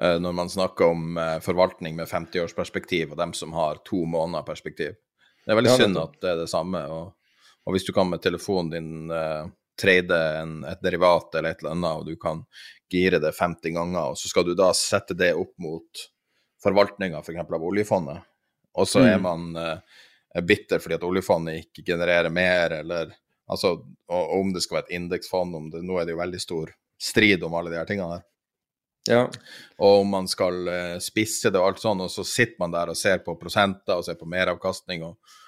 [0.00, 4.42] Eh, når man snakker om uh, forvaltning med 50-årsperspektiv og dem som har to måneder
[4.46, 4.96] perspektiv.
[5.44, 6.80] Det er veldig ja, synd at det er det samme.
[6.88, 9.12] Og, og hvis du kan med telefonen din
[9.80, 12.44] trade en, et derivat eller et eller annet, og du kan
[12.92, 16.06] gire det 50 ganger, og så skal du da sette det opp mot
[16.62, 17.40] forvaltninga f.eks.
[17.46, 18.26] For av oljefondet,
[18.78, 19.08] og så mm.
[19.08, 23.14] er man uh, bitter fordi at oljefondet ikke genererer mer, eller
[23.50, 26.42] altså og, om det skal være et indeksfond, om det, nå er det jo veldig
[26.42, 28.28] stor strid om alle de her tingene her.
[29.10, 29.22] Ja.
[29.82, 32.92] Og om man skal uh, spisse det og alt sånn, og så sitter man der
[32.92, 35.02] og ser på prosenter og ser på meravkastning.
[35.08, 35.38] Og,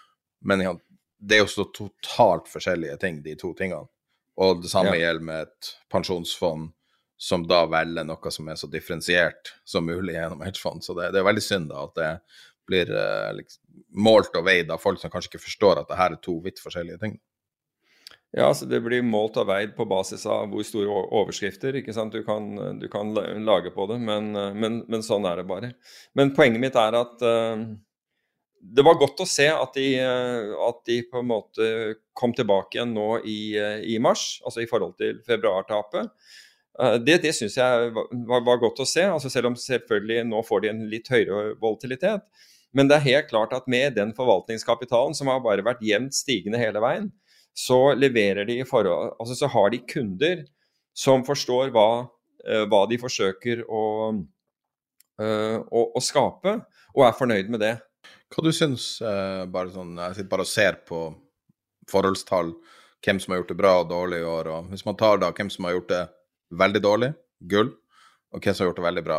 [0.49, 0.73] men ja,
[1.25, 3.87] det er jo så totalt forskjellige ting, de to tingene.
[4.43, 5.07] Og det samme ja.
[5.07, 6.73] gjelder med et pensjonsfond
[7.25, 10.83] som da velger noe som er så differensiert som mulig gjennom hedgefond.
[10.85, 12.11] Så det, det, er veldig synd da at det
[12.69, 13.63] blir uh, liksom,
[14.05, 16.61] målt og veid av folk som kanskje ikke forstår at det her er to vidt
[16.65, 17.17] forskjellige ting.
[18.35, 22.17] Ja, så Det blir målt og veid på basis av hvor store overskrifter ikke sant?
[22.17, 25.71] Du, kan, du kan lage på det, men, men, men, sånn er det bare.
[26.19, 27.63] Men poenget mitt er at uh,
[28.65, 31.67] det var godt å se at de, at de, på en måte
[32.17, 33.55] kom tilbake igjen nå i,
[33.93, 36.09] i mars, altså i forhold til februartapet.
[37.05, 40.65] Det, det syns jeg var, var, godt å se, altså selv om selvfølgelig nå får
[40.65, 42.25] de en litt høyere volatilitet.
[42.75, 46.59] Men det er helt klart at med den forvaltningskapitalen som har bare vært jevnt stigende
[46.59, 47.13] hele veien,
[47.55, 50.43] så leverer de forhold Altså så har de kunder
[50.95, 52.07] som forstår hva,
[52.47, 53.85] uh, hva de forsøker å,
[55.23, 56.59] uh, å, å, skape,
[56.95, 57.75] og er fornøyd med det.
[58.33, 61.01] Hva du syns, bare sånn, Jeg sitter bare og ser på
[61.91, 62.55] forholdstall,
[63.05, 64.49] hvem som har gjort det bra og dårlig i år.
[64.49, 66.03] og Hvis man tar da hvem som har gjort det
[66.51, 67.11] veldig dårlig,
[67.51, 67.71] gull,
[68.33, 69.19] og hvem som har gjort det veldig bra,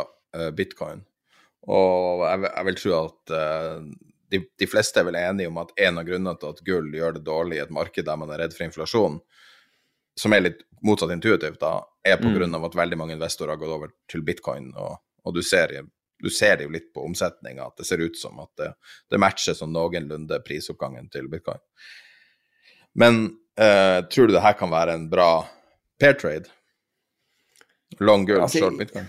[0.52, 1.04] bitcoin.
[1.66, 3.34] Og jeg, jeg vil tro at
[4.30, 7.16] de, de, fleste er vel enige om at en av grunnene til at gull gjør
[7.16, 9.20] det dårlig i et marked der man er redd for inflasjon,
[10.18, 12.46] som er litt motsatt intuitivt, da, er pga.
[12.46, 12.64] Mm.
[12.64, 14.72] at veldig mange investorer har gått over til bitcoin.
[14.76, 15.72] Og, og du, ser,
[16.22, 18.70] du, ser, det jo litt på omsetninga at det ser ut som at det,
[19.12, 21.60] det matcher sånn noenlunde prisoppgangen til bitcoin.
[22.96, 23.26] Men
[23.60, 25.30] eh, tror du det her kan være en bra
[26.00, 26.48] pair trade?
[28.00, 29.08] Long gull, altså, short bitcoin?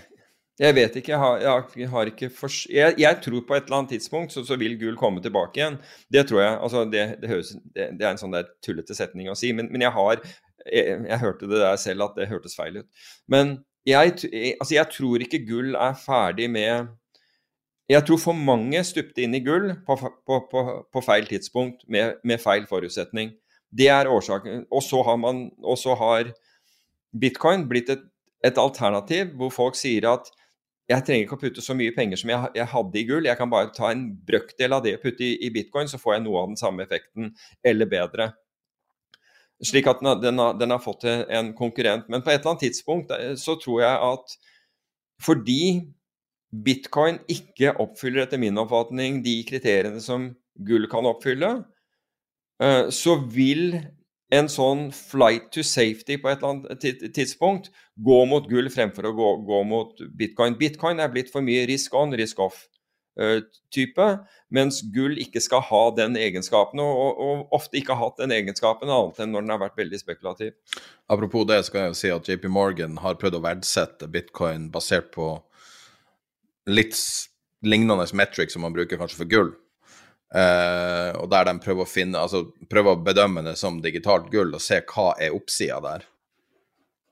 [0.58, 1.12] Jeg vet ikke.
[1.14, 1.38] Jeg, har,
[1.78, 2.28] jeg, har ikke
[2.66, 5.78] jeg, jeg, tror på et eller annet tidspunkt så, så, vil gull komme tilbake igjen.
[6.10, 6.58] Det tror jeg.
[6.66, 9.70] altså Det, det, høres, det, det er en sånn der tullete setning å si, men,
[9.70, 10.18] men jeg har
[10.66, 12.88] jeg, hørte det der selv at det hørtes feil ut.
[13.30, 13.58] Men
[13.88, 14.14] jeg,
[14.60, 16.94] altså jeg tror ikke gull er ferdig med
[17.88, 22.18] Jeg tror for mange stupte inn i gull på, på, på, på feil tidspunkt med,
[22.24, 23.30] med, feil forutsetning.
[23.72, 24.66] Det er årsaken.
[24.68, 26.28] Og så har, man, og så har
[27.16, 28.02] bitcoin blitt et,
[28.44, 30.28] et alternativ hvor folk sier at
[30.88, 33.28] jeg trenger ikke å putte så mye penger som jeg, jeg, hadde i gull.
[33.28, 36.16] Jeg kan bare ta en brøkdel av det og putte i, i, bitcoin, så får
[36.16, 37.34] jeg noe av den samme effekten,
[37.64, 38.30] eller bedre.
[39.64, 42.06] Slik at den, har, den har, fått en konkurrent.
[42.08, 44.36] Men på et eller annet tidspunkt eh, så tror jeg at
[45.22, 45.62] fordi
[46.64, 50.30] bitcoin ikke oppfyller etter min oppfatning de kriteriene som
[50.68, 51.50] gull kan oppfylle,
[52.62, 53.80] eh, så vil
[54.34, 57.70] en sånn flight to safety på et eller annet tidspunkt
[58.04, 60.58] gå mot gull fremfor å gå, gå mot bitcoin.
[60.60, 62.77] Bitcoin er blitt for mye risk on, risk off-type,
[63.18, 64.12] eh,
[64.54, 68.90] mens gull ikke skal ha den egenskapen, og, og, ofte ikke har hatt den egenskapen
[68.90, 70.54] annet enn når den har vært veldig spekulativ.
[71.10, 74.68] Apropos det, så kan jeg jo si at JP Morgan har prøvd å verdsette bitcoin
[74.74, 75.34] basert på
[76.68, 76.96] litt
[77.64, 79.50] lignende metric som man bruker kanskje for gull.
[80.28, 84.50] Uh, og der de prøver å finne Altså prøver å bedømme det som digitalt gull
[84.52, 86.04] og se hva er oppsida der.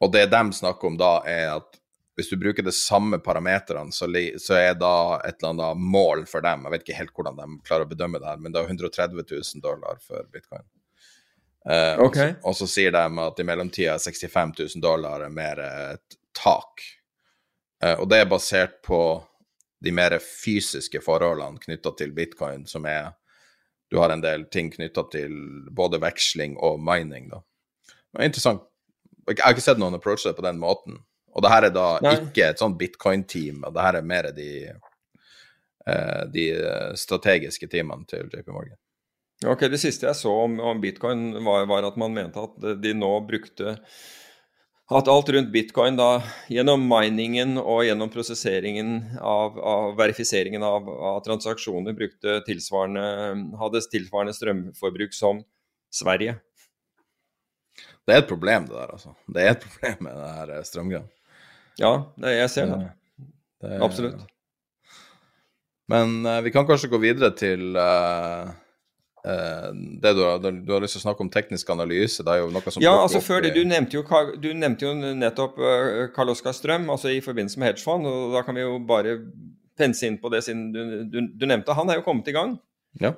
[0.05, 1.79] Og det de snakker om da, er at
[2.17, 4.09] hvis du bruker de samme parameterne, så,
[4.41, 7.49] så, er da et eller annet mål for dem Jeg vet ikke helt hvordan de
[7.67, 10.65] klarer å bedømme det her, men det er 130 000 dollar for bitcoin.
[11.69, 12.33] Eh, okay.
[12.41, 16.19] og, så, og, så, sier de at i mellomtida 65 000 dollar er mer et
[16.37, 16.85] tak.
[17.85, 19.01] Eh, og det er basert på
[19.85, 23.13] de mer fysiske forholdene knytta til bitcoin, som er
[23.87, 25.35] Du har en del ting knytta til
[25.71, 27.39] både veksling og mining, da.
[27.87, 28.65] Det er interessant.
[29.29, 30.97] Jeg har ikke sett noen approache det på den måten.
[31.37, 32.17] Og det her er da Nei.
[32.17, 34.51] ikke et sånt bitcoin-team, og det her er mer de,
[35.85, 36.47] eh, de
[36.97, 38.79] strategiske teamene til JP Morgan.
[39.45, 42.95] Ok, Det siste jeg så om, om bitcoin, var, var, at man mente at de
[42.97, 43.77] nå brukte
[44.87, 51.19] at alt rundt bitcoin da, gjennom miningen og gjennom prosesseringen av, av verifiseringen av, av,
[51.27, 53.03] transaksjoner brukte tilsvarende,
[53.59, 55.43] hadde tilsvarende strømforbruk som
[55.91, 56.39] Sverige.
[58.07, 59.17] Det er et problem, det der, altså.
[59.27, 61.16] Det er et problem med det her eh, strømgreiene.
[61.81, 62.93] Ja, det, jeg ser det.
[63.63, 64.23] det er, Absolutt.
[65.93, 68.49] Men uh, vi kan kanskje gå videre til uh,
[69.27, 72.51] det du har, du har, lyst til å snakke om teknisk analyse, det er jo
[72.55, 74.05] noe som Ja, altså før det, du nevnte, jo,
[74.39, 75.59] du nevnte jo nettopp
[76.15, 79.17] Karl Oskar Strøm, altså i forbindelse med hedgefond, og da kan vi jo bare
[79.77, 82.55] pense inn på det siden du, du, du nevnte Han er jo kommet i gang.
[83.03, 83.17] Ja.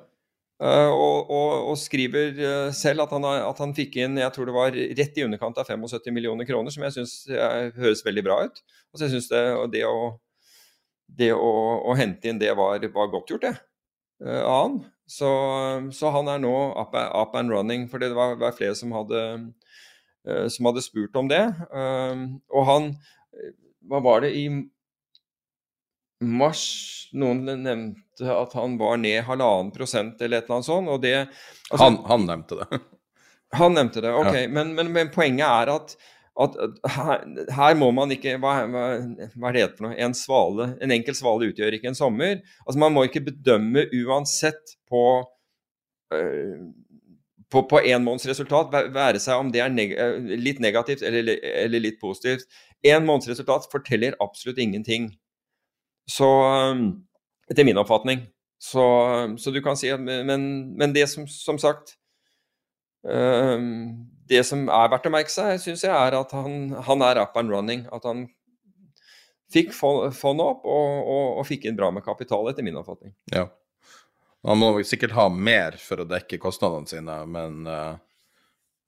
[0.59, 4.49] Uh, og, og, og, skriver uh, selv at han, at han, fikk inn jeg tror
[4.49, 7.13] det var rett i underkant av 75 millioner kroner, som jeg syns
[7.79, 8.59] høres veldig bra ut.
[8.91, 9.43] Altså jeg synes det,
[9.77, 10.09] det, å,
[11.21, 13.53] det å, å, hente inn det var, var godt gjort, det,
[14.35, 14.75] av han.
[15.09, 15.29] Så,
[15.95, 19.23] så, han er nå up, up, and running, for det var, var flere som hadde,
[20.53, 21.41] som hadde, spurt om det.
[22.53, 22.91] Og han
[23.89, 24.43] Hva var det i
[26.19, 26.67] mars
[27.15, 30.91] noen nevnte at han var ned halvannen prosent eller et eller annet sånt.
[30.93, 31.15] Og det,
[31.69, 32.81] altså, han, han, nevnte det.
[33.57, 34.35] Han nevnte det, ok.
[34.35, 34.41] Ja.
[34.53, 35.95] Men, men, men, poenget er at
[36.39, 36.53] at
[36.93, 38.83] her, her, må man ikke hva, hva,
[39.33, 39.95] hva, er det for noe?
[39.99, 42.37] En svale, en enkel svale utgjør ikke en sommer.
[42.63, 45.01] Altså Man må ikke bedømme uansett på
[46.15, 46.69] øh,
[47.49, 51.31] på, på en måneds resultat, være seg om det er neg øh, litt negativt eller,
[51.49, 52.45] eller, litt positivt.
[52.85, 55.09] En måneds resultat forteller absolutt ingenting.
[56.09, 56.29] Så
[57.49, 58.27] Etter min oppfatning.
[58.59, 58.83] Så,
[59.39, 60.41] så, du kan si at Men,
[60.75, 61.93] men det som, som sagt
[63.07, 63.61] øh,
[64.29, 67.37] det som er verdt å merke seg, syns jeg, er at han, han, er up
[67.39, 67.85] and running.
[67.95, 68.27] At han
[69.53, 73.15] fikk fondet opp og, og, og, fikk inn bra med kapital, etter min oppfatning.
[73.33, 73.47] Ja.
[74.45, 77.97] Han må sikkert ha mer for å dekke kostnadene sine, men uh,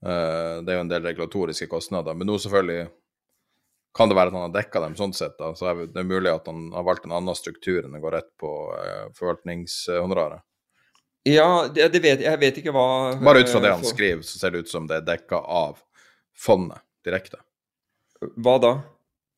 [0.05, 2.15] uh, det er jo en del regulatoriske kostnader.
[2.15, 2.85] Men nå selvfølgelig
[3.93, 5.33] kan det være at han har dekka dem sånn sett.
[5.39, 8.11] da, så er Det mulig at han har valgt en annen struktur enn å gå
[8.13, 10.41] rett på eh, forvaltningshonoraret.
[11.27, 12.85] Ja, det, det vet, jeg vet ikke hva
[13.21, 15.37] Bare ut fra det han for- skriver, så ser det ut som det er dekka
[15.43, 15.81] av
[16.33, 17.37] fondet direkte.
[18.37, 18.71] Hva da?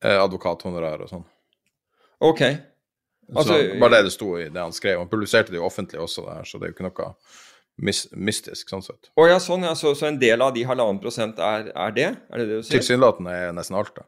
[0.04, 1.26] Eh, advokathonorar og sånn.
[2.24, 2.42] Ok.
[3.34, 5.00] Altså, så bare det det sto i det han skrev.
[5.00, 7.14] Han publiserte det jo offentlig også, det her, så det er jo ikke noe
[7.80, 9.10] mystisk sånn sett.
[9.18, 9.74] Å ja, sånn, ja.
[9.76, 12.10] Så, så en del av de halvannen prosent er, er det?
[12.30, 12.78] Er det det du sier?
[12.80, 14.06] Tilsynelatende er nesten alt, da.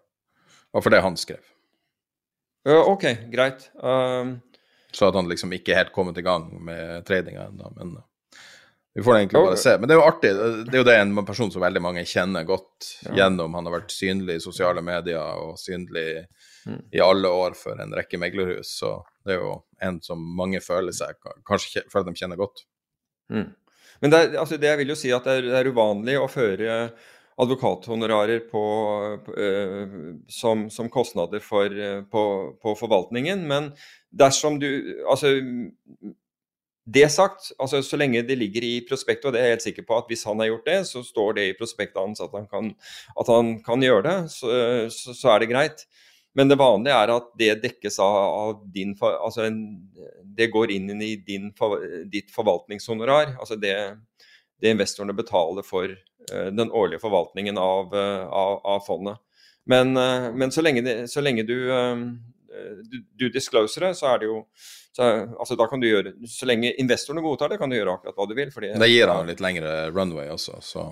[0.76, 1.44] Og for det han skrev.
[2.68, 3.70] Ja, ok, greit.
[3.80, 4.40] Um,
[4.96, 8.04] Så at han liksom ikke helt kommet i gang med tradinga ennå, men uh,
[8.96, 9.74] vi får egentlig bare se.
[9.78, 10.32] Men det er jo artig.
[10.66, 13.16] Det er jo det en person som veldig mange kjenner godt Ja.
[13.22, 13.54] gjennom.
[13.58, 16.26] Han har vært synlig i sosiale medier og synlig
[16.66, 16.80] Mm.
[16.98, 19.52] i alle år for en rekke meglerhus, så det er jo
[19.86, 21.14] en som mange føler seg
[21.46, 22.64] kanskje føler de kjenner godt.
[23.30, 23.52] mm.
[24.02, 26.16] Men det, er, altså det jeg vil jo si at det er, det er uvanlig
[26.18, 26.80] å føre
[27.38, 28.64] advokathonorarer på,
[29.38, 29.88] øh,
[30.30, 32.24] som, som kostnader for, øh, på,
[32.62, 33.48] på forvaltningen.
[33.48, 33.72] Men
[34.12, 34.70] dersom du
[35.10, 35.42] Altså
[36.86, 39.84] det sagt, altså så lenge det ligger i prospektet, og det er jeg helt sikker
[39.88, 42.46] på at hvis han har gjort det, så står det i prospektet hans at han
[42.48, 42.76] kan,
[43.20, 44.50] at han kan gjøre det, så,
[44.94, 45.88] så, så er det greit.
[46.36, 49.48] Men det vanlige er at det dekkes av, av din Altså
[50.38, 51.52] det går inn i din,
[52.12, 53.38] ditt forvaltningshonorar.
[53.40, 53.76] Altså det,
[54.62, 59.18] det investorene betaler for eh, den årlige forvaltningen av, eh, av, av fondet.
[59.66, 61.58] Men, eh, men så, lenge det, så lenge du,
[62.91, 64.43] du, du discloser det, så er det jo
[64.95, 68.16] så, altså da kan du gjøre, Så lenge investorene godtar det, kan du gjøre akkurat
[68.16, 68.53] hva du vil.
[68.53, 70.86] Fordi, Det gir han litt lengre runway også, så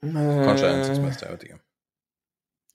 [0.00, 1.58] kanskje hensiktsmessig, jeg vet ikke.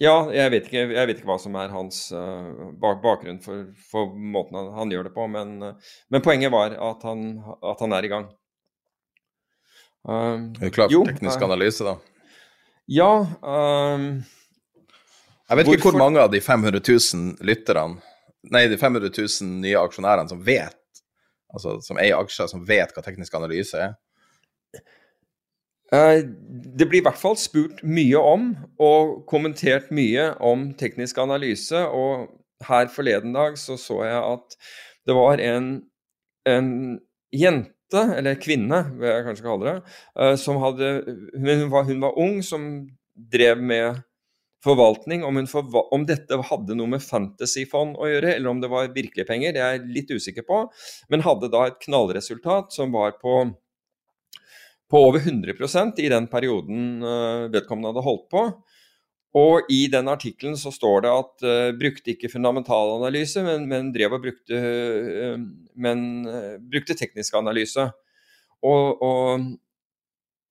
[0.04, 3.70] Ja, jeg vet ikke, jeg vet ikke hva som er hans uh, bak bakgrunn for,
[3.88, 5.56] for måten han, han gjør det på, men,
[6.12, 7.30] men poenget var at han,
[7.64, 8.28] at han er i gang.
[10.06, 11.96] Um, Er du klar for jo, teknisk uh, analyse, da?
[12.94, 13.08] Ja
[13.42, 14.04] um,
[15.50, 17.98] Jeg vet ikke Hvorfor- hvor mange av de 500 000 lytterne,
[18.54, 20.78] nei, de 500 000 nye aksjonærene som vet,
[21.54, 23.96] altså som eier aksjer, som vet hva teknisk analyse er.
[25.94, 26.22] Eh,
[26.78, 28.48] Det blir i hvert fall spurt mye om,
[28.82, 31.78] og kommentert mye om teknisk analyse.
[31.78, 32.28] Og
[32.66, 34.58] her forleden dag så så jeg at
[35.06, 35.68] det var en,
[36.50, 37.00] en
[37.34, 37.72] jente,
[38.18, 40.92] eller kvinne, vil jeg kanskje kalle det, eh, som hadde
[41.36, 42.68] hun var, hun var ung, som
[43.16, 44.02] drev med
[44.66, 45.24] forvaltning.
[45.26, 49.28] Om, forva om dette hadde noe med fantasyfond å gjøre, eller om det var virkelige
[49.30, 50.64] penger, det er jeg litt usikker på.
[51.14, 53.44] Men hadde da et knallresultat som var på
[54.92, 58.44] på over 100% i den perioden eh, vedkommende hadde holdt på.
[59.36, 64.16] Og i den artikkelen så står det at uh, brukte ikke fundamentalanalyse, men, men drev
[64.16, 65.36] og brukte, uh,
[65.76, 67.90] men, uh, brukte teknisk analyse.
[68.66, 69.50] Og, og,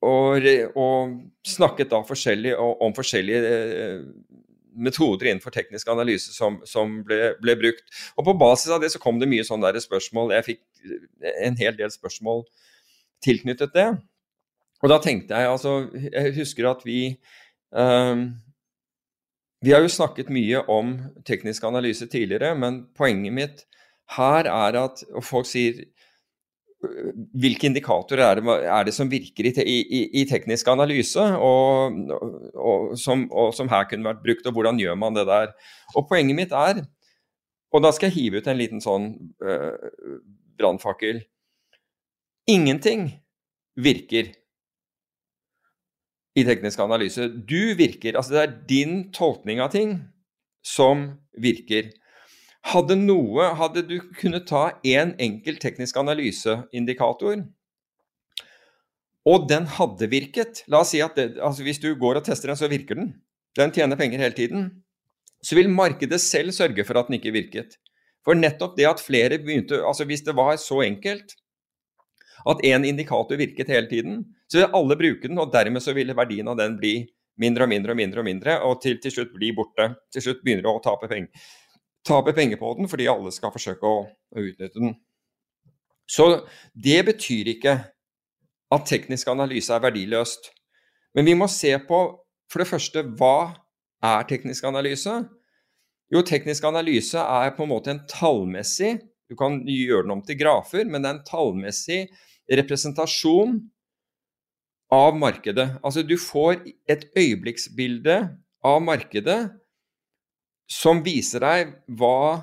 [0.05, 1.15] og, og
[1.49, 3.57] snakket da forskjellig om forskjellige
[4.75, 7.87] metoder innenfor teknisk analyse som, som ble, ble brukt.
[8.19, 10.35] Og på basis av det så kom det mye sånne spørsmål.
[10.37, 10.63] Jeg fikk
[11.47, 12.45] en hel del spørsmål
[13.25, 13.89] tilknyttet det.
[14.85, 16.99] Og da tenkte jeg altså Jeg husker at vi
[17.73, 18.27] ehm,
[19.65, 23.63] Vi har jo snakket mye om teknisk analyse tidligere, men poenget mitt
[24.19, 25.79] her er at og folk sier
[27.41, 31.97] hvilke indikatorer er det, er det som virker i, i, i teknisk analyse, og,
[32.53, 35.55] og, som, og som her kunne vært brukt, og hvordan gjør man det der?
[35.95, 36.83] Og poenget mitt er,
[37.73, 39.09] og da skal jeg hive ut en liten sånn
[39.43, 40.19] øh,
[40.61, 41.25] brannfakkel
[42.51, 43.09] Ingenting
[43.81, 44.29] virker
[46.35, 47.29] i teknisk analyse.
[47.47, 49.99] Du virker, altså det er din tolkning av ting
[50.67, 51.07] som
[51.39, 51.93] virker.
[52.65, 57.45] Hadde noe, hadde du kunnet ta én en enkelt teknisk analyseindikator,
[59.25, 62.51] og den hadde virket La oss si at det, altså hvis du går og tester
[62.51, 63.15] den, så virker den.
[63.57, 64.67] Den tjener penger hele tiden.
[65.45, 67.79] Så vil markedet selv sørge for at den ikke virket.
[68.25, 71.37] For nettopp det at flere begynte Altså hvis det var så enkelt
[72.49, 74.25] at én indikator virket hele tiden,
[74.55, 76.95] så vil alle bruke den, og dermed så vil verdien av den bli
[77.43, 79.89] mindre og mindre og mindre, og mindre, og til, til slutt bli borte.
[80.15, 81.49] Til slutt begynner du å tape penger,
[82.07, 84.95] tape penger på den fordi alle skal forsøke å, å utnytte den.
[86.07, 86.29] Så
[86.77, 87.79] det betyr ikke
[88.75, 90.51] at teknisk analyse er verdiløst.
[91.17, 92.01] Men vi må se på
[92.51, 93.55] for det første hva
[94.05, 95.17] er teknisk analyse?
[96.13, 100.37] Jo, teknisk analyse er på en måte en tallmessig Du kan gjøre den om til
[100.37, 102.03] grafer, men det er en tallmessig
[102.61, 103.57] representasjon
[104.95, 105.69] av markedet.
[105.83, 108.19] Altså du får et øyeblikksbilde
[108.65, 109.41] av markedet
[110.71, 112.41] som viser deg hva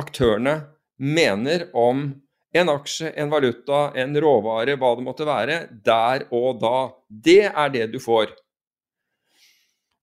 [0.00, 0.56] aktørene
[0.98, 2.06] mener om
[2.54, 6.78] en aksje, en valuta, en råvare, hva det måtte være, der og da.
[7.08, 8.30] Det er det du får.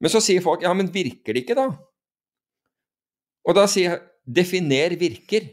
[0.02, 1.70] Men så sier folk ja, men virker det ikke, da?
[3.48, 4.02] Og da sier jeg
[4.42, 5.48] definer virker.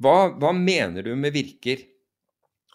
[0.00, 1.82] Hva, hva mener du med virker?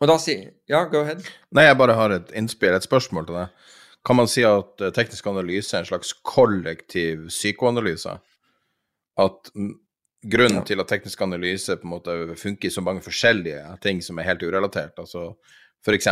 [0.01, 1.23] Og da sier Ja, go ahead.
[1.55, 3.73] Nei, jeg bare har et innspill, et spørsmål til deg.
[4.05, 8.17] Kan man si at uh, teknisk analyse er en slags kollektiv psykoanalyse?
[9.21, 9.51] At
[10.25, 10.65] grunnen ja.
[10.67, 14.27] til at teknisk analyse på en måte funker i så mange forskjellige ting som er
[14.29, 15.31] helt urelatert, altså
[15.85, 16.09] f.eks.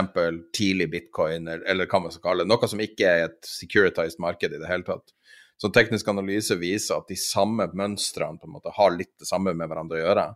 [0.53, 4.21] tidlig bitcoin, eller, eller hva man skal kalle det, noe som ikke er et securitized
[4.21, 5.15] marked i det hele tatt.
[5.57, 9.53] Så teknisk analyse viser at de samme mønstrene på en måte har litt det samme
[9.57, 10.27] med hverandre å gjøre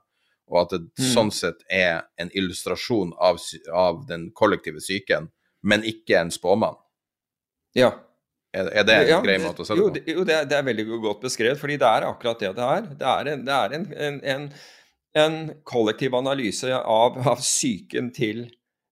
[0.47, 1.07] og at det mm.
[1.11, 3.39] sånn sett er en illustrasjon av,
[3.73, 5.29] av, den kollektive psyken,
[5.67, 6.77] men ikke en spåmann.
[7.77, 7.91] Ja.
[8.55, 9.87] Er, er det en ja, grei måte å se det på?
[9.89, 12.53] Jo, det, jo, det, er, det er veldig godt beskrevet, fordi det er akkurat det
[12.57, 12.91] det er.
[13.01, 14.45] Det er en, det er en, en,
[15.23, 18.45] en kollektiv analyse av, av psyken til,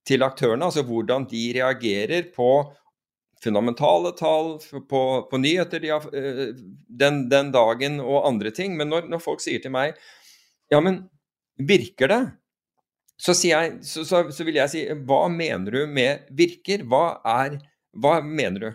[0.07, 2.51] til aktørene, altså hvordan de reagerer på
[3.45, 4.55] fundamentale tall,
[4.89, 5.01] på,
[5.31, 6.53] på nyheter de har, eh,
[6.87, 8.77] den, den, dagen og andre ting.
[8.79, 9.95] Men når, når folk sier til meg
[10.73, 11.03] ja, men
[11.55, 12.23] Virker det?
[13.17, 16.83] Så, jeg, så, så, så, vil jeg si hva mener du med virker?
[16.83, 17.59] Hva er
[17.95, 18.71] Hva mener du?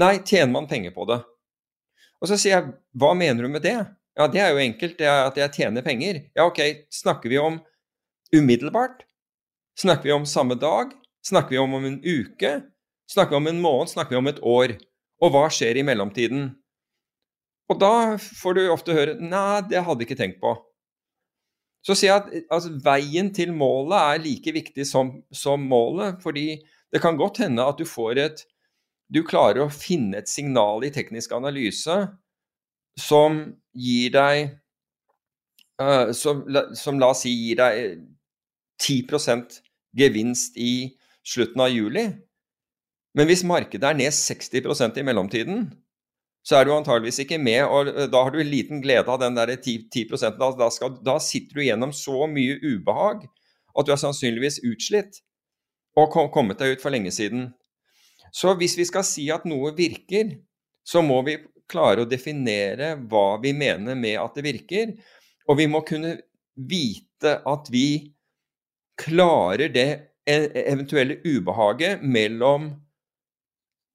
[0.00, 1.18] Nei, tjener man penger på det?
[2.20, 3.76] Og så sier jeg hva mener du med det?
[4.16, 6.22] Ja, det er jo enkelt, det er at jeg tjener penger.
[6.36, 7.58] Ja, ok, snakker vi om
[8.32, 9.04] umiddelbart?
[9.76, 10.94] Snakker vi om samme dag?
[11.26, 12.52] Snakker vi om om en uke?
[13.12, 13.92] Snakker vi om en måned?
[13.92, 14.78] Snakker vi om et år?
[15.20, 16.48] Og hva skjer i mellomtiden?
[17.68, 20.54] Og da får du ofte høre Nei, det hadde jeg ikke tenkt på.
[21.86, 26.18] Så sier jeg at altså, veien til målet er like viktig som, som, målet.
[26.22, 26.58] Fordi
[26.92, 28.46] det kan godt hende at du får et
[29.06, 31.94] Du klarer å finne et signal i teknisk analyse
[32.98, 33.36] som
[33.70, 34.56] gir deg
[35.78, 36.40] uh, som,
[36.74, 38.00] som, la oss si gir deg
[38.82, 39.60] 10%
[39.94, 42.08] gevinst i slutten av juli.
[43.14, 45.68] Men hvis markedet er ned 60% i mellomtiden,
[46.46, 49.38] så er du antageligvis ikke med, og eh, da har du liten glede av den
[49.38, 50.06] der 10, 10
[50.38, 53.26] da, da, skal, da, sitter du gjennom så mye ubehag
[53.76, 55.20] at du er sannsynligvis utslitt
[55.98, 57.50] og kom, kommet deg ut for lenge siden.
[58.32, 60.36] Så hvis vi skal si at noe virker,
[60.86, 64.92] så må vi klare å definere hva vi mener med at det virker,
[65.48, 66.14] og vi må kunne
[66.54, 67.88] vite at vi
[69.00, 69.88] klarer det
[70.28, 70.36] e,
[70.66, 72.70] eventuelle ubehaget mellom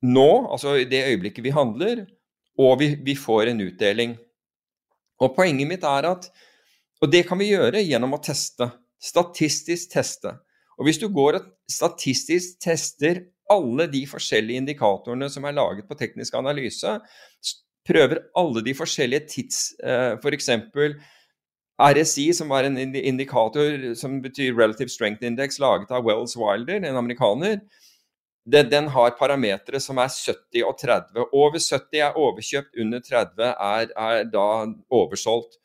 [0.01, 2.03] nå, altså i det øyeblikket vi handler,
[2.59, 4.15] og vi, vi, får en utdeling.
[5.21, 6.31] Og Poenget mitt er at
[7.01, 8.67] Og det kan vi gjøre gjennom å teste.
[9.01, 10.35] Statistisk teste.
[10.77, 15.97] Og Hvis du går og statistisk tester alle de forskjellige indikatorene som er laget på
[15.97, 16.99] teknisk analyse,
[17.87, 19.63] prøver alle de forskjellige tids
[20.21, 20.49] F.eks.
[20.73, 20.95] For
[21.81, 26.99] RSI, som var en indikator som betyr Relative Strength Index, laget av Wells Wilder, en
[26.99, 27.57] amerikaner,
[28.45, 31.25] den, den har parametere som er 70 og 30.
[31.29, 34.47] Over 70 er overkjøpt, under 30 er, er da
[34.89, 35.59] oversolgt.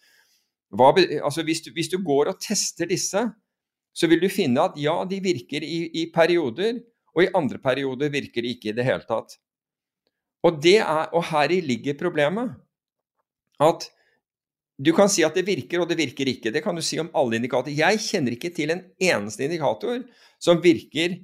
[0.77, 0.91] Hva,
[1.25, 3.23] altså hvis, du, hvis, du, går og tester disse,
[3.97, 6.83] så vil du finne at ja, de virker i, i perioder,
[7.17, 9.39] og i andre perioder virker de ikke i det hele tatt.
[10.45, 12.53] Og, det er, og heri ligger problemet.
[13.63, 13.89] At
[14.77, 16.53] du kan si at det virker, og det virker ikke.
[16.53, 17.73] Det kan du si om alle indikatorer.
[17.73, 20.03] Jeg kjenner ikke til en eneste indikator
[20.37, 21.17] som virker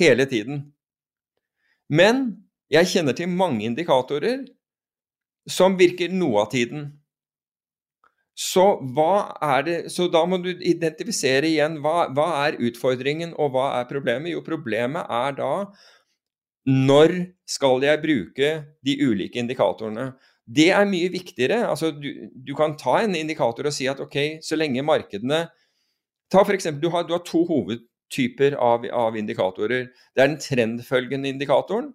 [0.00, 0.64] hele tiden.
[1.92, 2.28] Men
[2.72, 4.44] jeg kjenner til mange indikatorer
[5.46, 6.88] som virker noe av tiden.
[8.36, 8.64] Så,
[9.64, 14.34] det, så da må du identifisere igjen hva, hva, er utfordringen og hva er problemet.
[14.34, 15.52] Jo, problemet er da
[16.66, 17.14] når
[17.48, 18.50] skal jeg bruke
[18.84, 20.10] de ulike indikatorene.
[20.44, 21.62] Det er mye viktigere.
[21.70, 25.46] Altså, du, du, kan ta en indikator og si at ok, så lenge markedene
[26.26, 29.88] Ta eksempel, du du har to hoved, typer av, av, indikatorer.
[30.14, 31.90] Det er den trendfølgende indikatoren.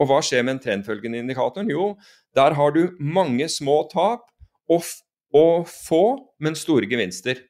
[0.00, 1.70] Og hva skjer med den trendfølgende indikatoren?
[1.72, 1.94] Jo,
[2.36, 4.26] der har du mange små tap
[4.68, 4.88] og,
[5.34, 6.04] og få,
[6.40, 7.40] men store gevinster.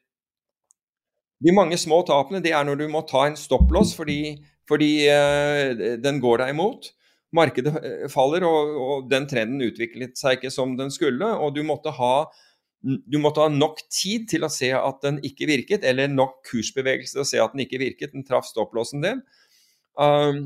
[1.43, 4.37] De mange små tapene det er når du må ta en stopplås fordi,
[4.69, 6.93] fordi uh, den går deg imot.
[7.35, 11.27] Markedet eh, faller, og, og, den trenden utviklet seg ikke som den skulle.
[11.43, 12.13] Og du måtte ha
[12.81, 17.17] du måtte ha nok tid til å se at den ikke virket, eller nok kursbevegelse
[17.17, 18.13] til å se at den ikke virket.
[18.13, 19.21] Den traff stopplåsen din.
[19.97, 20.43] Um,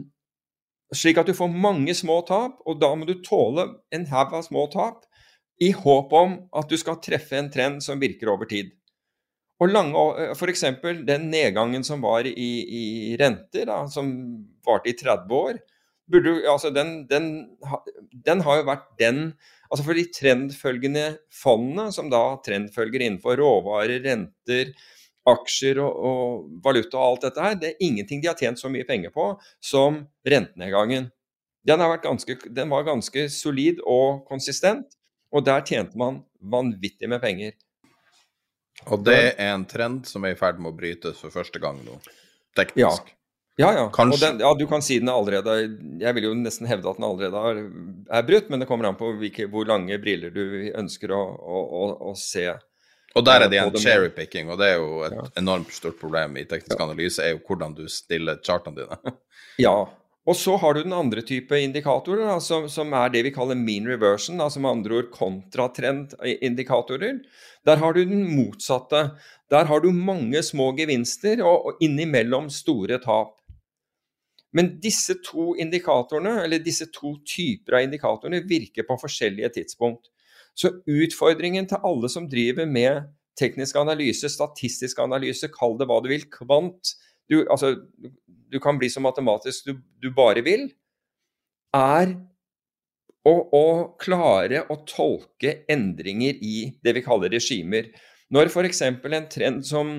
[0.96, 4.46] slik at du får mange små tap, og da må du tåle en haug av
[4.48, 5.04] små tap
[5.62, 8.72] i håp om at du skal treffe en trend som virker over tid.
[9.62, 10.02] Og lange,
[10.34, 10.64] F.eks.
[11.06, 12.86] den nedgangen som var i, i
[13.20, 14.10] renter, da, som
[14.66, 15.60] varte i 30 år,
[16.12, 17.32] burde, altså den, den,
[18.26, 19.32] den har jo vært den
[19.72, 24.74] Altså for de trendfølgende fondene, som da trendfølger innenfor råvarer, renter,
[25.32, 28.68] aksjer og, og, valuta og alt dette her, det er ingenting de har tjent så
[28.74, 29.30] mye penger på
[29.64, 31.08] som rentenedgangen.
[31.64, 34.98] Den, ganske, den var ganske solid og konsistent,
[35.32, 37.56] og der tjente man vanvittig med penger.
[38.90, 41.80] Og det er en trend som er i ferd med å brytes for første gang
[41.86, 42.00] nå,
[42.58, 43.08] teknisk.
[43.08, 43.21] Ja.
[43.60, 43.92] Ja, ja.
[44.22, 45.56] Den, ja, du kan si den er allerede
[46.00, 47.58] Jeg vil jo nesten hevde at den allerede er,
[48.18, 51.58] er brutt, men det kommer an på hvilke, hvor lange briller du ønsker å, å,
[51.82, 52.48] å, å se.
[53.12, 55.24] Og der er det på igjen cherrypicking, og det er jo et Ja.
[55.42, 58.98] enormt stort problem i teknisk analyse, er jo hvordan du stiller chartene dine.
[59.60, 59.84] Ja.
[60.30, 63.56] Og så har du den andre type indikatorer, da, som, som er det vi kaller
[63.58, 67.20] mean reversion, altså med andre ord kontratrendindikatorer.
[67.68, 69.02] Der har du den motsatte.
[69.52, 73.34] Der har du mange små gevinster og, og innimellom store tap.
[74.58, 80.10] Men disse to indikatorene, eller disse to typer av indikatorene, virker på forskjellige tidspunkt.
[80.58, 83.08] Så utfordringen til alle som driver med
[83.40, 86.96] teknisk analyse, statistisk analyse, kall det hva du vil, kvant
[87.32, 87.76] du, altså,
[88.52, 90.68] du kan bli så matematisk du, du bare vil,
[91.72, 92.12] er
[93.28, 93.66] å, å
[94.02, 97.88] klare å tolke endringer i det vi kaller regimer.
[98.34, 98.82] Når f.eks.
[98.84, 99.94] en trend som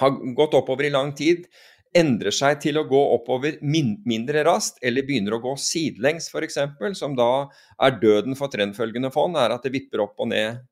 [0.00, 1.46] har gått oppover i lang tid,
[1.96, 6.58] endrer seg til å gå oppover min mindre raskt, eller begynner å gå sidelengs f.eks.,
[6.98, 7.48] som da
[7.82, 10.62] er døden for trendfølgende fond, er at det vipper opp og ned.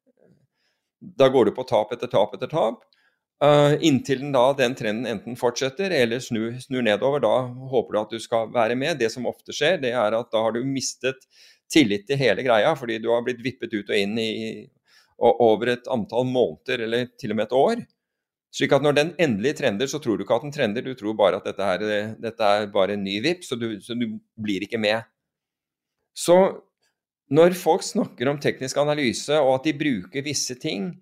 [0.98, 2.84] Da går du på tap etter tap etter tap.
[3.38, 7.22] Uh, inntil den da den trenden enten fortsetter eller snur, snur nedover.
[7.22, 7.34] Da
[7.70, 8.98] håper du at du skal være med.
[8.98, 11.22] Det som ofte skjer, det er at da har du mistet
[11.70, 14.32] tillit til hele greia, fordi du har blitt vippet ut og inn i
[15.18, 17.80] og over et antall måneder eller til og med et år.
[18.54, 21.16] Slik at når den endelig trender, så tror du ikke at den trender, du tror
[21.18, 24.06] bare at dette er, dette er bare en ny vipp, så så du
[24.40, 25.04] blir ikke med.
[26.16, 26.38] Så
[27.30, 30.94] når folk snakker om teknisk analyse og at de bruker visse ting,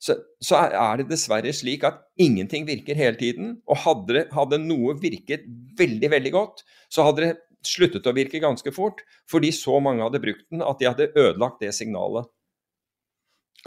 [0.00, 3.58] så, så er det dessverre slik at ingenting virker hele tiden.
[3.68, 5.44] Og hadde, hadde noe virket
[5.78, 9.00] veldig, veldig godt, så hadde det sluttet å virke ganske fort,
[9.30, 12.28] fordi så mange hadde brukt den at de hadde ødelagt det signalet.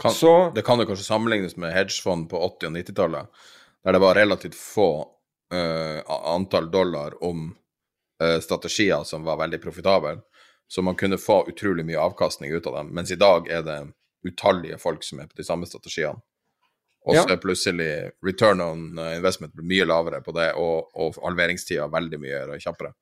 [0.02, 3.26] Kan, Så- det kan jo kanskje sammenlignes med hedgefond på 80- og 90-tallet,
[3.84, 4.88] der det var relativt få
[5.54, 6.02] uh,
[6.34, 7.56] antall dollar om
[8.22, 10.20] uh, strategier som var veldig profitable,
[10.68, 12.92] så man kunne få utrolig mye avkastning ut av dem.
[12.94, 13.78] Mens i dag er det
[14.28, 16.20] utallige folk som er på de samme strategiene.
[17.06, 17.32] Og så Ja.
[17.32, 22.58] er plutselig return on eh, investment mye lavere på det, og, og halveringstida veldig mye
[22.60, 22.92] kjappere.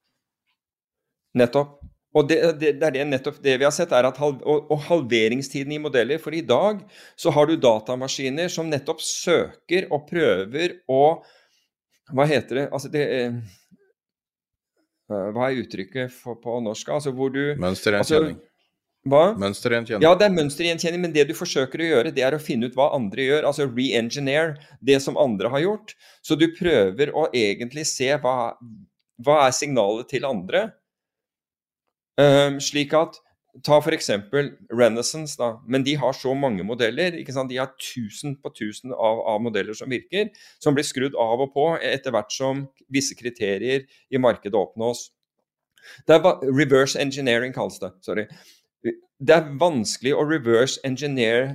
[1.35, 1.81] Nettopp.
[2.17, 4.71] Og det, det, det er det nettopp det vi har sett, er at halv, og,
[4.73, 6.21] og halveringstiden i modeller.
[6.23, 6.81] For i dag
[7.19, 11.03] så har du datamaskiner som nettopp søker og prøver å
[12.15, 12.67] Hva heter det?
[12.71, 13.39] Altså det eh,
[15.11, 16.95] Hva er uttrykket for, på norsk?
[16.95, 18.39] Altså hvor du Mønstergjenkjenning.
[19.07, 19.37] Hva?
[19.39, 20.03] Mønstergjenkjenning.
[20.03, 22.75] Ja, det er mønstergjenkjenning, men det du forsøker å gjøre, det er å finne ut
[22.79, 23.47] hva andre gjør.
[23.47, 25.95] Altså re-engineer det som andre har gjort.
[26.27, 28.57] Så du prøver å egentlig se hva,
[29.23, 30.67] hva er signalet til andre.
[32.21, 33.23] Ehm, slik at
[33.65, 34.11] Ta f.eks.
[34.69, 35.55] Renaissance, da.
[35.65, 37.15] Men de har så mange modeller.
[37.17, 40.29] De har tusen på tusen av, av modeller som virker,
[40.61, 45.07] som blir skrudd av og på etter hvert som visse kriterier i markedet oppnås.
[46.05, 47.95] Det er reverse engineering kalles det.
[48.05, 48.27] Sorry
[49.19, 51.55] det er vanskelig å reverse engineer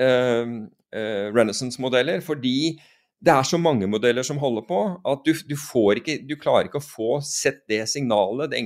[0.00, 0.54] eh,
[0.96, 2.78] eh, Renaissance-modeller, fordi
[3.22, 5.54] det er så mange modeller som holder på, at du, du,
[5.94, 8.56] ikke, du klarer ikke å få sett det signalet,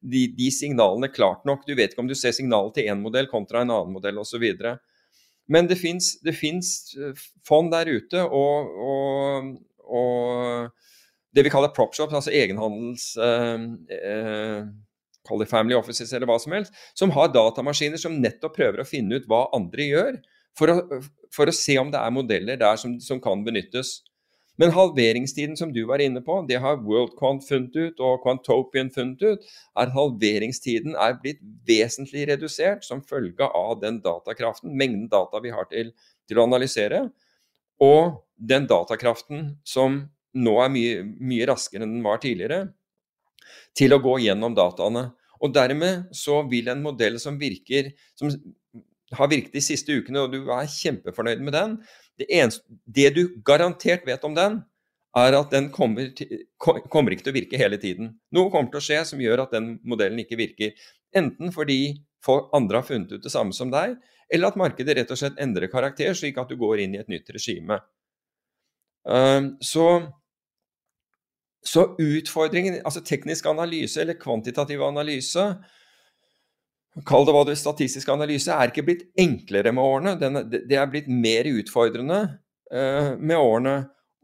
[0.00, 1.64] de, de signalene klart nok.
[1.66, 4.44] Du vet ikke om du ser signalet til én modell kontra en annen modell osv.
[5.50, 6.14] Men det fins
[7.46, 9.50] fond der ute og, og,
[9.90, 10.86] og
[11.34, 13.14] det vi kaller prop shops, altså egenhandels...
[13.18, 14.74] Eh, eh,
[15.50, 19.24] family offices eller hva som helst, som har datamaskiner som nettopp prøver å finne ut
[19.26, 20.20] hva andre gjør,
[20.56, 21.00] for å,
[21.34, 24.00] for å se om det er modeller der som, som kan benyttes.
[24.56, 29.20] Men halveringstiden som du var inne på, det har WorldQuant funnet ut, og Quantopian funnet
[29.20, 35.42] ut, er at halveringstiden er blitt vesentlig redusert som følge av den datakraften, mengden data
[35.44, 35.92] vi har til,
[36.24, 37.04] til å analysere,
[37.84, 40.06] og den datakraften som
[40.36, 42.70] nå er mye, mye raskere enn den var tidligere,
[43.76, 45.10] til å gå gjennom dataene.
[45.44, 48.32] Og dermed så vil en modell som virker, som
[49.14, 51.76] har virket de siste ukene, og du er kjempefornøyd med den,
[52.18, 54.60] det, eneste, det du garantert vet om den,
[55.16, 58.10] er at den kommer, til, kommer ikke til å virke hele tiden.
[58.36, 60.74] Noe kommer til å skje som gjør at den modellen ikke virker.
[61.16, 61.96] Enten fordi
[62.26, 63.94] andre har funnet ut det samme som deg,
[64.32, 67.08] eller at markedet rett og slett endrer karakter, slik at du går inn i et
[67.12, 67.78] nytt regime.
[69.06, 69.86] Um, så
[71.66, 75.42] så utfordringen, altså teknisk analyse eller kvantitativ analyse,
[77.04, 80.14] kall det hva du vil, statistisk analyse, er ikke blitt enklere med årene.
[80.48, 82.20] Det er blitt mer utfordrende
[82.72, 83.74] eh, med årene.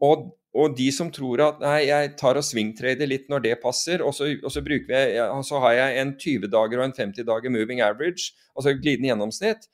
[0.03, 4.01] Og, og de som tror at nei, jeg tar og svingtrader litt når det passer,
[4.05, 7.53] og så, og så, ja, så har jeg en 20 dager og en 50 dager
[7.53, 9.69] moving average, altså glidende gjennomsnitt.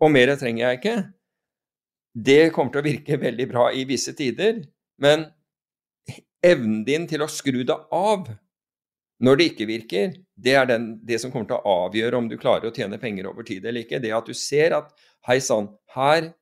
[0.00, 0.96] og mer trenger jeg ikke.
[2.16, 4.60] Det kommer til å virke veldig bra i visse tider,
[5.00, 5.30] men
[6.44, 8.28] evnen din til å skru det av
[9.22, 12.36] når det ikke virker, det er den, det som kommer til å avgjøre om du
[12.40, 14.00] klarer å tjene penger over tid eller ikke.
[14.02, 14.90] Det at du ser at
[15.28, 16.32] hei sann, her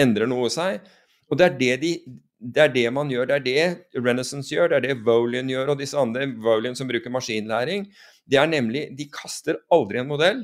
[0.00, 0.82] endrer noe seg.
[1.30, 1.92] Og det er det, de,
[2.38, 3.30] det er det, man gjør.
[3.30, 6.90] Det er det Renaissance gjør, det er det Volian gjør, og disse andre Volian som
[6.90, 7.86] bruker maskinlæring.
[8.28, 10.42] Det er nemlig De kaster aldri en modell,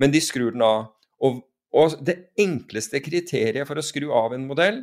[0.00, 0.88] men de skrur den av.
[1.24, 1.44] Og,
[1.76, 4.82] og det enkleste kriteriet for å skru av en modell,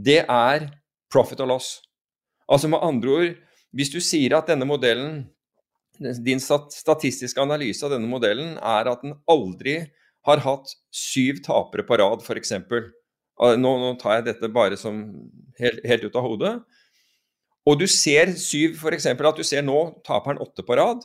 [0.00, 0.70] det er
[1.12, 1.70] profit og loss.
[2.50, 3.38] Altså med andre ord
[3.76, 5.22] hvis du sier at denne modellen,
[6.00, 9.82] din statistiske analyse av denne modellen er at den aldri
[10.26, 12.54] har hatt syv tapere på rad, f.eks.
[12.60, 15.00] Nå, nå tar jeg dette bare som
[15.60, 16.54] helt, helt ut av hodet.
[17.68, 19.08] Og du ser syv, f.eks.
[19.12, 21.04] at du ser nå taperen åtte på rad.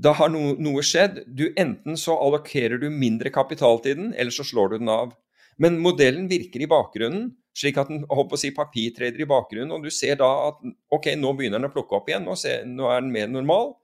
[0.00, 1.22] Da har no, noe skjedd.
[1.28, 5.12] Du Enten så allokerer du mindre kapital til den, eller så slår du den av.
[5.60, 9.84] Men modellen virker i bakgrunnen, slik at den håper å si, papirtreder i bakgrunnen, og
[9.84, 10.60] du ser da at
[10.94, 13.74] ok, nå begynner den å plukke opp igjen, nå, ser, nå er den mer normal.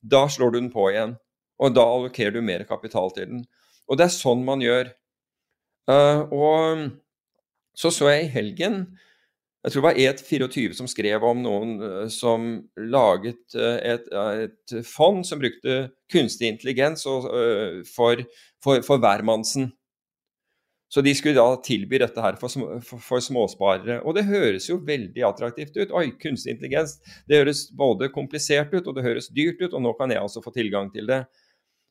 [0.00, 1.14] Da slår du den på igjen,
[1.60, 3.44] og da allokerer du mer kapital til den.
[3.90, 4.92] Og det er sånn man gjør.
[5.90, 6.90] Uh, og
[7.76, 8.84] så så jeg i helgen
[9.60, 12.46] jeg tror det var Et24 som skrev om noen uh, som
[12.80, 14.06] laget uh, et,
[14.46, 18.22] et, fond som brukte kunstig intelligens for,
[18.64, 19.68] for, for hvermannsen.
[20.90, 22.50] Så de skulle da tilby dette her for,
[22.82, 24.00] for, for, småsparere.
[24.02, 25.92] Og det høres jo veldig attraktivt ut.
[25.94, 26.96] Oi, kunstig intelligens.
[27.30, 30.42] Det høres både komplisert ut, og det høres dyrt ut, og nå kan jeg også
[30.42, 31.20] få tilgang til det.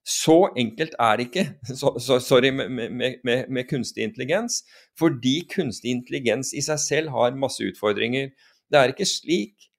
[0.03, 1.45] Så enkelt er det ikke,
[1.79, 4.65] så, så, sorry, med, med, med, med, kunstig intelligens.
[4.99, 8.33] Fordi kunstig intelligens i seg selv har masse utfordringer.
[8.69, 9.69] Det er ikke slik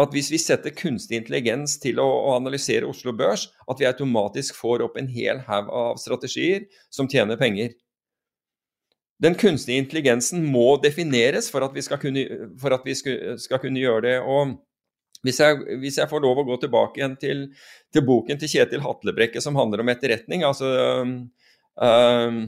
[0.00, 4.56] at hvis vi setter kunstig intelligens til å, å analysere Oslo Børs, at vi automatisk
[4.56, 7.74] får opp en hel haug av strategier som tjener penger.
[9.22, 12.24] Den kunstige intelligensen må defineres for at vi skal kunne,
[12.84, 14.18] vi skal kunne gjøre det.
[14.20, 14.58] og
[15.22, 17.44] hvis jeg, hvis jeg, får lov å gå tilbake igjen til,
[17.94, 20.72] til boken til Kjetil Hatlebrekke som handler om etterretning altså
[21.02, 21.12] um,
[21.78, 22.42] um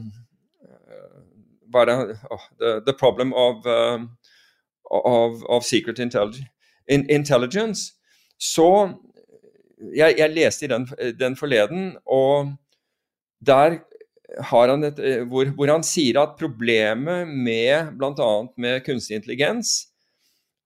[1.75, 1.95] det
[2.31, 4.09] oh, the, the, problem of, um,
[4.91, 5.99] of, of secret
[7.09, 7.93] intelligence.
[8.39, 8.93] Så
[9.95, 10.87] jeg, jeg leste i den,
[11.19, 12.53] den forleden, og
[13.45, 13.79] der
[14.25, 18.31] et, eh, hvor, hvor, han sier at problemet med bl.a.
[18.57, 19.91] med kunstig intelligens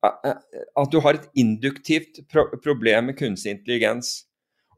[0.01, 4.25] At du har et induktivt pro problem med kunstig intelligens.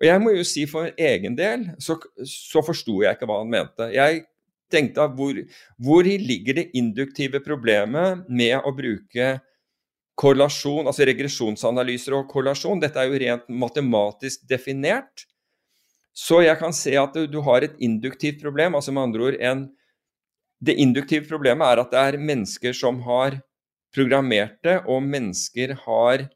[0.02, 3.52] Og jeg må jo si for egen del så, så forsto jeg ikke hva han
[3.54, 3.92] mente.
[3.94, 4.24] Jeg
[4.74, 5.38] tenkte at hvor,
[5.78, 9.36] hvor ligger det induktive problemet med å bruke
[10.22, 12.82] korrelasjon, altså regresjonsanalyser og korrelasjon?
[12.82, 15.28] Dette er jo rent matematisk definert.
[16.14, 18.76] Så jeg kan se at du, har et induktivt problem.
[18.76, 19.70] altså med andre ord en,
[20.62, 23.40] Det induktive problemet er at det er mennesker som har
[23.96, 26.28] programmert det, og mennesker har,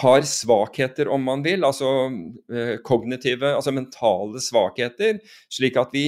[0.00, 2.08] har svakheter, om man vil, altså
[2.50, 5.20] eh, kognitive, altså mentale svakheter,
[5.52, 6.06] slik at vi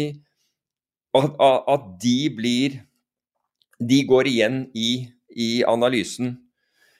[1.14, 1.34] at,
[1.68, 2.80] at de blir
[3.80, 6.34] De går igjen i, i analysen.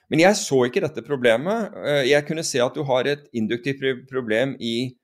[0.09, 1.75] Men jeg så ikke dette problemet.
[1.85, 4.95] Eh, jeg kunne se at du har et induktivt problem i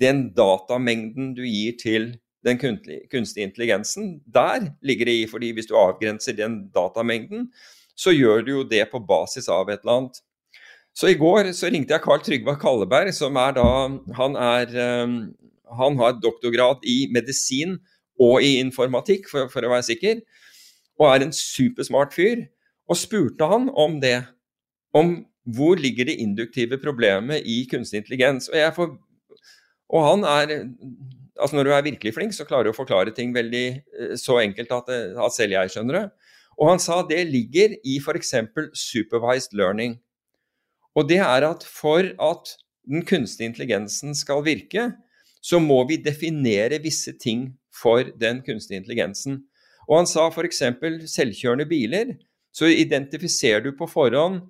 [0.00, 2.12] den datamengden du gir til
[2.46, 5.26] den kunstige intelligensen, der ligger det i.
[5.26, 7.52] fordi hvis du avgrenser den datamengden,
[7.96, 10.20] så gjør du jo det på basis av et eller annet.
[10.96, 13.66] Så i går så ringte jeg Carl Trygve Kalleberg, som er da
[14.16, 15.34] Han, er, um,
[15.78, 17.78] han har doktorgrad i medisin
[18.20, 20.20] og i informatikk, for, for, å være sikker,
[21.00, 22.48] og er en supersmart fyr.
[22.90, 24.24] Og spurte han om det.
[24.92, 25.20] Om
[25.56, 28.50] hvor ligger det induktive problemet i kunstig intelligens.
[28.50, 28.90] Og jeg får
[29.90, 30.56] og han er
[31.40, 34.34] Altså når du er virkelig flink, så klarer du å forklare ting veldig eh, så
[34.42, 36.02] enkelt at, eh, at selv jeg skjønner det.
[36.60, 38.34] Og han sa det ligger i f.eks.
[38.76, 39.94] supervised learning.
[40.92, 42.52] Og det er at for at
[42.84, 44.90] den kunstige intelligensen skal virke,
[45.40, 49.40] så må vi definere visse ting for den kunstige intelligensen.
[49.88, 50.60] Og han sa f.eks.
[51.08, 52.18] selvkjørende biler.
[52.52, 54.42] Så identifiserer du på forhånd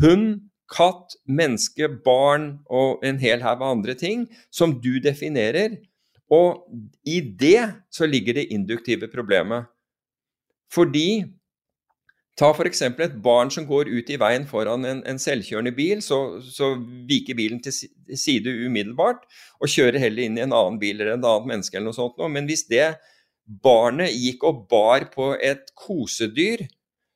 [0.00, 5.78] hund, katt, menneske, barn og en hel haug av andre ting som du definerer.
[6.30, 6.62] Og
[7.06, 9.66] i det så ligger det induktive problemet.
[10.70, 11.24] Fordi
[12.40, 12.80] Ta f.eks.
[12.86, 16.70] et barn som går ut i veien foran en, en selvkjørende bil, så, så,
[17.08, 19.26] viker bilen til side umiddelbart
[19.60, 22.22] og kjører heller inn i en annen bil eller et annet menneske eller noe sånt.
[22.32, 22.94] Men hvis det
[23.44, 26.64] barnet gikk og bar på et kosedyr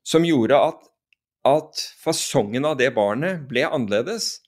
[0.05, 0.85] som gjorde at
[1.45, 4.39] at fasongen av det barnet ble annerledes,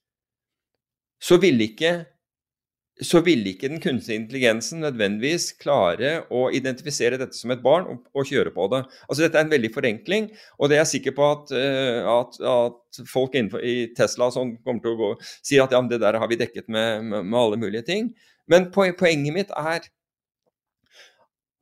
[1.23, 1.97] så ville ikke
[3.05, 8.07] så ville ikke den kunstige intelligensen nødvendigvis klare å identifisere dette som et barn og,
[8.17, 8.81] og, kjøre på det.
[9.05, 12.39] Altså Dette er en veldig forenkling, og det er jeg sikker på at, uh, at,
[12.41, 16.17] at folk innenfor, i Tesla som kommer til å gå si at ja, det der
[16.23, 18.09] har vi dekket med, med, med alle mulige ting.
[18.49, 19.85] Men poenget mitt er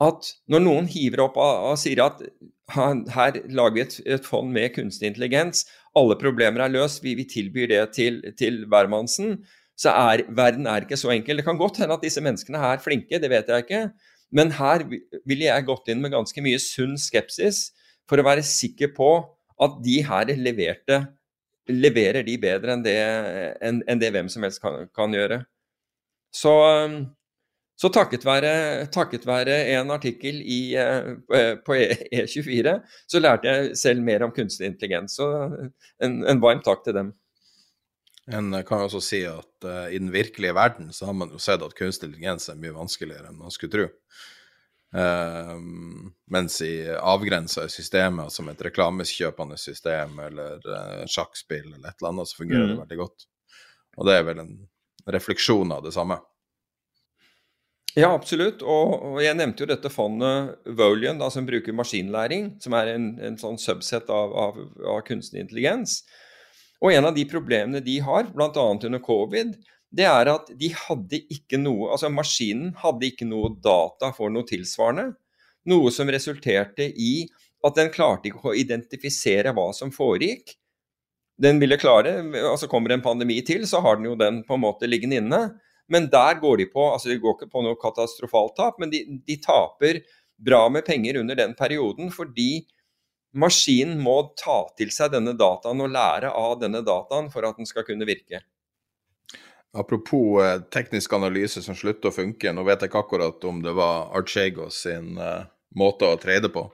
[0.02, 2.22] at når noen hiver opp og, sier at
[2.74, 7.26] her lager vi et, et, fond med kunstig intelligens, alle problemer er løst, vi, vi
[7.28, 9.36] tilbyr det til, til hvermannsen,
[9.78, 11.38] så er verden er ikke så enkel.
[11.38, 13.82] Det kan godt hende at disse menneskene er flinke, det vet jeg ikke.
[14.34, 17.68] Men her ville jeg gått inn med ganske mye sunn skepsis
[18.10, 19.10] for å være sikker på
[19.62, 21.04] at de her leverte,
[21.70, 22.96] leverer de bedre enn det,
[23.64, 25.44] enn, enn det hvem som helst kan, kan gjøre.
[26.34, 26.52] Så,
[27.74, 32.76] så takket, være, takket, være, en artikkel i, eh, på E24,
[33.10, 35.16] så lærte jeg selv mer om kunstig intelligens.
[35.18, 35.26] Så
[36.02, 37.10] en, en varm takk til dem.
[38.32, 41.40] En kan jo også si at uh, i den virkelige verden så har man jo
[41.42, 43.88] sett at kunstig intelligens er mye vanskeligere enn man skulle tro.
[44.94, 45.58] Uh,
[46.32, 52.30] mens i avgrensa systemer som et reklamekjøpende system eller uh, sjakkspill eller et eller annet,
[52.30, 52.70] så fungerer mm.
[52.70, 53.26] det veldig godt.
[53.98, 54.54] Og det er vel en
[55.10, 56.16] refleksjon av det samme.
[57.94, 58.62] Ja, absolutt.
[58.66, 63.12] Og, og jeg nevnte jo dette fondet Volian, da, som bruker maskinlæring, som er en,
[63.22, 64.58] en sånn subset av, av,
[64.96, 66.00] av kunstig intelligens.
[66.82, 68.50] Og en av de problemene de har, bl.a.
[68.74, 69.54] under covid,
[69.94, 74.46] det er at de hadde ikke noe Altså maskinen hadde ikke noe data for noe
[74.48, 75.12] tilsvarende.
[75.70, 77.28] Noe som resulterte i
[77.64, 80.56] at den klarte ikke å identifisere hva som foregikk.
[81.40, 84.64] Den ville klare, altså Kommer en pandemi til, så har den jo den på en
[84.66, 85.40] måte liggende inne.
[85.92, 89.02] Men der går de på altså de går ikke på noe katastrofalt tap, men de,
[89.26, 90.00] de taper
[90.40, 92.64] bra med penger under den perioden fordi
[93.34, 97.66] Maskinen må ta til seg denne dataen og lære av denne dataen for at den
[97.66, 98.44] skal kunne virke.
[99.74, 103.72] Apropos eh, teknisk analyse som slutter å funke, nå vet jeg ikke akkurat om det
[103.74, 106.68] var Archego sin eh, måte å trade på,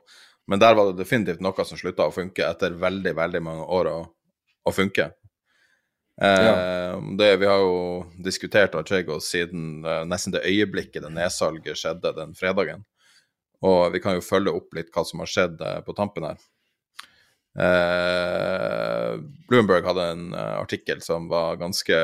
[0.53, 3.89] men der var det definitivt noe som slutta å funke etter veldig, veldig mange år
[3.89, 3.99] å,
[4.69, 5.09] å funke.
[6.21, 7.03] Eh, ja.
[7.19, 12.35] det, vi har jo diskutert Archego siden eh, nesten det øyeblikket det nedsalget skjedde den
[12.37, 12.85] fredagen.
[13.65, 16.43] Og vi kan jo følge opp litt hva som har skjedd eh, på tampen her.
[17.61, 19.15] Eh,
[19.49, 21.97] Bloomberg hadde en artikkel som var ganske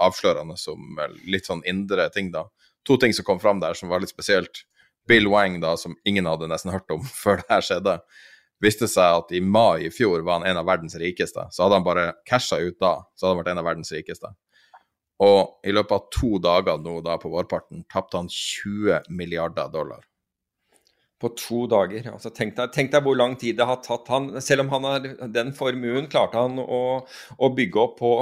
[0.00, 0.96] avslørende som
[1.28, 2.46] litt sånn indre ting, da.
[2.88, 4.64] To ting som kom fram der som var litt spesielt.
[5.08, 7.98] Bill Wang, da, som ingen hadde nesten hørt om før det her skjedde,
[8.62, 11.46] viste seg at i mai i fjor var han en av verdens rikeste.
[11.54, 14.34] Så hadde han bare casha ut da, så hadde han vært en av verdens rikeste.
[15.24, 20.04] Og i løpet av to dager nå da på vårparten tapte han 20 milliarder dollar
[21.18, 22.10] på to dager.
[22.12, 24.86] Altså, tenk, deg, tenk, deg, hvor lang tid det har tatt han Selv om han
[24.86, 26.82] har den formuen, klarte han å,
[27.38, 28.12] å bygge opp på,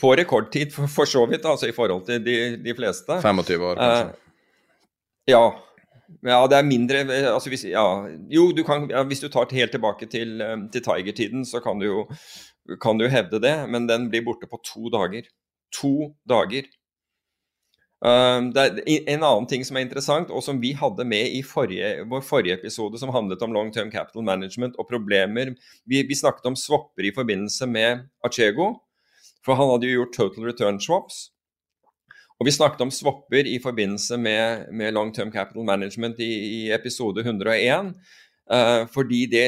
[0.00, 3.20] på rekordtid, for, for, så vidt, altså i forhold til de, de fleste.
[3.22, 4.10] 25 år, kanskje.
[4.10, 5.44] Eh, ja.
[6.26, 7.84] Ja, det er mindre altså hvis, ja,
[8.32, 11.80] Jo, du kan, ja, hvis du tar helt tilbake til, eh, til Tiger-tiden, så kan
[11.80, 12.00] du jo
[12.82, 15.26] kan du hevde det, men den blir borte på to dager.
[15.80, 16.68] To dager.
[18.00, 21.42] Um, det er en annen ting som er interessant, og som vi hadde med i
[21.44, 25.52] forrige, vår forrige episode, som handlet om long term capital management og problemer
[25.84, 28.72] Vi, vi snakket om swapper i forbindelse med Achego,
[29.44, 31.28] for han hadde jo gjort total return swaps.
[32.40, 36.60] Og vi snakket om swapper i forbindelse med, med long term capital management i, i
[36.72, 37.92] episode 101,
[38.48, 39.46] uh, fordi det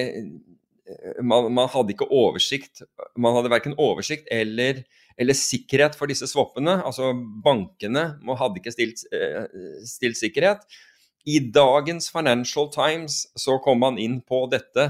[1.24, 2.82] man, man, hadde ikke oversikt
[3.16, 4.82] Man hadde verken oversikt eller
[5.20, 6.78] eller sikkerhet for disse swappene.
[6.86, 7.12] Altså
[7.44, 8.04] bankene
[8.38, 9.44] hadde ikke stilt, eh,
[9.88, 10.64] stilt, sikkerhet.
[11.24, 14.88] I dagens Financial Times så kom man inn på dette,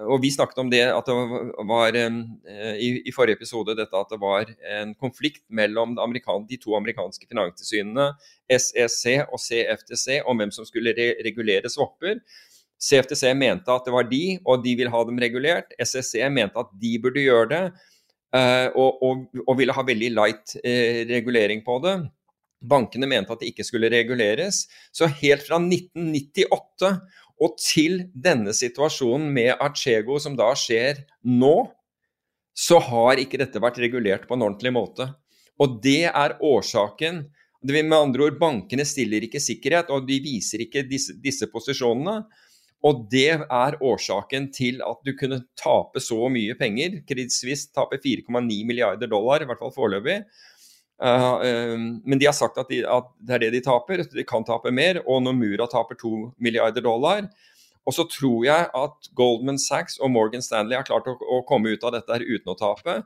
[0.00, 1.16] og vi snakket om det at det
[1.68, 4.48] var eh, i, forrige episode dette at det var
[4.78, 5.92] en konflikt mellom
[6.48, 8.08] de to amerikanske finanstilsynene,
[8.48, 12.22] SEC og CFTC, om hvem som skulle re regulere swapper.
[12.80, 15.76] CFTC mente at det var de, og de ville ha dem regulert.
[15.76, 17.62] SEC mente at de burde gjøre det.
[18.36, 21.98] Eh, og, ville ha veldig light eh, regulering på det.
[22.60, 24.64] Bankene mente at det ikke skulle reguleres.
[24.94, 26.92] Så helt fra 1998
[27.44, 31.56] og til denne situasjonen med Archego som da skjer nå,
[32.56, 35.10] så har ikke dette vært regulert på en ordentlig måte.
[35.60, 37.26] Og det er årsaken.
[37.60, 41.48] Det vil med andre ord, Bankene stiller ikke sikkerhet, og de viser ikke disse, disse
[41.52, 42.22] posisjonene.
[42.86, 47.00] Og det er årsaken til at du kunne tape så mye penger.
[47.08, 50.20] Credit Suisse taper 4,9 milliarder dollar, i hvert fall foreløpig.
[51.02, 51.74] Uh, uh,
[52.08, 54.04] men de har sagt at, de, at, det er det de taper.
[54.12, 55.02] De kan tape mer.
[55.04, 57.26] Og Nomura taper 2 milliarder dollar.
[57.86, 61.76] Og så tror jeg at Goldman Sachs og Morgan Stanley har klart å, å komme
[61.76, 63.00] ut av dette her uten å tape.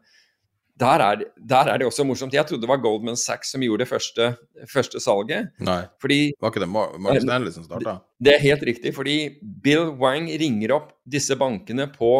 [0.80, 2.32] der er, der er, det også morsomt.
[2.32, 4.30] Jeg trodde det var Goldman Sachs som gjorde det første,
[4.70, 5.50] første salget.
[5.60, 7.98] Nei, fordi, var ikke det Morgan Stanley som starta?
[8.16, 12.14] Det er helt riktig, fordi Bill Wang ringer opp disse bankene på,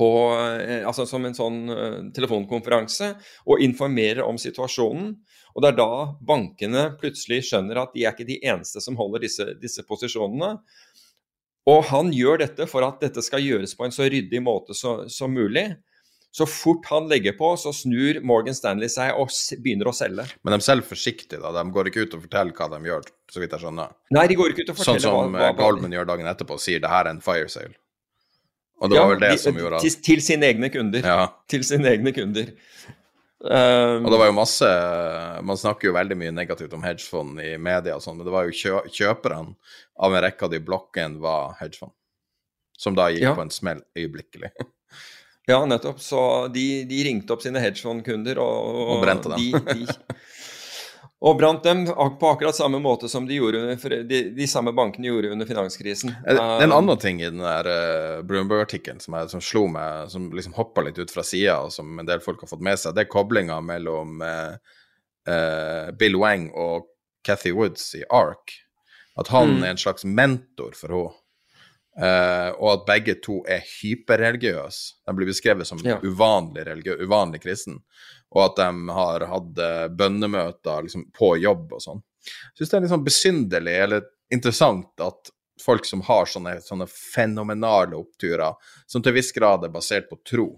[0.00, 3.12] på eh, altså som en sånn uh, telefonkonferanse
[3.44, 5.12] og informerer om situasjonen.
[5.50, 5.90] Og det er da
[6.24, 10.54] bankene plutselig skjønner at de er ikke de eneste som holder disse, disse posisjonene.
[11.68, 15.34] Og han gjør dette for at dette skal gjøres på en så ryddig måte som
[15.34, 15.68] mulig.
[16.32, 19.32] Så fort han legger på, så snur Morgan Stanley seg og
[19.64, 20.28] begynner å selge.
[20.46, 21.50] Men de selger forsiktig, da?
[21.56, 23.96] De går ikke ut og forteller hva de gjør, så vidt jeg skjønner?
[24.14, 26.30] Nei, de går ikke ut og sånn forteller Sånn som hva, hva, Goldman gjør dagen
[26.30, 27.74] etterpå sier det her er en fire sale.
[28.80, 31.04] Og det ja, var vel det de, som gjorde at til, til sine egne kunder.
[31.04, 31.26] Ja.
[31.50, 32.52] Til sine egne kunder.
[33.40, 34.66] Um, og det var jo masse
[35.48, 38.44] Man snakker jo veldig mye negativt om hedgefond i media og sånn, men det var
[38.44, 39.54] jo kjø, kjøperne
[39.96, 41.94] av en rekke av de blokkene var hedgefond.
[42.76, 43.32] Som da gikk Ja.
[43.36, 44.52] på en smell øyeblikkelig.
[45.48, 46.00] Ja, nettopp.
[46.04, 46.20] Så
[46.52, 49.40] de, de ringte opp sine hedgefondkunder og, Og brente dem.
[49.40, 50.18] De, de,
[51.20, 55.10] og brant dem på akkurat samme måte som de, gjorde, under- de, de samme bankene
[55.10, 56.14] gjorde under finanskrisen.
[56.24, 60.08] Det er en Um, annen ting i den der uh, Bloomberg-artikkelen som, som slo meg,
[60.08, 62.80] som liksom hoppa litt ut fra sida, og som en del folk har fått med
[62.80, 62.94] seg.
[62.96, 64.54] Det er koblinga mellom eh,
[65.28, 66.88] eh, Bill Wang og
[67.26, 68.56] Cathy Woods i ARK.
[69.20, 69.64] At han Mm.
[69.64, 71.16] er en slags mentor for henne.
[72.00, 74.94] Eh, og at begge to er hyperreligiøse.
[75.04, 75.98] De blir beskrevet som Ja.
[76.00, 76.64] uvanlig
[77.02, 77.82] uvanlig kristen.
[78.30, 82.02] Og at de har hatt eh, bønnemøter liksom, på jobb og sånn.
[82.30, 86.86] Jeg syns det er litt sånn besynderlig eller interessant at folk som har sånne, sånne
[86.88, 88.56] fenomenale oppturer,
[88.88, 90.50] som til en viss grad er basert på tro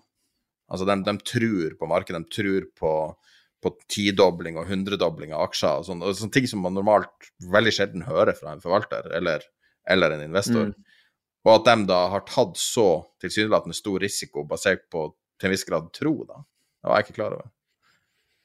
[0.73, 2.93] Altså, de, de tror på markedet, de tror på,
[3.63, 7.75] på tidobling og hundredobling av aksjer og sånn, og sånne ting som man normalt veldig
[7.77, 9.45] sjelden hører fra en forvalter eller,
[9.91, 10.71] eller en investor.
[10.71, 10.95] Mm.
[11.45, 12.87] Og at de da har tatt så
[13.21, 16.41] tilsynelatende stor risiko basert på til en viss grad tro, da.
[16.81, 17.51] Det var jeg ikke klar over.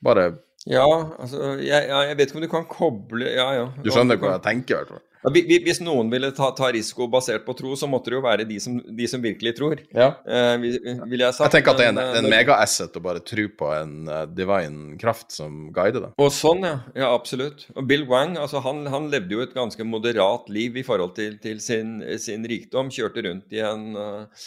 [0.04, 0.28] Bare
[0.68, 0.84] Ja,
[1.18, 3.68] altså jeg, jeg vet ikke om du kan koble Ja, ja.
[3.84, 5.04] Du skjønner hva jeg tenker, i hvert fall.
[5.24, 8.18] Ja, vi- vi- Hvis noen ville ta, ta risiko basert på tro, så måtte det
[8.18, 9.80] jo være de som, de som virkelig tror.
[9.96, 10.12] Ja.
[10.28, 10.76] Eh, vil,
[11.10, 11.48] vil jeg sagt.
[11.52, 14.26] Jeg tenker at det er en, en eh, mega-asset å bare tro på en eh,
[14.38, 16.14] divine kraft som guider deg.
[16.22, 16.76] Og sånn, ja.
[16.96, 17.66] Ja, absolutt.
[17.76, 21.40] Og Bill Wang altså han, han levde jo et ganske moderat liv i forhold til,
[21.44, 22.92] til sin, sin rikdom.
[22.94, 24.46] Kjørte rundt i en, uh,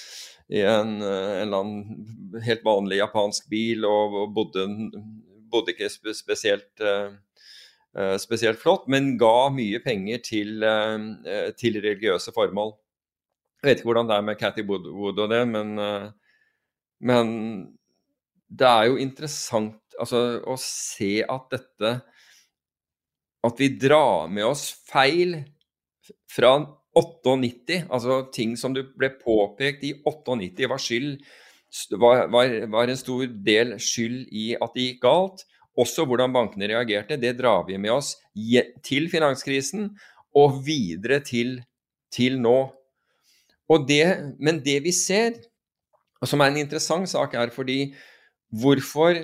[0.54, 4.68] i en, en eller annen helt vanlig japansk bil og, og bodde,
[5.50, 7.10] bodde ikke spesielt eh,
[7.96, 12.74] eh, spesielt flott, men ga mye penger til, eh, til religiøse formål.
[13.60, 15.74] Jeg vet ikke hvordan det er med Cathy Wood, og det, men,
[17.04, 17.28] men
[18.48, 21.90] det er jo interessant altså, å se at dette
[23.44, 25.38] At vi drar med oss feil
[26.28, 26.58] fra
[26.96, 31.14] 98, altså ting som du ble påpekt i 98 var skyld
[31.94, 35.44] var, var, var en stor del skyld i at det gikk galt.
[35.78, 37.18] Også hvordan bankene reagerte.
[37.20, 38.16] Det drar vi med oss
[38.84, 39.90] til finanskrisen
[40.36, 41.60] og videre til,
[42.12, 42.58] til nå.
[43.86, 44.02] Det,
[44.42, 45.36] men det vi ser,
[46.18, 47.92] og som er en interessant sak, er fordi
[48.50, 49.22] hvorfor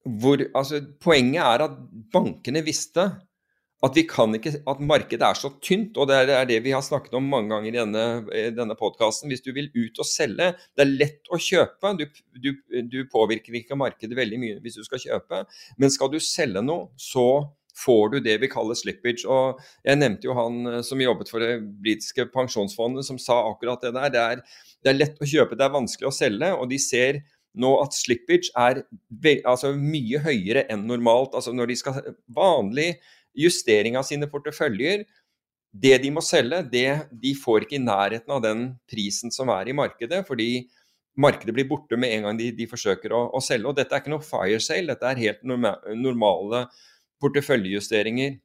[0.00, 1.76] hvor, altså, Poenget er at
[2.12, 3.04] bankene visste
[3.80, 7.30] at, ikke, at markedet er så tynt, og det er, det vi har snakket om
[7.32, 8.04] mange ganger i denne,
[8.56, 9.30] denne podkasten.
[9.32, 11.94] Hvis du vil ut og selge, det er lett å kjøpe.
[11.96, 12.04] Du,
[12.36, 12.50] du,
[12.92, 15.46] du påvirker ikke markedet veldig mye hvis du skal kjøpe,
[15.80, 17.48] men skal du selge noe, så
[17.80, 19.24] får du det vi kaller slippage.
[19.30, 23.82] Og jeg nevnte jo han eh, som jobbet for det britiske pensjonsfondet, som sa akkurat
[23.84, 24.14] det der.
[24.14, 24.42] Det er,
[24.84, 27.22] det er lett å kjøpe, det er vanskelig å selge, og de ser
[27.60, 28.84] nå at slippage er
[29.48, 31.34] altså mye høyere enn normalt.
[31.34, 32.92] Altså når de skal Vanlig
[33.36, 35.04] justering av sine porteføljer,
[35.70, 36.88] det de må selge, det,
[37.22, 40.66] de får ikke i nærheten av den prisen som er i markedet, fordi
[41.20, 43.68] markedet blir borte med en gang de, de forsøker å, å selge.
[43.70, 46.64] Og dette er ikke noe fire sale, dette er helt norma, normale
[47.22, 48.38] porteføljejusteringer.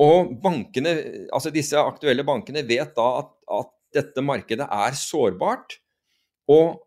[0.00, 0.94] Og bankene,
[1.34, 5.80] altså disse aktuelle bankene vet da at, at dette markedet er sårbart,
[6.50, 6.78] og,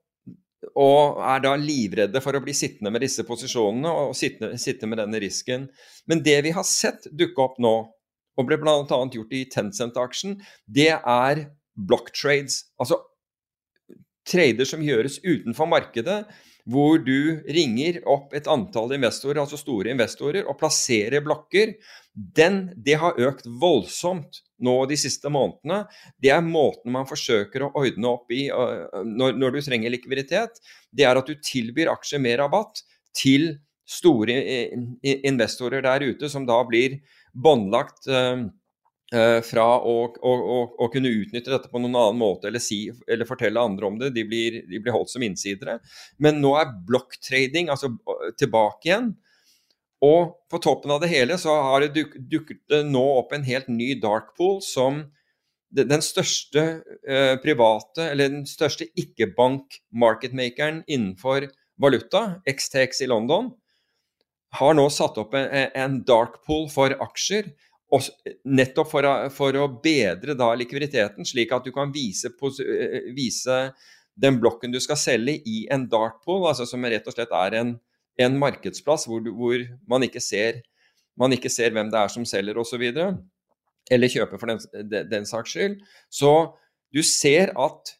[0.79, 5.01] og er da livredde for å bli sittende med disse posisjonene og sitte, sitte med
[5.01, 5.67] denne risken.
[6.09, 7.73] Men det vi har sett dukke opp nå,
[8.33, 8.83] og ble bl.a.
[8.87, 12.63] gjort i Tencent-aksjen, det er block trades.
[12.81, 13.01] Altså
[14.29, 16.23] trader som gjøres utenfor markedet,
[16.69, 21.75] hvor du ringer opp et antall investorer, altså store investorer, og plasserer blokker.
[22.13, 25.83] Den, det har økt voldsomt nå de siste månedene.
[26.21, 30.59] Det er måten man forsøker å ordne opp i når, når du trenger likviditet.
[30.91, 32.83] Det er at du tilbyr aksjer med rabatt
[33.17, 33.53] til
[33.83, 34.35] store
[35.03, 37.01] investorer der ute, som da blir
[37.33, 38.07] båndlagt
[39.45, 43.29] fra å, å, å, å, kunne utnytte dette på noen annen måte eller, si, eller
[43.29, 44.09] fortelle andre om det.
[44.15, 45.77] De blir, de blir holdt som innsidere.
[46.23, 47.91] Men nå er blokktrading altså,
[48.39, 49.11] tilbake igjen.
[50.03, 53.69] Og på toppen av det hele så har det duk, dukket nå opp en helt
[53.71, 55.05] ny dark pool som
[55.73, 56.63] den største
[57.07, 61.47] eh, private, eller den største ikke-bank-marketmakeren innenfor
[61.81, 63.49] valuta, XTX i London,
[64.53, 67.49] har nå satt opp en, en dark pool for aksjer.
[68.43, 72.29] nettopp for for å bedre da likviditeten, slik at du kan vise,
[72.61, 73.73] eh, vise,
[74.15, 77.57] den blokken du skal selge i en dark pool, altså som rett og slett er
[77.61, 77.79] en,
[78.21, 80.61] en markedsplass hvor, hvor man, ikke ser,
[81.19, 82.83] man, ikke ser, hvem det er som selger osv.
[83.91, 84.61] Eller kjøper for den,
[84.91, 85.79] den, den saks skyld.
[86.13, 86.33] Så
[86.93, 87.95] du ser at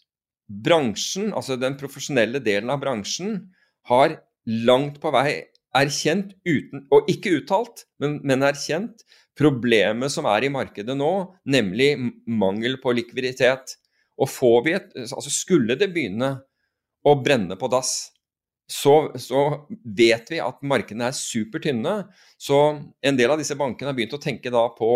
[0.64, 3.40] bransjen, altså den profesjonelle delen av bransjen,
[3.90, 9.02] har langt på vei erkjent, uten, og ikke uttalt, men, men erkjent,
[9.38, 11.12] problemet som er i markedet nå,
[11.50, 11.96] nemlig
[12.30, 13.78] mangel på likviditet.
[14.22, 16.36] Og får vi et, altså Skulle det begynne
[17.04, 18.13] å brenne på dass,
[18.70, 19.42] så, så,
[19.84, 21.96] vet vi at markedene er supertynne.
[22.40, 22.60] Så
[23.04, 24.94] en del av disse bankene har begynt å tenke da på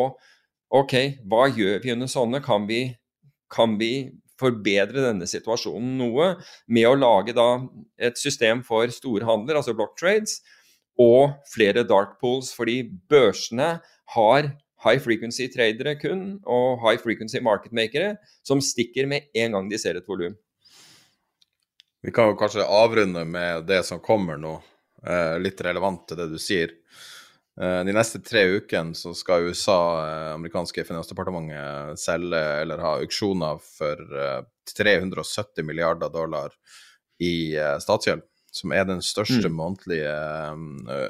[0.73, 0.95] ok,
[1.27, 2.41] hva gjør vi under sånne?
[2.43, 2.81] Kan vi,
[3.53, 3.91] kan vi
[4.37, 6.33] forbedre denne situasjonen noe
[6.69, 7.49] med å lage da
[7.97, 10.39] et system for store handler, altså block trades,
[10.97, 13.77] og flere dark pools, fordi børsene
[14.15, 14.51] har
[14.85, 18.15] high frequency tradere kun, og high frequency marketmakere,
[18.45, 20.37] som stikker med en gang de ser et volum.
[22.05, 24.57] Vi kan jo kanskje avrunde med det som kommer nå,
[25.03, 26.75] eh, litt relevant til det du sier.
[27.61, 33.61] Eh, de neste tre ukene så skal USA, eh, amerikanske finansdepartementet, selge eller ha auksjoner
[33.63, 34.03] for
[34.77, 36.53] 370 eh, milliarder dollar
[37.19, 38.21] i statsgjeld,
[38.53, 39.55] som er den største mm.
[39.57, 40.11] månedlige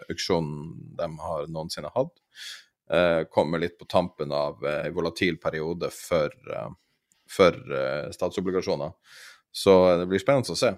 [0.08, 2.14] auksjonen de har noensinne hatt.
[3.36, 6.32] Kommer litt på tampen av en volatil periode for,
[7.28, 7.60] for
[8.16, 8.96] statsobligasjoner.
[9.52, 10.74] Så det blir spennende å se.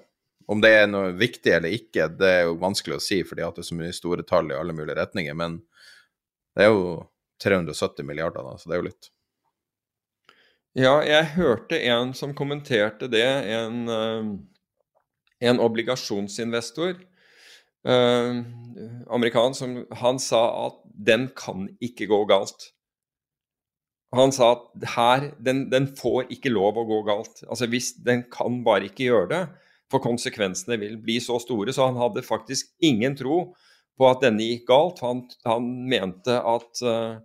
[0.50, 3.58] Om det er noe viktig eller ikke, det er jo vanskelig å si, fordi at
[3.58, 5.36] det er så mye store tall i alle mulige retninger.
[5.38, 5.60] Men
[6.58, 6.96] det er jo
[7.44, 9.12] 370 milliarder, da, så det er jo litt.
[10.78, 14.34] Ja, jeg hørte en som kommenterte det, en, uh,
[15.40, 17.06] en obligasjonsinvestor.
[19.10, 22.74] Amerikan som Han sa at den kan ikke gå galt.
[24.16, 27.44] Han sa at her, den, den får ikke lov å gå galt.
[27.46, 29.44] Altså hvis Den kan bare ikke gjøre det
[29.90, 31.74] for konsekvensene vil bli så store.
[31.74, 33.42] Så han hadde faktisk ingen tro
[34.00, 35.02] på at denne gikk galt.
[35.06, 37.18] Han, han mente at, uh,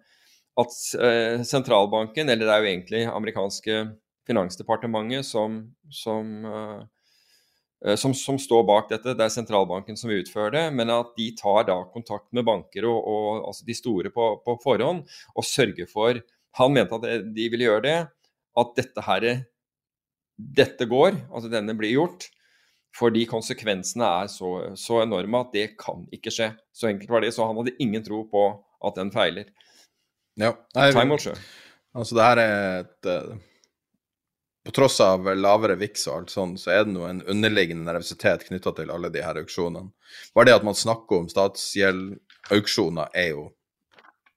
[0.60, 3.84] at uh, sentralbanken, eller det er jo egentlig amerikanske
[4.24, 5.60] finansdepartementet som,
[5.92, 11.12] som, uh, som, som, står bak dette, det er sentralbanken som utfører det, men at
[11.18, 15.04] de tar da kontakt med banker og, og altså de store på, på, forhånd
[15.36, 16.22] og sørger for
[16.60, 17.98] Han mente at de ville gjøre det,
[18.54, 19.26] at dette her
[20.34, 22.26] dette går, altså denne blir gjort,
[22.94, 26.52] fordi konsekvensene er så, så, enorme at det kan ikke skje.
[26.74, 27.32] Så enkelt var det.
[27.34, 28.44] Så han hadde ingen tro på
[28.86, 29.48] at den feiler.
[30.38, 30.52] Ja.
[30.76, 31.42] Nei, Time will
[31.94, 33.34] Altså, det her er et uh,
[34.66, 38.46] På tross av lavere VIX og alt sånt, så er det nå en underliggende nervøsitet
[38.48, 39.92] knytta til alle de her auksjonene.
[40.34, 43.50] Bare det at man snakker om statsgjeldauksjoner, er jo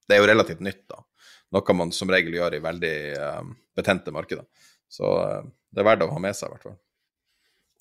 [0.07, 1.01] Det er jo relativt nytt, da.
[1.55, 3.43] Noe man som regel gjør i veldig uh,
[3.77, 4.43] betente markeder.
[4.91, 6.77] Så uh, det er verdt å ha med seg, i hvert fall.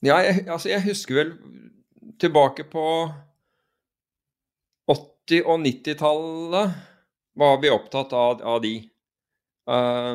[0.05, 1.32] Ja, jeg, altså jeg husker vel
[2.22, 2.84] tilbake på
[4.93, 6.76] 80- og 90-tallet
[7.36, 8.76] var vi opptatt av, av de.
[9.66, 10.14] Uh,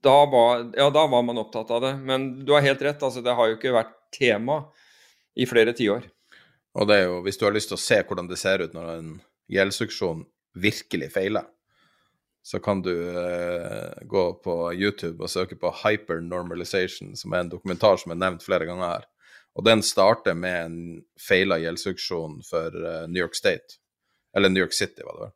[0.00, 1.92] da, var, ja, da var man opptatt av det.
[1.96, 4.62] Men du har helt rett, altså, det har jo ikke vært tema
[5.34, 6.06] i flere tiår.
[6.74, 8.74] Og det er jo, hvis du har lyst til å se hvordan det ser ut
[8.74, 9.10] når en
[9.52, 10.24] gjeldsuksjon
[10.54, 11.46] virkelig feiler,
[12.44, 17.96] så kan du eh, gå på YouTube og søke på Hypernormalization, som er en dokumentar
[18.00, 19.06] som er nevnt flere ganger her.
[19.54, 20.76] Og den starter med en
[21.20, 23.78] feila gjeldsauksjon for eh, New York State,
[24.36, 25.32] eller New York City, var det vel.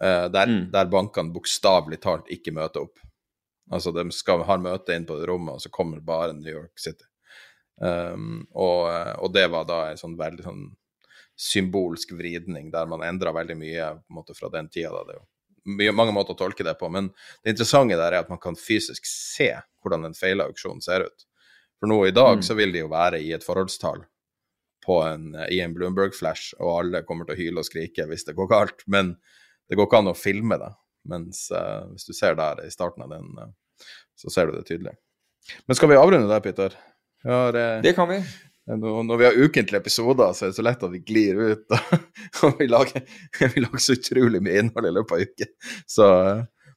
[0.00, 0.66] Eh, der, mm.
[0.74, 2.98] der, bankene bokstavelig talt ikke møter opp.
[3.70, 6.82] Altså de skal, har møte inn på det rommet, og så kommer bare New York
[6.82, 7.06] City.
[7.80, 8.90] Um, og,
[9.22, 10.64] og, det var da en sånn veldig sånn
[11.40, 14.92] symbolsk vridning, der man endra veldig mye måte fra den tida.
[14.92, 17.10] da det jo mange måter å tolke det på, men
[17.44, 21.26] det interessante der er at man kan fysisk se hvordan en feila auksjon ser ut.
[21.80, 22.44] For nå i dag mm.
[22.44, 24.04] så vil det jo være i et forholdstall
[24.90, 28.48] en, i en Bloomberg-flash, og alle kommer til å hyle og skrike hvis det går
[28.50, 28.82] galt.
[28.90, 29.12] Men
[29.70, 30.70] det går ikke an å filme det.
[31.10, 33.86] Mens uh, hvis du ser der i starten av den, uh,
[34.18, 34.96] så ser du det tydelig.
[35.70, 36.74] Men skal vi avrunde der, Peter?
[37.22, 38.18] Har, uh, det kan vi.
[38.78, 41.76] Når vi har ukentlige episoder, så er det så lett at vi glir ut.
[42.46, 43.02] Og vi lager,
[43.54, 45.52] vi lager så utrolig mye innhold i løpet av uken.
[45.90, 46.08] Så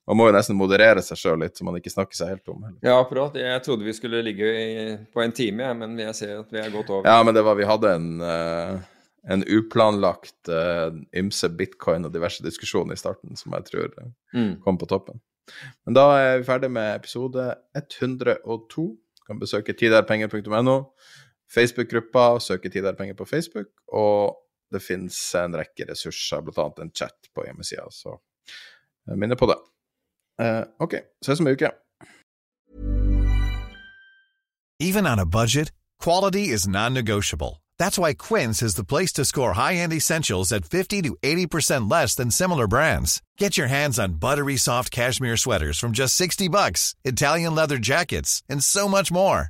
[0.08, 2.66] man må jo nesten moderere seg sjøl litt, så man ikke snakker seg helt om.
[2.84, 3.38] Ja, akkurat.
[3.40, 6.74] Jeg trodde vi skulle ligge i, på en time, men jeg ser at vi er
[6.74, 7.08] godt over.
[7.08, 8.82] Ja, men det var Vi hadde en, uh,
[9.32, 13.94] en uplanlagt uh, ymse bitcoin og diverse diskusjoner i starten som jeg tror
[14.36, 14.58] mm.
[14.66, 15.24] kom på toppen.
[15.88, 18.88] Men da er vi ferdig med episode 102.
[19.24, 20.78] Du kan besøke tiderpenger.no.
[21.54, 24.36] Facebook-gruppa, søke tiderpenger på Facebook, og
[24.74, 26.70] det finnes en rekke ressurser, bl.a.
[26.82, 28.18] en chat på hjemmesida, så
[29.16, 29.60] minner på det.
[30.42, 31.70] Uh, OK, ses om en uke.
[34.80, 37.62] Even on a budget, quality is non-negotiable.
[37.80, 42.16] That's why Quince is the place to score high-end essentials at 50 to 80% less
[42.16, 43.22] than similar brands.
[43.38, 48.42] Get your hands on buttery soft cashmere sweaters from just 60 bucks, Italian leather jackets,
[48.50, 49.50] and so much more.